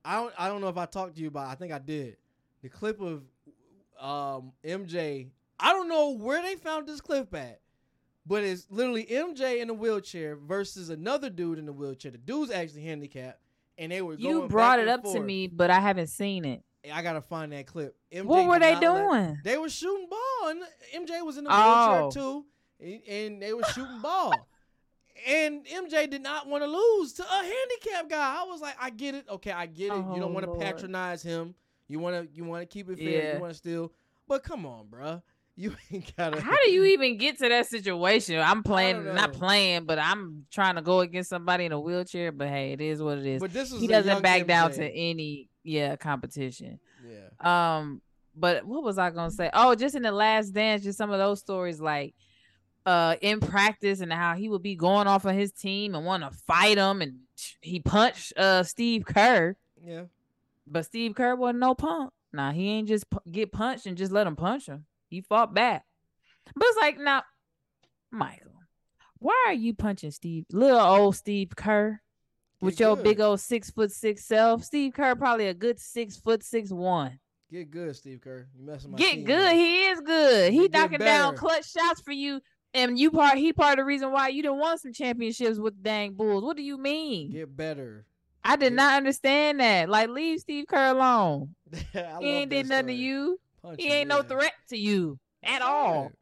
I 0.04 0.16
don't 0.16 0.34
I 0.38 0.48
don't 0.48 0.61
know 0.61 0.68
if 0.68 0.76
I 0.76 0.86
talked 0.86 1.14
to 1.16 1.22
you 1.22 1.28
about. 1.28 1.46
I 1.48 1.54
think 1.54 1.72
I 1.72 1.78
did. 1.78 2.16
The 2.62 2.68
clip 2.68 3.00
of 3.00 3.22
um 4.00 4.52
MJ. 4.64 5.28
I 5.61 5.72
don't 5.72 5.88
know 5.88 6.11
where 6.16 6.42
they 6.42 6.54
found 6.56 6.86
this 6.86 7.00
clip 7.00 7.34
at, 7.34 7.61
but 8.29 8.45
it's 8.45 8.66
literally 8.70 9.05
MJ 9.07 9.61
in 9.61 9.70
a 9.70 9.74
wheelchair 9.74 10.37
versus 10.37 10.91
another 10.91 11.31
dude 11.31 11.59
in 11.59 11.66
a 11.68 11.72
wheelchair. 11.72 12.12
The 12.12 12.18
dude's 12.18 12.51
actually 12.53 12.83
handicapped, 12.83 13.41
and 13.79 13.91
they 13.91 14.03
were 14.03 14.14
You 14.14 14.47
brought 14.47 14.79
it 14.79 14.87
up 14.89 15.03
to 15.05 15.18
me, 15.20 15.47
but 15.49 15.70
I 15.70 15.81
haven't 15.81 16.09
seen 16.09 16.45
it. 16.45 16.62
I 16.93 17.03
gotta 17.03 17.20
find 17.22 17.51
that 17.53 17.66
clip. 17.66 17.97
MJ 18.12 18.24
what 18.24 18.47
were 18.47 18.59
they 18.59 18.74
not 18.74 18.83
let- 18.83 19.11
doing? 19.11 19.39
They 19.45 19.59
were 19.59 19.68
shooting 19.68 20.09
ball, 20.09 20.51
and 20.51 20.61
MJ 20.95 21.22
was 21.24 21.37
in 21.39 21.45
the 21.45 21.51
Oh. 21.53 22.03
wheelchair 22.03 22.22
too, 22.22 22.45
and, 22.81 23.03
and 23.09 23.43
they 23.43 23.53
were 23.53 23.64
shooting 23.64 24.01
ball. 24.01 24.33
And 25.26 25.66
MJ 25.66 26.09
did 26.09 26.22
not 26.22 26.47
want 26.47 26.62
to 26.62 26.68
lose 26.68 27.12
to 27.14 27.24
a 27.24 27.26
handicapped 27.43 28.09
guy. 28.09 28.41
I 28.41 28.45
was 28.45 28.61
like, 28.61 28.76
I 28.81 28.91
get 28.91 29.16
it. 29.16 29.26
Okay, 29.29 29.51
I 29.51 29.66
get 29.66 29.87
it. 29.93 29.97
you 29.97 30.05
Oh, 30.12 30.18
don't 30.20 30.33
want 30.33 30.47
to 30.47 30.55
patronize 30.59 31.22
him. 31.22 31.55
You 31.89 31.99
want 31.99 32.14
to 32.31 32.37
you 32.37 32.45
want 32.45 32.62
to 32.62 32.66
keep 32.66 32.89
it 32.89 32.99
fair. 32.99 33.09
Yeah. 33.09 33.35
You 33.35 33.41
want 33.41 33.53
to 33.53 33.59
still. 33.59 33.93
But 34.29 34.45
come 34.45 34.64
on, 34.64 34.87
bruh. 34.87 35.20
You 35.61 35.74
ain't 35.92 36.14
gotta. 36.16 36.40
How 36.40 36.56
do 36.64 36.70
you 36.70 36.84
even 36.84 37.18
get 37.18 37.38
to 37.38 37.48
that 37.48 37.66
situation? 37.66 38.38
I'm 38.38 38.62
playing, 38.62 39.02
don't 39.04 39.32
playing, 39.32 39.86
but 39.86 39.98
I'm 39.98 40.46
trying 40.52 40.76
to 40.76 40.82
go 40.82 41.00
against 41.00 41.30
somebody 41.30 41.64
in 41.64 41.72
a 41.72 41.80
wheelchair. 41.80 42.30
But 42.30 42.46
hey, 42.46 42.72
it 42.74 42.80
is 42.80 43.02
what 43.02 43.18
it 43.18 43.26
is. 43.26 43.40
But 43.40 43.52
this 43.52 43.72
was 43.72 43.80
He 43.80 43.88
doesn't 43.88 44.22
back 44.22 44.46
down 44.46 44.70
to 44.74 44.88
any 44.88 45.48
yeah 45.64 45.96
competition. 45.96 46.78
Yeah. 47.04 47.78
Um, 47.78 48.00
but 48.36 48.64
what 48.64 48.84
was 48.84 48.98
I 48.98 49.11
gonna 49.11 49.32
say? 49.32 49.50
Oh, 49.52 49.74
just 49.74 49.96
in 49.96 50.02
the 50.02 50.12
last 50.12 50.50
dance, 50.50 50.84
just 50.84 50.96
some 50.96 51.11
of 51.11 51.18
those 51.18 51.40
stories 51.40 51.80
like 51.80 52.14
uh 52.86 53.16
in 53.20 53.40
practice 53.40 53.98
and 54.00 54.12
how 54.12 54.36
he 54.36 54.48
would 54.48 54.62
be 54.62 54.76
going 54.76 55.09
off 55.09 55.26
on 55.26 55.34
his 55.34 55.50
team 55.50 55.96
and 55.96 56.06
want 56.06 56.22
to 56.22 56.30
fight 56.46 56.78
him 56.78 57.02
and 57.02 57.16
he 57.61 57.80
punched 57.80 58.32
uh 58.38 58.62
Steve 58.62 59.04
Kerr, 59.04 59.56
Yeah. 59.84 60.04
but 60.68 60.84
Steve 60.84 61.16
Kerr 61.16 61.34
wasn't 61.34 61.59
no 61.59 61.74
punk. 61.74 62.12
Nah, 62.32 62.52
he 62.52 62.68
ain't 62.68 62.86
just 62.86 63.11
pu- 63.11 63.28
get 63.28 63.50
punched 63.50 63.86
and 63.86 63.96
just 63.96 64.12
let 64.12 64.24
him 64.28 64.36
punch 64.36 64.66
him. 64.66 64.84
He 65.09 65.20
fought 65.22 65.54
back. 65.54 65.84
But 66.54 66.66
it's 66.68 66.78
like 66.78 66.98
now, 66.98 67.22
Michael, 68.11 68.52
why 69.18 69.44
are 69.48 69.52
you 69.54 69.74
punching 69.74 70.11
Steve, 70.12 70.46
little 70.52 70.78
old 70.80 71.16
Steve 71.16 71.50
Kerr? 71.56 72.00
With 72.61 72.76
Get 72.76 72.84
your 72.84 72.96
good. 72.96 73.04
big 73.04 73.20
old 73.20 73.38
six 73.40 73.70
foot 73.70 73.92
six 73.92 74.24
self, 74.24 74.64
Steve 74.64 74.92
Kerr 74.92 75.14
probably 75.14 75.46
a 75.46 75.54
good 75.54 75.78
six 75.78 76.16
foot 76.16 76.42
six 76.42 76.72
one. 76.72 77.20
Get 77.52 77.70
good, 77.70 77.94
Steve 77.94 78.20
Kerr. 78.20 78.48
You 78.59 78.66
messing 78.66 78.90
my 78.90 78.98
Get 78.98 79.12
team 79.14 79.24
good. 79.24 79.46
up. 79.46 79.52
He 79.52 79.84
is 79.86 80.00
good. 80.00 80.52
He 80.52 80.68
get 80.68 80.72
knocking 80.72 80.98
down 80.98 81.36
clutch 81.36 81.70
shots 81.70 82.00
for 82.00 82.11
you. 82.12 82.40
And 82.74 82.98
you 82.98 83.11
part 83.12 83.38
he 83.38 83.52
part 83.52 83.78
of 83.78 83.82
the 83.82 83.84
reason 83.86 84.11
why 84.12 84.28
you 84.28 84.42
didn't 84.42 84.59
want 84.59 84.80
some 84.80 84.92
championships 84.92 85.59
with 85.59 85.76
the 85.76 85.82
dang 85.82 86.14
Bulls. 86.14 86.42
What 86.44 86.56
do 86.56 86.62
you 86.62 86.76
mean? 86.78 87.30
Get 87.30 87.56
better. 87.56 88.04
I 88.44 88.56
did 88.56 88.70
get- 88.70 88.72
not 88.74 88.96
understand 88.96 89.61
that. 89.61 89.88
Like 89.88 90.09
leave 90.11 90.40
Steve 90.40 90.64
Kerr 90.68 90.90
alone. 90.90 91.54
He 91.92 92.26
ain't 92.28 92.50
did 92.50 92.68
nothing 92.68 92.88
to 92.88 92.92
you. 92.92 93.38
Punch 93.69 93.83
He 93.83 93.93
ain't 93.93 94.09
no 94.09 94.23
threat 94.23 94.53
to 94.71 94.77
you 94.77 95.19
at 95.43 95.62
all. 95.62 96.12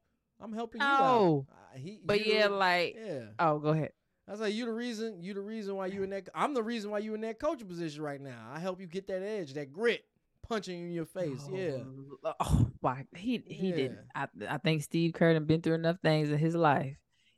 I'm 0.40 0.52
helping 0.52 0.82
you 0.82 0.86
No. 0.88 1.46
out. 1.50 1.54
Uh, 1.74 1.78
he- 1.78 2.00
But 2.04 2.24
yeah, 2.24 2.46
like 2.48 2.96
yeah. 2.98 3.26
oh 3.38 3.58
go 3.58 3.68
ahead. 3.68 3.92
I 4.28 4.32
was 4.32 4.40
like, 4.40 4.54
you 4.54 4.64
the 4.66 4.72
reason. 4.72 5.22
You 5.22 5.34
the 5.34 5.40
reason 5.40 5.76
why 5.76 5.86
you 5.86 6.02
in 6.02 6.10
that. 6.10 6.28
I'm 6.34 6.52
the 6.52 6.62
reason 6.62 6.90
why 6.90 6.98
you 6.98 7.14
in 7.14 7.20
that 7.20 7.38
coaching 7.38 7.68
position 7.68 8.02
right 8.02 8.20
now. 8.20 8.50
I 8.52 8.58
help 8.58 8.80
you 8.80 8.86
get 8.86 9.06
that 9.06 9.22
edge, 9.22 9.54
that 9.54 9.72
grit, 9.72 10.04
punching 10.42 10.76
you 10.78 10.86
in 10.86 10.92
your 10.92 11.04
face. 11.06 11.48
Yeah. 11.52 11.78
Oh, 12.24 12.34
Oh, 12.40 12.70
why 12.80 13.06
he 13.14 13.42
he 13.46 13.68
Yeah. 13.68 13.76
didn't. 13.76 13.98
I 14.14 14.26
I 14.48 14.58
think 14.58 14.82
Steve 14.82 15.12
Kerr 15.12 15.32
done 15.34 15.44
been 15.44 15.62
through 15.62 15.74
enough 15.74 15.98
things 16.02 16.30
in 16.30 16.38
his 16.38 16.56
life. 16.56 16.96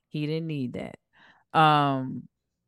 He 0.09 0.27
didn't 0.27 0.47
need 0.47 0.73
that. 0.75 0.97
Um, 1.59 2.27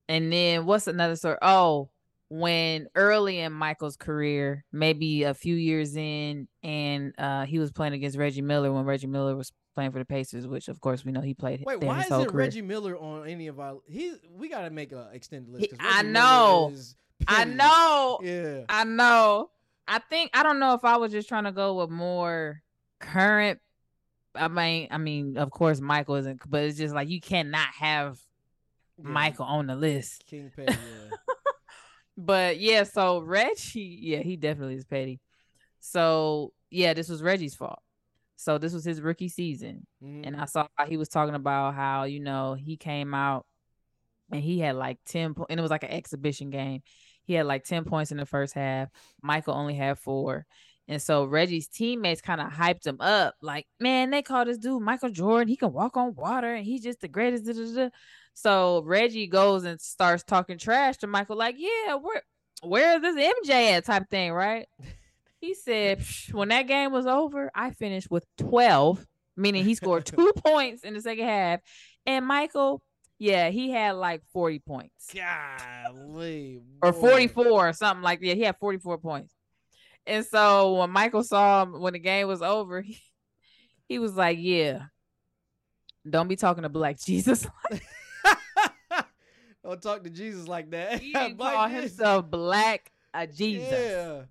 and 0.08 0.30
then 0.32 0.66
what's 0.66 0.86
another 0.86 1.16
story? 1.16 1.38
Oh, 1.40 1.88
when 2.30 2.86
early 2.94 3.40
in 3.40 3.52
Michael's 3.52 3.96
career, 3.96 4.64
maybe 4.72 5.24
a 5.24 5.34
few 5.34 5.54
years 5.54 5.96
in, 5.96 6.48
and 6.62 7.12
uh 7.18 7.44
he 7.44 7.58
was 7.58 7.70
playing 7.72 7.92
against 7.92 8.16
Reggie 8.16 8.40
Miller 8.40 8.72
when 8.72 8.84
Reggie 8.84 9.08
Miller 9.08 9.36
was 9.36 9.52
playing 9.74 9.90
for 9.90 9.98
the 9.98 10.04
Pacers, 10.04 10.46
which 10.46 10.68
of 10.68 10.80
course 10.80 11.04
we 11.04 11.12
know 11.12 11.20
he 11.20 11.34
played 11.34 11.62
Wait, 11.66 11.82
why 11.82 12.00
isn't 12.00 12.26
career. 12.26 12.46
Reggie 12.46 12.62
Miller 12.62 12.96
on 12.96 13.28
any 13.28 13.48
of 13.48 13.60
our? 13.60 13.80
He's. 13.86 14.14
We 14.32 14.48
gotta 14.48 14.70
make 14.70 14.92
a 14.92 15.10
extended 15.12 15.52
list. 15.52 15.74
I 15.78 16.02
know. 16.02 16.72
I 17.26 17.44
know. 17.44 18.18
Yeah. 18.22 18.64
I 18.68 18.84
know. 18.84 19.50
I 19.86 19.98
think 19.98 20.30
I 20.34 20.42
don't 20.42 20.60
know 20.60 20.74
if 20.74 20.84
I 20.84 20.96
was 20.96 21.12
just 21.12 21.28
trying 21.28 21.44
to 21.44 21.52
go 21.52 21.74
with 21.74 21.90
more 21.90 22.62
current. 23.00 23.60
I 24.34 24.46
mean, 24.46 24.88
I 24.90 24.98
mean, 24.98 25.36
of 25.36 25.50
course, 25.50 25.80
Michael 25.80 26.14
isn't, 26.14 26.40
but 26.48 26.62
it's 26.62 26.78
just 26.78 26.94
like 26.94 27.08
you 27.08 27.20
cannot 27.20 27.68
have 27.78 28.20
yeah. 28.98 29.08
Michael 29.10 29.46
on 29.46 29.66
the 29.66 29.74
list. 29.74 30.24
King. 30.26 30.52
Yeah. 30.56 30.76
But 32.24 32.60
yeah, 32.60 32.82
so 32.84 33.20
Reggie, 33.20 33.98
yeah, 34.02 34.18
he 34.18 34.36
definitely 34.36 34.74
is 34.74 34.84
petty. 34.84 35.20
So 35.80 36.52
yeah, 36.70 36.92
this 36.94 37.08
was 37.08 37.22
Reggie's 37.22 37.54
fault. 37.54 37.80
So 38.36 38.58
this 38.58 38.72
was 38.72 38.84
his 38.84 39.00
rookie 39.00 39.28
season, 39.28 39.86
Mhm. 40.02 40.26
and 40.26 40.36
I 40.36 40.44
saw 40.46 40.66
how 40.76 40.86
he 40.86 40.96
was 40.96 41.08
talking 41.08 41.34
about 41.34 41.74
how 41.74 42.04
you 42.04 42.20
know 42.20 42.54
he 42.54 42.76
came 42.76 43.12
out 43.14 43.46
and 44.32 44.42
he 44.42 44.58
had 44.58 44.76
like 44.76 44.98
ten, 45.06 45.34
po- 45.34 45.46
and 45.48 45.58
it 45.58 45.62
was 45.62 45.70
like 45.70 45.82
an 45.84 45.90
exhibition 45.90 46.50
game. 46.50 46.82
He 47.24 47.34
had 47.34 47.46
like 47.46 47.64
ten 47.64 47.84
points 47.84 48.12
in 48.12 48.18
the 48.18 48.26
first 48.26 48.54
half. 48.54 48.88
Michael 49.22 49.54
only 49.54 49.74
had 49.74 49.98
four. 49.98 50.46
And 50.90 51.00
so 51.00 51.24
Reggie's 51.24 51.68
teammates 51.68 52.20
kind 52.20 52.40
of 52.40 52.48
hyped 52.48 52.84
him 52.84 52.96
up, 52.98 53.36
like, 53.40 53.68
man, 53.78 54.10
they 54.10 54.22
call 54.22 54.44
this 54.44 54.58
dude 54.58 54.82
Michael 54.82 55.10
Jordan. 55.10 55.46
He 55.46 55.56
can 55.56 55.72
walk 55.72 55.96
on 55.96 56.16
water 56.16 56.52
and 56.52 56.66
he's 56.66 56.82
just 56.82 57.00
the 57.00 57.06
greatest. 57.06 57.46
da, 57.46 57.52
da, 57.52 57.74
da." 57.74 57.90
So 58.34 58.82
Reggie 58.84 59.28
goes 59.28 59.62
and 59.62 59.80
starts 59.80 60.24
talking 60.24 60.58
trash 60.58 60.96
to 60.98 61.06
Michael, 61.06 61.36
like, 61.36 61.54
yeah, 61.56 61.94
where 61.94 62.22
where 62.62 62.96
is 62.96 63.02
this 63.02 63.32
MJ 63.46 63.70
at 63.70 63.84
type 63.84 64.10
thing, 64.10 64.32
right? 64.32 64.66
He 65.40 65.54
said, 65.54 66.00
"Psh, 66.00 66.34
when 66.34 66.48
that 66.48 66.66
game 66.66 66.90
was 66.90 67.06
over, 67.06 67.52
I 67.54 67.70
finished 67.70 68.10
with 68.10 68.26
12, 68.38 69.06
meaning 69.36 69.64
he 69.64 69.76
scored 69.76 70.04
two 70.06 70.32
points 70.38 70.82
in 70.82 70.94
the 70.94 71.00
second 71.00 71.24
half. 71.24 71.60
And 72.04 72.26
Michael, 72.26 72.82
yeah, 73.20 73.50
he 73.50 73.70
had 73.70 73.92
like 73.92 74.22
40 74.32 74.58
points 74.58 75.14
Golly. 75.14 76.62
or 76.82 76.92
44 76.92 77.68
or 77.68 77.72
something 77.74 78.02
like 78.02 78.20
that. 78.20 78.36
He 78.36 78.42
had 78.42 78.56
44 78.58 78.98
points. 78.98 79.32
And 80.06 80.24
so 80.24 80.74
when 80.74 80.90
Michael 80.90 81.22
saw 81.22 81.62
him 81.62 81.80
when 81.80 81.92
the 81.92 81.98
game 81.98 82.26
was 82.28 82.42
over, 82.42 82.80
he, 82.80 82.98
he 83.88 83.98
was 83.98 84.14
like, 84.14 84.38
Yeah, 84.40 84.84
don't 86.08 86.28
be 86.28 86.36
talking 86.36 86.62
to 86.62 86.68
Black 86.68 86.98
Jesus. 87.04 87.46
Don't 89.62 89.82
talk 89.82 90.02
to 90.04 90.10
Jesus 90.10 90.48
like 90.48 90.70
that. 90.70 91.00
He 91.00 91.12
didn't 91.12 91.38
call 91.38 91.68
himself 91.68 92.30
Black 92.30 92.90
uh, 93.12 93.26
Jesus. 93.26 93.70
Yeah. 93.70 94.22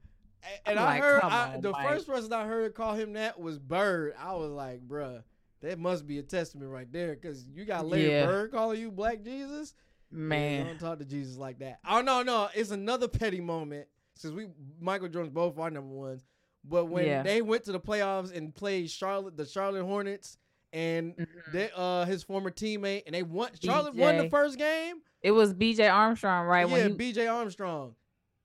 A- 0.43 0.69
And 0.69 0.79
I'm 0.79 0.85
I 0.87 0.89
like, 0.93 1.01
heard 1.03 1.21
I, 1.23 1.53
on, 1.55 1.61
the 1.61 1.71
Mike. 1.71 1.87
first 1.87 2.07
person 2.07 2.33
I 2.33 2.45
heard 2.47 2.73
call 2.73 2.95
him 2.95 3.13
that 3.13 3.39
was 3.39 3.59
Bird. 3.59 4.15
I 4.19 4.33
was 4.33 4.49
like, 4.49 4.81
bruh, 4.87 5.21
that 5.61 5.77
must 5.77 6.07
be 6.07 6.17
a 6.17 6.23
testament 6.23 6.71
right 6.71 6.91
there. 6.91 7.15
Cause 7.15 7.45
you 7.53 7.63
got 7.65 7.85
Larry 7.85 8.09
Yeah. 8.09 8.25
Bird 8.25 8.51
calling 8.51 8.81
you 8.81 8.91
Black 8.91 9.23
Jesus. 9.23 9.75
Yeah, 10.11 10.17
Man. 10.17 10.65
don't 10.65 10.79
talk 10.79 10.97
to 10.99 11.05
Jesus 11.05 11.37
like 11.37 11.59
that. 11.59 11.77
Oh 11.87 12.01
no, 12.01 12.23
no, 12.23 12.49
it's 12.55 12.71
another 12.71 13.07
petty 13.07 13.39
moment. 13.39 13.87
Since 14.19 14.33
we 14.33 14.47
Michael 14.81 15.07
Jordan's 15.07 15.33
both 15.33 15.57
our 15.57 15.69
number 15.71 15.93
ones. 15.95 16.25
But 16.63 16.85
when 16.85 17.05
Yeah. 17.05 17.23
they 17.23 17.41
went 17.41 17.63
to 17.65 17.71
the 17.71 17.79
playoffs 17.79 18.35
and 18.35 18.53
played 18.53 18.91
Charlotte, 18.91 19.37
the 19.37 19.45
Charlotte 19.45 19.83
Hornets, 19.85 20.37
and 20.73 21.15
Mhm. 21.15 21.51
they, 21.53 21.71
uh 21.73 22.03
his 22.05 22.21
former 22.23 22.51
teammate, 22.51 23.03
and 23.05 23.15
they 23.15 23.23
won. 23.23 23.51
Charlotte 23.63 23.95
won 23.95 24.17
the 24.17 24.29
first 24.29 24.57
game. 24.57 25.01
It 25.21 25.31
was 25.31 25.53
BJ 25.53 25.89
Armstrong, 25.89 26.45
right? 26.47 26.67
yeah, 26.69 26.87
he, 26.87 26.93
B.J. 26.93 27.27
Armstrong. 27.27 27.95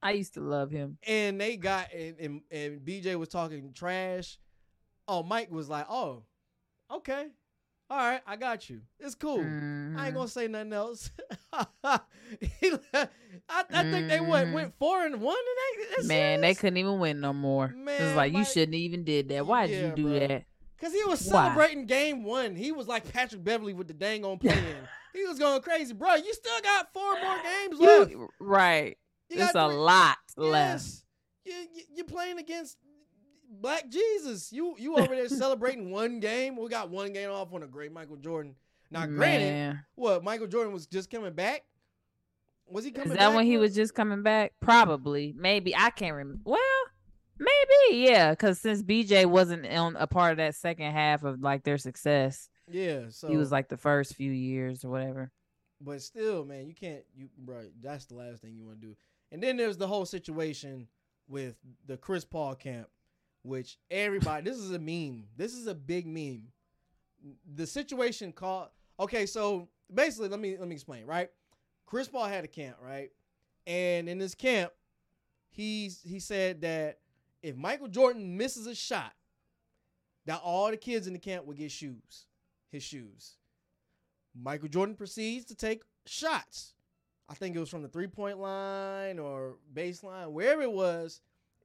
I 0.02 0.12
used 0.12 0.34
to 0.34 0.40
love 0.40 0.70
him. 0.70 0.98
and 1.06 1.40
they 1.40 1.56
got 1.56 1.92
and, 1.92 2.18
and 2.20 2.42
and 2.52 2.80
BJ 2.84 3.16
was 3.18 3.28
talking 3.28 3.72
trash. 3.72 4.38
Oh, 5.08 5.22
Mike 5.22 5.50
was 5.50 5.68
like, 5.68 5.86
"Oh, 5.90 6.22
okay, 6.90 7.26
all 7.90 7.96
right, 7.98 8.20
I 8.26 8.36
got 8.36 8.68
you. 8.70 8.80
It's 8.98 9.14
cool. 9.14 9.40
I 9.40 9.44
Mhm. 9.44 10.06
ain't 10.06 10.14
gonna 10.14 10.28
say 10.28 10.48
nothing 10.48 10.72
else." 10.72 11.10
I, 11.52 12.00
I 13.72 13.82
think 13.82 14.08
they 14.08 14.20
went 14.20 14.48
Mhm. 14.48 14.52
went 14.52 14.74
four 14.78 15.04
and 15.04 15.20
one 15.20 15.36
today. 15.36 16.06
Man, 16.08 16.40
they 16.40 16.54
couldn't 16.54 16.76
even 16.78 16.98
win 16.98 17.20
no 17.20 17.32
more. 17.32 17.66
it 17.66 17.76
Man, 17.76 18.06
was 18.06 18.16
like 18.16 18.32
you 18.32 18.44
shouldn't 18.44 18.74
even 18.74 19.04
did 19.04 19.28
that. 19.28 19.46
Why 19.46 19.66
did 19.66 19.76
Yeah, 19.80 19.88
you 19.90 19.94
do 19.94 20.06
bruh. 20.06 20.28
that? 20.28 20.44
Cause 20.80 20.92
he 20.92 21.04
was 21.04 21.20
Why? 21.30 21.44
celebrating 21.44 21.86
game 21.86 22.24
one. 22.24 22.56
He 22.56 22.72
was 22.72 22.86
like 22.88 23.10
Patrick 23.12 23.42
Beverley 23.44 23.72
with 23.72 23.86
the 23.88 23.94
dang 23.94 24.24
on 24.24 24.38
playing. 24.38 24.76
he 25.14 25.24
was 25.24 25.38
going 25.38 25.62
crazy, 25.62 25.94
bro. 25.94 26.14
You 26.16 26.34
still 26.34 26.60
got 26.62 26.92
four 26.92 27.18
more 27.22 27.38
games 27.38 27.78
left. 27.78 28.10
You, 28.10 28.28
right. 28.40 28.98
You 29.30 29.42
It's 29.42 29.54
a 29.54 29.66
lot 29.66 30.18
left. 30.36 30.84
Yes. 30.84 31.04
You, 31.46 31.52
you, 31.74 31.82
you're 31.96 32.04
playing 32.06 32.38
against 32.38 32.76
Black 33.60 33.88
Jesus. 33.88 34.52
You 34.52 34.74
you 34.78 34.96
over 34.96 35.14
there 35.14 35.28
celebrating 35.28 35.90
one 35.90 36.20
game? 36.20 36.56
We 36.56 36.68
got 36.68 36.90
one 36.90 37.12
game 37.12 37.30
off 37.30 37.52
on 37.52 37.62
a 37.62 37.66
great 37.66 37.92
Michael 37.92 38.16
Jordan. 38.16 38.54
Now, 38.90 39.06
granted, 39.06 39.46
Man. 39.52 39.84
what 39.96 40.22
Michael 40.22 40.46
Jordan 40.46 40.72
was 40.72 40.86
just 40.86 41.10
coming 41.10 41.32
back. 41.32 41.64
Was 42.68 42.84
he 42.84 42.90
coming? 42.92 43.10
Is 43.10 43.16
that 43.16 43.28
back 43.28 43.34
when 43.36 43.46
he 43.46 43.56
was 43.56 43.74
just 43.74 43.94
coming 43.94 44.22
back? 44.22 44.52
Probably. 44.60 45.34
Maybe. 45.36 45.74
I 45.74 45.90
can't 45.90 46.14
remember. 46.14 46.42
Well, 46.44 46.60
maybe. 47.38 47.98
Yeah. 48.04 48.30
Because 48.30 48.60
since 48.60 48.82
BJ 48.82 49.26
wasn't 49.26 49.66
on 49.66 49.96
a 49.96 50.06
part 50.06 50.32
of 50.32 50.36
that 50.38 50.54
second 50.54 50.92
half 50.92 51.24
of 51.24 51.40
like 51.40 51.64
their 51.64 51.78
success, 51.78 52.48
Yeah, 52.70 53.06
so 53.10 53.28
he 53.28 53.36
was 53.36 53.50
like 53.52 53.68
the 53.68 53.76
first 53.76 54.14
few 54.14 54.30
years 54.30 54.84
or 54.84 54.90
whatever. 54.90 55.30
But 55.80 56.00
still, 56.00 56.44
man, 56.44 56.66
you 56.66 56.74
can't. 56.74 57.02
You 57.16 57.28
bro, 57.36 57.64
that's 57.82 58.06
the 58.06 58.14
last 58.14 58.40
thing 58.42 58.54
you 58.56 58.64
want 58.64 58.80
to 58.80 58.86
do. 58.86 58.96
And 59.32 59.42
then 59.42 59.56
there's 59.56 59.76
the 59.76 59.88
whole 59.88 60.06
situation 60.06 60.86
with 61.28 61.56
the 61.86 61.96
Chris 61.96 62.24
Paul 62.24 62.54
camp, 62.54 62.88
which 63.44 63.78
everybody. 63.90 64.42
this 64.42 64.58
is 64.58 64.72
a 64.72 64.78
meme. 64.78 65.24
This 65.36 65.54
is 65.54 65.66
a 65.66 65.74
big 65.74 66.06
meme. 66.06 66.48
The 67.54 67.66
situation 67.66 68.32
called. 68.32 68.68
Okay, 68.98 69.26
so 69.26 69.68
basically, 69.92 70.28
let 70.28 70.40
me 70.40 70.56
let 70.58 70.66
me 70.66 70.74
explain. 70.74 71.06
Right, 71.06 71.30
Chris 71.86 72.08
Paul 72.08 72.26
had 72.26 72.44
a 72.44 72.48
camp, 72.48 72.76
right, 72.82 73.10
and 73.66 74.08
in 74.08 74.18
this 74.18 74.34
camp, 74.34 74.72
he's 75.50 76.00
he 76.02 76.18
said 76.18 76.62
that 76.62 76.98
if 77.42 77.56
Michael 77.56 77.88
Jordan 77.88 78.36
misses 78.36 78.66
a 78.66 78.74
shot, 78.74 79.12
that 80.26 80.40
all 80.42 80.70
the 80.70 80.76
kids 80.76 81.06
in 81.06 81.12
the 81.12 81.18
camp 81.18 81.46
would 81.46 81.58
get 81.58 81.70
shoes, 81.70 82.26
his 82.70 82.82
shoes. 82.82 83.36
Michael 84.34 84.68
Jordan 84.68 84.96
proceeds 84.96 85.44
to 85.46 85.54
take 85.54 85.82
shots. 86.06 86.74
I 87.28 87.34
think 87.34 87.56
it 87.56 87.60
was 87.60 87.70
from 87.70 87.82
the 87.82 87.88
three 87.88 88.06
point 88.06 88.38
line 88.38 89.18
or 89.18 89.56
baseline, 89.72 90.30
wherever 90.30 90.62
it 90.62 90.72
was. 90.72 91.20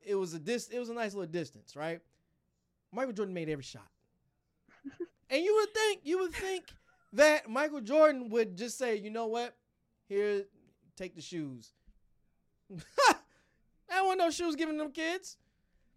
It 0.05 0.15
was 0.15 0.33
a 0.33 0.39
dis. 0.39 0.67
It 0.69 0.79
was 0.79 0.89
a 0.89 0.93
nice 0.93 1.13
little 1.13 1.31
distance, 1.31 1.75
right? 1.75 1.99
Michael 2.91 3.13
Jordan 3.13 3.33
made 3.33 3.49
every 3.49 3.63
shot, 3.63 3.87
and 5.29 5.43
you 5.43 5.53
would 5.55 5.73
think 5.73 6.01
you 6.03 6.19
would 6.19 6.33
think 6.33 6.65
that 7.13 7.49
Michael 7.49 7.81
Jordan 7.81 8.29
would 8.29 8.55
just 8.57 8.77
say, 8.77 8.95
you 8.95 9.09
know 9.09 9.27
what, 9.27 9.55
here, 10.07 10.45
take 10.95 11.15
the 11.15 11.21
shoes. 11.21 11.73
I 13.91 14.01
want 14.03 14.19
no 14.19 14.29
shoes 14.29 14.55
given 14.55 14.77
them 14.77 14.91
kids. 14.91 15.37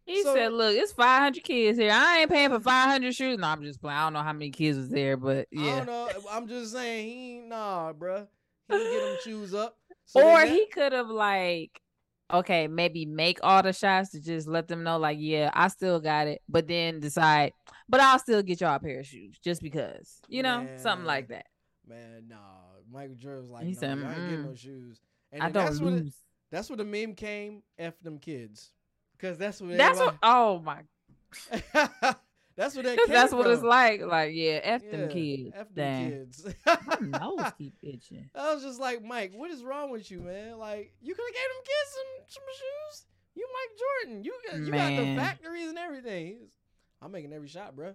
He 0.07 0.23
So- 0.23 0.35
said, 0.35 0.53
"Look, 0.53 0.75
it's 0.75 0.93
500 0.93 1.45
kids 1.45 1.79
here. 1.79 1.93
I 1.93 2.21
ain't 2.21 2.31
paying 2.31 2.51
for 2.51 2.59
500 2.61 3.15
shoes. 3.15 3.39
No, 3.39 3.47
I'm 3.49 3.63
just 3.63 3.81
playing. 3.81 3.99
I 3.99 4.05
don't 4.05 4.15
know 4.15 4.23
how 4.23 4.33
many 4.33 4.51
kids 4.51 4.77
was 4.79 4.89
there, 4.89 5.17
but 5.17 5.47
I 5.57 5.61
yeah. 5.61 5.77
don't 5.77 5.87
know. 5.87 6.09
I'm 6.31 6.49
just 6.49 6.73
saying 6.73 7.09
he 7.09 7.41
nah, 7.49 7.93
bruh. 7.93 8.27
He 8.69 8.77
get 8.79 9.01
them 9.03 9.17
shoes 9.25 9.55
up. 9.55 9.77
So 10.07 10.27
or 10.27 10.45
he 10.45 10.67
could 10.67 10.93
have 10.93 11.09
like, 11.09 11.81
okay, 12.33 12.67
maybe 12.67 13.05
make 13.07 13.39
all 13.43 13.63
the 13.63 13.73
shots 13.73 14.11
to 14.11 14.21
just 14.21 14.47
let 14.49 14.69
them 14.69 14.83
know, 14.83 14.99
like, 14.99 15.19
yeah, 15.21 15.51
I 15.55 15.69
still 15.69 16.01
got 16.01 16.27
it, 16.27 16.41
but 16.49 16.67
then 16.67 17.01
decide, 17.01 17.53
but 17.89 18.01
I'll 18.01 18.19
still 18.19 18.43
get 18.43 18.61
y'all 18.61 18.77
a 18.77 18.81
pair 18.81 19.01
of 19.01 19.07
shoes 19.07 19.39
just 19.43 19.63
because, 19.63 20.21
you 20.29 20.43
know, 20.43 20.67
something 20.77 21.07
like 21.07 21.29
that. 21.29 21.47
Man, 21.87 22.25
nah. 22.29 22.37
Michael 22.91 23.15
Jordan 23.15 23.43
was 23.43 23.51
like, 23.51 23.65
He 23.65 23.73
no, 23.73 23.81
said, 23.81 23.99
y'all 23.99 24.07
ain't 24.09 24.17
getting 24.17 24.39
"Mm-mm. 24.39 24.45
no 24.49 24.55
shoes. 24.55 25.01
And 25.33 25.43
I 25.43 25.51
don't 25.51 25.65
that's 25.65 25.81
what 25.81 25.93
it, 25.95 26.13
that's 26.51 26.69
what 26.69 26.79
the 26.79 26.85
meme 26.85 27.15
came. 27.15 27.63
F 27.79 27.95
them 28.03 28.19
kids, 28.19 28.71
because 29.17 29.39
that's 29.39 29.61
what 29.61 29.77
That's 29.77 29.99
what. 29.99 30.17
Oh 30.23 30.61
my. 30.61 30.83
that's 32.57 32.75
what 32.75 32.85
that. 32.85 32.99
That's 33.09 33.33
what 33.33 33.47
it's 33.47 33.63
like. 33.63 34.01
Like, 34.03 34.33
yeah, 34.35 34.61
f 34.63 34.83
them 34.91 35.09
kids. 35.09 35.51
F 35.55 35.75
them 35.75 36.11
kids. 36.11 36.47
My 36.67 37.19
nose 37.19 37.53
keep 37.59 37.75
itching. 37.83 38.31
I 38.35 38.55
was 38.55 38.63
just 38.63 38.81
like, 38.81 39.03
Mike, 39.03 39.33
what 39.35 39.51
is 39.51 39.65
wrong 39.65 39.91
with 39.91 40.11
you, 40.11 40.21
man? 40.21 40.59
Like, 40.59 40.93
you 41.01 41.15
could 41.15 41.25
have 41.25 41.35
gave 41.35 41.43
them 41.43 41.65
kids 41.65 41.95
some, 41.95 42.25
some 42.29 42.43
shoes. 42.55 43.07
You 43.35 43.49
Mike 43.53 43.79
Jordan. 43.79 44.25
You 44.25 44.33
got, 44.49 44.59
you 44.59 44.73
got 44.73 45.05
the 45.05 45.17
factories 45.17 45.69
and 45.69 45.79
everything. 45.79 46.49
I'm 47.01 47.13
making 47.13 47.33
every 47.33 47.49
shot, 47.49 47.75
bro. 47.75 47.95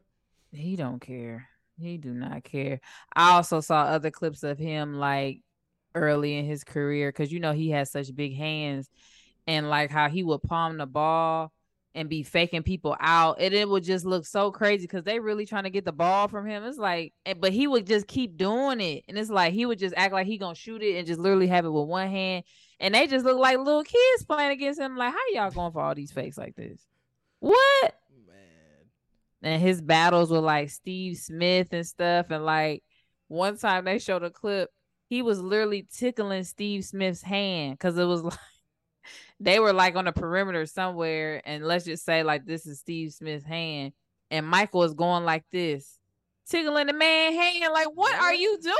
He 0.51 0.75
don't 0.75 0.99
care. 0.99 1.47
He 1.79 1.97
do 1.97 2.13
not 2.13 2.43
care. 2.43 2.79
I 3.15 3.33
also 3.33 3.61
saw 3.61 3.83
other 3.83 4.09
clips 4.09 4.43
of 4.43 4.57
him 4.57 4.95
like 4.95 5.41
early 5.93 6.37
in 6.37 6.45
his 6.45 6.63
career 6.63 7.09
because 7.09 7.31
you 7.31 7.39
know 7.39 7.53
he 7.53 7.69
has 7.71 7.91
such 7.91 8.15
big 8.15 8.35
hands 8.35 8.89
and 9.45 9.69
like 9.69 9.91
how 9.91 10.09
he 10.09 10.23
would 10.23 10.41
palm 10.43 10.77
the 10.77 10.85
ball 10.85 11.51
and 11.97 12.07
be 12.09 12.23
faking 12.23 12.63
people 12.63 12.95
out 12.99 13.41
and 13.41 13.53
it 13.53 13.67
would 13.67 13.83
just 13.83 14.05
look 14.05 14.25
so 14.25 14.51
crazy 14.51 14.83
because 14.83 15.03
they 15.03 15.19
really 15.19 15.45
trying 15.45 15.63
to 15.63 15.69
get 15.69 15.83
the 15.83 15.91
ball 15.91 16.27
from 16.27 16.45
him. 16.45 16.63
It's 16.63 16.77
like, 16.77 17.13
eh, 17.25 17.33
but 17.33 17.51
he 17.51 17.67
would 17.67 17.85
just 17.85 18.07
keep 18.07 18.37
doing 18.37 18.79
it, 18.79 19.03
and 19.07 19.17
it's 19.17 19.29
like 19.29 19.53
he 19.53 19.65
would 19.65 19.79
just 19.79 19.95
act 19.97 20.13
like 20.13 20.27
he 20.27 20.37
gonna 20.37 20.55
shoot 20.55 20.81
it 20.81 20.97
and 20.97 21.07
just 21.07 21.19
literally 21.19 21.47
have 21.47 21.65
it 21.65 21.69
with 21.69 21.87
one 21.87 22.09
hand, 22.09 22.43
and 22.79 22.93
they 22.93 23.07
just 23.07 23.25
look 23.25 23.37
like 23.37 23.57
little 23.57 23.83
kids 23.83 24.25
playing 24.25 24.51
against 24.51 24.79
him. 24.79 24.95
Like, 24.95 25.13
how 25.13 25.19
y'all 25.33 25.51
going 25.51 25.71
for 25.71 25.81
all 25.81 25.95
these 25.95 26.11
fakes 26.11 26.37
like 26.37 26.55
this? 26.55 26.87
What? 27.39 27.95
Man. 28.27 29.53
and 29.53 29.61
his 29.61 29.81
battles 29.81 30.31
with 30.31 30.43
like 30.43 30.69
Steve 30.69 31.17
Smith 31.17 31.69
and 31.71 31.85
stuff. 31.85 32.31
And 32.31 32.45
like 32.45 32.83
one 33.27 33.57
time 33.57 33.85
they 33.85 33.99
showed 33.99 34.23
a 34.23 34.29
clip, 34.29 34.69
he 35.07 35.21
was 35.21 35.39
literally 35.39 35.87
tickling 35.91 36.43
Steve 36.43 36.85
Smith's 36.85 37.21
hand 37.21 37.73
because 37.73 37.97
it 37.97 38.05
was 38.05 38.23
like 38.23 38.39
they 39.39 39.59
were 39.59 39.73
like 39.73 39.95
on 39.95 40.05
the 40.05 40.11
perimeter 40.11 40.65
somewhere. 40.65 41.41
And 41.45 41.63
let's 41.65 41.85
just 41.85 42.03
say 42.05 42.23
like 42.23 42.45
this 42.45 42.65
is 42.65 42.79
Steve 42.79 43.13
Smith's 43.13 43.45
hand, 43.45 43.93
and 44.31 44.45
Michael 44.47 44.83
is 44.83 44.93
going 44.93 45.23
like 45.25 45.43
this, 45.51 45.99
tickling 46.49 46.87
the 46.87 46.93
man 46.93 47.33
hand. 47.33 47.73
Like, 47.73 47.87
what 47.93 48.15
are 48.19 48.33
you 48.33 48.57
doing? 48.61 48.75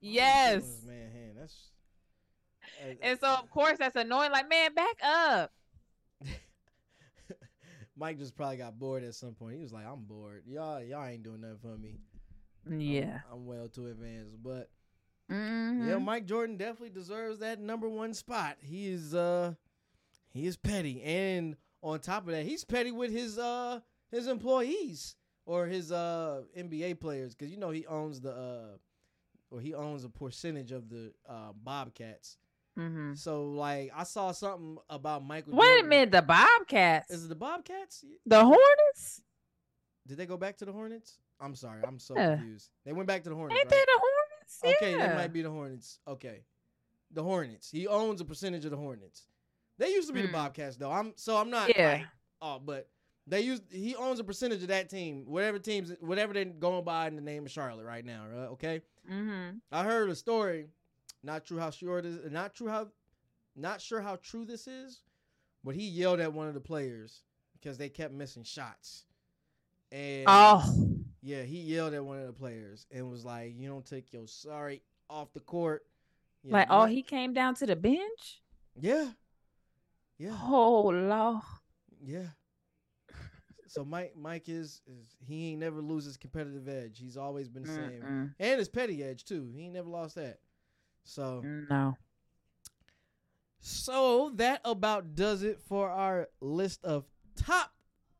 Yes. 0.00 0.62
Man, 0.86 1.10
hand? 1.10 1.32
That's. 1.38 1.54
And 3.02 3.18
so 3.18 3.26
of 3.28 3.50
course 3.50 3.76
that's 3.78 3.96
annoying. 3.96 4.30
Like, 4.30 4.48
man, 4.48 4.72
back 4.74 4.96
up. 5.02 5.52
Mike 7.96 8.18
just 8.18 8.36
probably 8.36 8.56
got 8.58 8.78
bored 8.78 9.02
at 9.02 9.14
some 9.14 9.34
point. 9.34 9.56
He 9.56 9.62
was 9.62 9.72
like, 9.72 9.84
"I'm 9.86 10.04
bored. 10.04 10.44
Y'all, 10.46 10.80
y'all 10.82 11.04
ain't 11.04 11.24
doing 11.24 11.40
nothing 11.40 11.58
for 11.60 11.76
me. 11.76 11.98
I'm- 12.66 12.80
Yeah. 12.80 13.20
I'm, 13.32 13.44
well 13.46 13.68
too 13.68 13.86
advanced." 13.88 14.40
But 14.40 14.70
Mhm. 15.30 15.88
yeah, 15.88 15.98
Mike 15.98 16.26
Jordan 16.26 16.56
definitely 16.56 16.90
deserves 16.90 17.40
that 17.40 17.58
number 17.58 17.88
one 17.88 18.14
spot. 18.14 18.56
He 18.60 18.86
is, 18.88 19.14
uh, 19.16 19.54
he 20.30 20.46
is 20.46 20.56
petty, 20.56 21.02
and 21.02 21.56
on 21.82 22.00
top 22.00 22.26
of 22.26 22.32
that, 22.32 22.44
he's 22.44 22.64
petty 22.64 22.90
with 22.90 23.10
his, 23.12 23.38
uh, 23.38 23.80
his 24.10 24.26
employees 24.26 25.16
or 25.46 25.66
his, 25.66 25.90
uh, 25.92 26.42
NBA 26.56 26.94
players 27.00 27.34
because 27.34 27.50
you 27.50 27.56
know 27.58 27.70
he 27.70 27.86
owns 27.86 28.20
the, 28.20 28.32
uh, 28.32 28.76
or 29.50 29.60
he 29.60 29.74
owns 29.74 30.04
a 30.04 30.08
percentage 30.08 30.72
of 30.72 30.88
the, 30.90 31.12
uh, 31.28 31.52
Bobcats. 31.54 32.36
Mhm. 32.76 33.16
So 33.18 33.46
like, 33.50 33.90
I 33.94 34.04
saw 34.04 34.32
something 34.32 34.78
about 34.90 35.24
Michael. 35.24 35.54
Wait 35.56 35.80
a 35.84 35.86
minute, 35.86 36.12
the 36.12 36.22
Bobcats, 36.22 37.10
Is 37.10 37.24
it 37.24 37.28
the 37.28 37.34
Bobcats? 37.34 38.04
the 38.26 38.44
Hornets. 38.44 39.22
Did 40.06 40.16
they 40.18 40.26
go 40.26 40.36
back 40.36 40.56
to 40.58 40.64
the 40.64 40.72
Hornets? 40.72 41.18
I'm 41.40 41.54
sorry, 41.54 41.82
I'm 41.86 41.98
so 41.98 42.16
Yeah. 42.16 42.36
confused. 42.36 42.70
They 42.84 42.92
went 42.92 43.06
back 43.06 43.22
to 43.24 43.28
the 43.30 43.34
Hornets. 43.36 43.58
Ain't 43.60 43.70
right? 43.70 43.78
they 43.78 43.84
the 43.84 44.00
Hornets? 44.00 44.60
Okay, 44.76 44.96
yeah. 44.96 45.08
they 45.08 45.14
might 45.14 45.32
be 45.32 45.42
the 45.42 45.50
Hornets. 45.50 46.00
Okay, 46.06 46.44
the 47.10 47.22
Hornets. 47.22 47.70
He 47.70 47.86
owns 47.86 48.20
a 48.20 48.24
percentage 48.24 48.64
of 48.64 48.70
the 48.70 48.76
Hornets. 48.76 49.28
They 49.78 49.90
used 49.90 50.08
to 50.08 50.14
be 50.14 50.22
the 50.22 50.28
Mm. 50.28 50.32
Bobcats, 50.32 50.76
though. 50.76 50.90
I'm 50.90 51.12
so 51.16 51.36
I'm 51.36 51.50
not. 51.50 51.74
Yeah. 51.76 51.92
Like, 51.92 52.06
oh, 52.42 52.58
but 52.58 52.88
they 53.26 53.40
used. 53.40 53.62
He 53.70 53.94
owns 53.94 54.18
a 54.20 54.24
percentage 54.24 54.62
of 54.62 54.68
that 54.68 54.90
team. 54.90 55.24
Whatever 55.26 55.58
teams, 55.58 55.92
whatever 56.00 56.32
they're 56.32 56.44
going 56.44 56.84
by 56.84 57.06
in 57.06 57.16
the 57.16 57.22
name 57.22 57.46
of 57.46 57.52
Charlotte 57.52 57.84
right 57.84 58.04
now. 58.04 58.24
Right? 58.28 58.46
Okay. 58.48 58.80
Mm-hmm. 59.10 59.58
I 59.72 59.84
heard 59.84 60.10
a 60.10 60.14
story. 60.14 60.66
Not 61.22 61.44
true 61.44 61.58
how 61.58 61.70
sure 61.70 61.98
it 61.98 62.06
is. 62.06 62.30
Not 62.30 62.54
true 62.54 62.68
how. 62.68 62.88
Not 63.56 63.80
sure 63.80 64.00
how 64.00 64.16
true 64.16 64.44
this 64.44 64.68
is, 64.68 65.02
but 65.64 65.74
he 65.74 65.86
yelled 65.88 66.20
at 66.20 66.32
one 66.32 66.46
of 66.48 66.54
the 66.54 66.60
players 66.60 67.22
because 67.54 67.76
they 67.76 67.88
kept 67.88 68.14
missing 68.14 68.44
shots. 68.44 69.04
And 69.90 70.24
Oh, 70.28 70.62
yeah, 71.22 71.42
he 71.42 71.58
yelled 71.60 71.94
at 71.94 72.04
one 72.04 72.18
of 72.20 72.26
the 72.26 72.32
players 72.32 72.86
and 72.92 73.10
was 73.10 73.24
like, 73.24 73.54
"You 73.56 73.68
don't 73.68 73.84
take 73.84 74.12
your 74.12 74.26
sorry 74.26 74.82
off 75.10 75.32
the 75.32 75.40
court." 75.40 75.86
Yeah, 76.44 76.52
like 76.52 76.68
oh, 76.70 76.84
he 76.84 77.02
came 77.02 77.32
down 77.32 77.54
to 77.56 77.66
the 77.66 77.74
bench. 77.74 78.42
Yeah, 78.80 79.08
yeah, 80.18 80.36
Oh 80.42 80.82
lord. 80.88 81.42
yeah. 82.04 82.26
So 83.66 83.84
Mike, 83.84 84.14
Mike 84.16 84.48
is, 84.48 84.80
is 84.86 85.14
he 85.26 85.50
ain't 85.50 85.60
never 85.60 85.82
lose 85.82 86.04
his 86.06 86.16
competitive 86.16 86.68
edge. 86.68 86.98
He's 86.98 87.16
always 87.18 87.48
been 87.48 87.64
the 87.64 87.68
same, 87.68 88.02
Mm-mm. 88.02 88.34
and 88.40 88.58
his 88.58 88.68
petty 88.68 89.02
edge 89.04 89.24
too. 89.24 89.50
He 89.54 89.64
ain't 89.64 89.74
never 89.74 89.88
lost 89.90 90.14
that. 90.14 90.38
So, 91.04 91.42
No. 91.70 91.96
so 93.60 94.30
that 94.36 94.60
about 94.64 95.14
does 95.14 95.42
it 95.42 95.60
for 95.68 95.90
our 95.90 96.28
list 96.40 96.84
of 96.84 97.04
top 97.36 97.72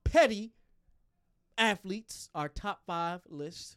petty 0.04 0.52
athletes. 1.56 2.28
Our 2.34 2.48
top 2.48 2.82
five 2.86 3.22
list. 3.28 3.76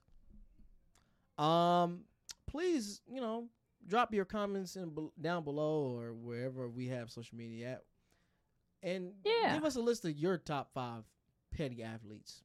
Um, 1.37 2.01
please, 2.47 3.01
you 3.07 3.21
know, 3.21 3.47
drop 3.87 4.13
your 4.13 4.25
comments 4.25 4.75
in 4.75 4.93
down 5.19 5.43
below 5.43 5.97
or 5.97 6.13
wherever 6.13 6.67
we 6.69 6.87
have 6.89 7.09
social 7.09 7.37
media 7.37 7.71
at, 7.73 7.83
and 8.83 9.13
Yeah. 9.25 9.53
give 9.55 9.63
us 9.65 9.75
a 9.75 9.81
list 9.81 10.05
of 10.05 10.11
your 10.17 10.37
top 10.37 10.71
five 10.73 11.03
petty 11.51 11.83
athletes. 11.83 12.43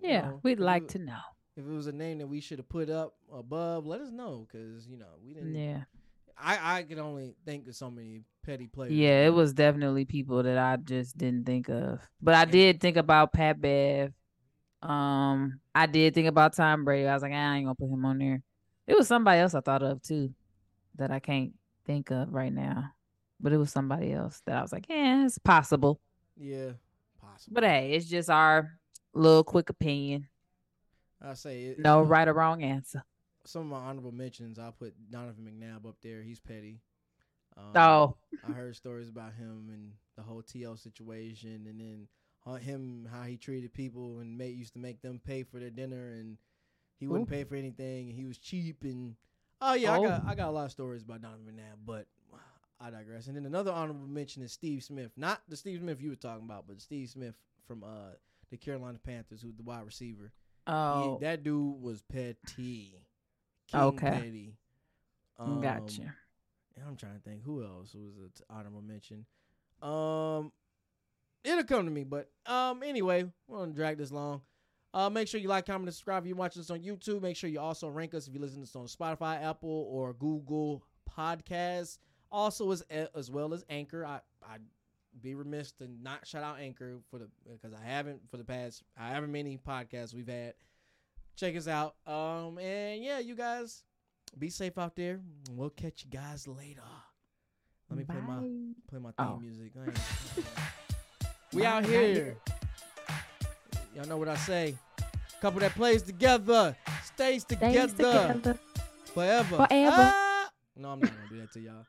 You 0.00 0.08
Yeah, 0.08 0.20
know, 0.30 0.40
we'd 0.42 0.60
like 0.60 0.84
it- 0.84 0.88
to 0.90 0.98
know. 0.98 1.20
If 1.56 1.64
it 1.64 1.70
was 1.70 1.86
a 1.86 1.92
name 1.92 2.18
that 2.18 2.26
we 2.26 2.40
should 2.40 2.58
have 2.58 2.68
put 2.68 2.90
up 2.90 3.14
above, 3.32 3.86
let 3.86 4.00
us 4.00 4.10
know 4.10 4.46
because 4.50 4.88
you 4.88 4.96
know 4.96 5.18
we 5.24 5.34
didn't. 5.34 5.54
Yeah. 5.54 5.84
I 6.36 6.78
I 6.78 6.82
can 6.82 6.98
only 6.98 7.36
think 7.44 7.68
of 7.68 7.76
so 7.76 7.90
many 7.92 8.24
petty 8.42 8.66
players. 8.66 8.92
Yeah, 8.92 9.24
it 9.24 9.30
was 9.32 9.54
definitely 9.54 10.04
people 10.04 10.42
that 10.42 10.58
I 10.58 10.76
just 10.78 11.16
didn't 11.16 11.44
think 11.46 11.68
of. 11.68 12.00
But 12.20 12.34
I 12.34 12.44
did 12.44 12.80
think 12.80 12.96
about 12.96 13.32
Pat 13.32 13.60
Bev. 13.60 14.12
Um, 14.82 15.60
I 15.74 15.86
did 15.86 16.12
think 16.14 16.26
about 16.28 16.54
Tom 16.54 16.84
Brady. 16.84 17.06
I 17.08 17.14
was 17.14 17.22
like, 17.22 17.32
"Ah, 17.32 17.52
I 17.52 17.56
ain't 17.56 17.66
gonna 17.66 17.74
put 17.76 17.88
him 17.88 18.04
on 18.04 18.18
there. 18.18 18.42
It 18.86 18.96
was 18.96 19.06
somebody 19.08 19.38
else 19.40 19.54
I 19.54 19.60
thought 19.60 19.82
of 19.84 20.02
too 20.02 20.34
that 20.96 21.10
I 21.12 21.20
can't 21.20 21.54
think 21.84 22.10
of 22.10 22.32
right 22.32 22.52
now. 22.52 22.92
But 23.40 23.52
it 23.52 23.58
was 23.58 23.70
somebody 23.70 24.12
else 24.12 24.40
that 24.46 24.56
I 24.56 24.62
was 24.62 24.72
like, 24.72 24.86
yeah, 24.88 25.24
it's 25.24 25.38
possible. 25.38 26.00
Yeah, 26.36 26.72
possible. 27.20 27.54
But 27.54 27.64
hey, 27.64 27.92
it's 27.92 28.06
just 28.06 28.30
our 28.30 28.78
little 29.12 29.44
quick 29.44 29.70
opinion. 29.70 30.28
I 31.22 31.34
say 31.34 31.64
it, 31.64 31.78
No 31.78 32.02
right 32.02 32.28
or 32.28 32.34
wrong 32.34 32.62
answer. 32.62 33.02
Some 33.44 33.62
of 33.62 33.68
my 33.68 33.88
honorable 33.88 34.12
mentions, 34.12 34.58
I'll 34.58 34.72
put 34.72 34.94
Donovan 35.10 35.44
McNabb 35.46 35.86
up 35.88 35.96
there. 36.02 36.22
He's 36.22 36.40
petty. 36.40 36.80
Um, 37.56 37.72
Oh, 37.76 38.16
I 38.46 38.52
heard 38.52 38.74
stories 38.76 39.08
about 39.08 39.34
him 39.34 39.70
and 39.72 39.92
the 40.16 40.22
whole 40.22 40.42
T.O. 40.42 40.76
situation, 40.76 41.66
and 41.68 41.80
then 41.80 42.08
him 42.60 43.08
how 43.10 43.22
he 43.22 43.36
treated 43.36 43.72
people 43.72 44.18
and 44.18 44.36
made 44.36 44.56
used 44.56 44.74
to 44.74 44.78
make 44.78 45.00
them 45.02 45.20
pay 45.24 45.42
for 45.44 45.60
their 45.60 45.70
dinner, 45.70 46.08
and 46.12 46.36
he 46.98 47.06
wouldn't 47.06 47.28
Ooh. 47.28 47.32
pay 47.32 47.44
for 47.44 47.54
anything, 47.54 48.08
and 48.08 48.16
he 48.18 48.24
was 48.26 48.38
cheap, 48.38 48.82
and 48.82 49.14
oh 49.60 49.74
yeah, 49.74 49.92
I 49.92 49.98
Oh. 49.98 50.02
got 50.02 50.24
I 50.26 50.34
got 50.34 50.48
a 50.48 50.52
lot 50.52 50.64
of 50.66 50.70
stories 50.72 51.02
about 51.02 51.22
Donovan 51.22 51.46
McNabb, 51.46 51.78
but 51.86 52.06
I 52.84 52.90
digress. 52.90 53.26
And 53.28 53.36
then 53.36 53.46
another 53.46 53.72
honorable 53.72 54.06
mention 54.06 54.42
is 54.42 54.52
Steve 54.52 54.82
Smith, 54.84 55.12
not 55.16 55.40
the 55.48 55.56
Steve 55.56 55.80
Smith 55.80 56.00
you 56.02 56.10
were 56.10 56.16
talking 56.16 56.44
about, 56.44 56.66
but 56.66 56.80
Steve 56.80 57.08
Smith 57.08 57.34
from 57.66 57.82
uh 57.82 58.12
the 58.50 58.56
Carolina 58.58 58.98
Panthers, 59.04 59.40
who's 59.42 59.56
the 59.56 59.62
wide 59.62 59.84
receiver. 59.86 60.32
Oh, 60.66 61.18
that 61.20 61.42
dude 61.42 61.80
was 61.80 62.02
petty. 62.02 62.94
King 63.68 63.80
Okay. 63.80 64.10
Petty. 64.10 64.56
Um, 65.38 65.60
gotcha. 65.60 66.02
and 66.02 66.84
I'm 66.86 66.96
trying 66.96 67.14
to 67.14 67.20
think 67.20 67.42
who 67.42 67.62
else 67.64 67.94
was 67.94 68.14
an 68.18 68.30
honorable 68.50 68.82
mention. 68.82 69.26
Um, 69.82 70.52
it'll 71.42 71.64
come 71.64 71.84
to 71.84 71.90
me, 71.90 72.04
but 72.04 72.30
um, 72.46 72.82
anyway, 72.82 73.24
we're 73.48 73.58
gonna 73.58 73.72
drag 73.72 73.98
this 73.98 74.12
long. 74.12 74.42
Uh, 74.92 75.10
make 75.10 75.26
sure 75.26 75.40
you 75.40 75.48
like, 75.48 75.66
comment, 75.66 75.88
and 75.88 75.94
subscribe 75.94 76.22
if 76.22 76.28
you're 76.28 76.36
watching 76.36 76.60
this 76.62 76.70
on 76.70 76.78
YouTube. 76.80 77.20
Make 77.22 77.36
sure 77.36 77.50
you 77.50 77.58
also 77.60 77.88
rank 77.88 78.14
us 78.14 78.28
if 78.28 78.34
you 78.34 78.40
listen 78.40 78.58
to 78.58 78.60
this 78.62 78.76
on 78.76 78.86
Spotify, 78.86 79.42
Apple, 79.42 79.88
or 79.90 80.12
Google 80.12 80.84
Podcasts. 81.18 81.98
Also, 82.34 82.70
as 82.72 82.82
as 83.14 83.30
well 83.30 83.54
as 83.54 83.64
Anchor. 83.70 84.04
I 84.04 84.20
I 84.42 84.56
be 85.22 85.36
remiss 85.36 85.70
to 85.72 85.86
not 86.02 86.26
shout 86.26 86.42
out 86.42 86.58
Anchor 86.58 86.96
for 87.10 87.18
the 87.20 87.28
because 87.50 87.72
I 87.72 87.84
haven't 87.86 88.20
for 88.30 88.36
the 88.38 88.44
past 88.44 88.82
however 88.96 89.28
many 89.28 89.56
podcasts 89.56 90.12
we've 90.12 90.26
had. 90.28 90.54
Check 91.36 91.56
us 91.56 91.68
out. 91.68 91.94
Um, 92.06 92.58
and 92.58 93.02
yeah, 93.04 93.20
you 93.20 93.34
guys 93.36 93.84
be 94.36 94.50
safe 94.50 94.76
out 94.78 94.96
there. 94.96 95.20
We'll 95.52 95.70
catch 95.70 96.04
you 96.04 96.10
guys 96.10 96.48
later. 96.48 96.82
Let 97.88 97.98
me 97.98 98.04
play 98.04 98.20
my 98.20 98.38
play 98.88 98.98
my 98.98 99.10
theme 99.12 99.34
Oh. 99.34 99.36
music. 99.38 99.72
We 101.52 101.64
out 101.64 101.84
here. 101.86 102.36
Y'all 103.94 104.06
know 104.06 104.16
what 104.16 104.26
I 104.28 104.34
say. 104.36 104.74
Couple 105.40 105.60
that 105.60 105.72
plays 105.76 106.02
together, 106.02 106.76
stays 107.04 107.42
Stays 107.42 107.44
together, 107.44 107.86
together. 108.34 108.58
forever. 109.04 109.56
Forever. 109.68 109.68
Ah! 110.12 110.50
No, 110.76 110.88
I'm 110.90 110.98
not 111.00 111.10
gonna 111.10 111.28
do 111.30 111.38
that 111.40 111.52
to 111.52 111.60
y'all. 111.60 111.86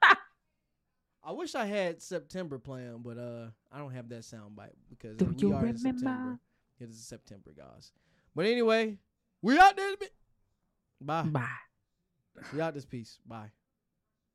I 1.27 1.31
wish 1.31 1.55
I 1.55 1.65
had 1.65 2.01
September 2.01 2.59
playing, 2.59 2.99
but 3.03 3.17
uh, 3.17 3.47
I 3.71 3.79
don't 3.79 3.91
have 3.91 4.07
that 4.09 4.21
soundbite 4.21 4.75
because 4.89 5.17
Do 5.17 5.25
we 5.25 5.35
you 5.41 5.53
are 5.55 5.65
in 5.65 5.75
September. 5.77 6.09
remember? 6.09 6.39
It 6.79 6.89
is 6.89 7.03
September, 7.03 7.51
guys. 7.57 7.91
But 8.35 8.45
anyway, 8.45 8.97
we 9.41 9.57
out 9.57 9.75
there. 9.75 9.95
Bye. 11.01 11.23
Bye. 11.23 11.47
We 12.53 12.61
out 12.61 12.73
this 12.75 12.85
piece. 12.85 13.17
Bye. 13.25 13.49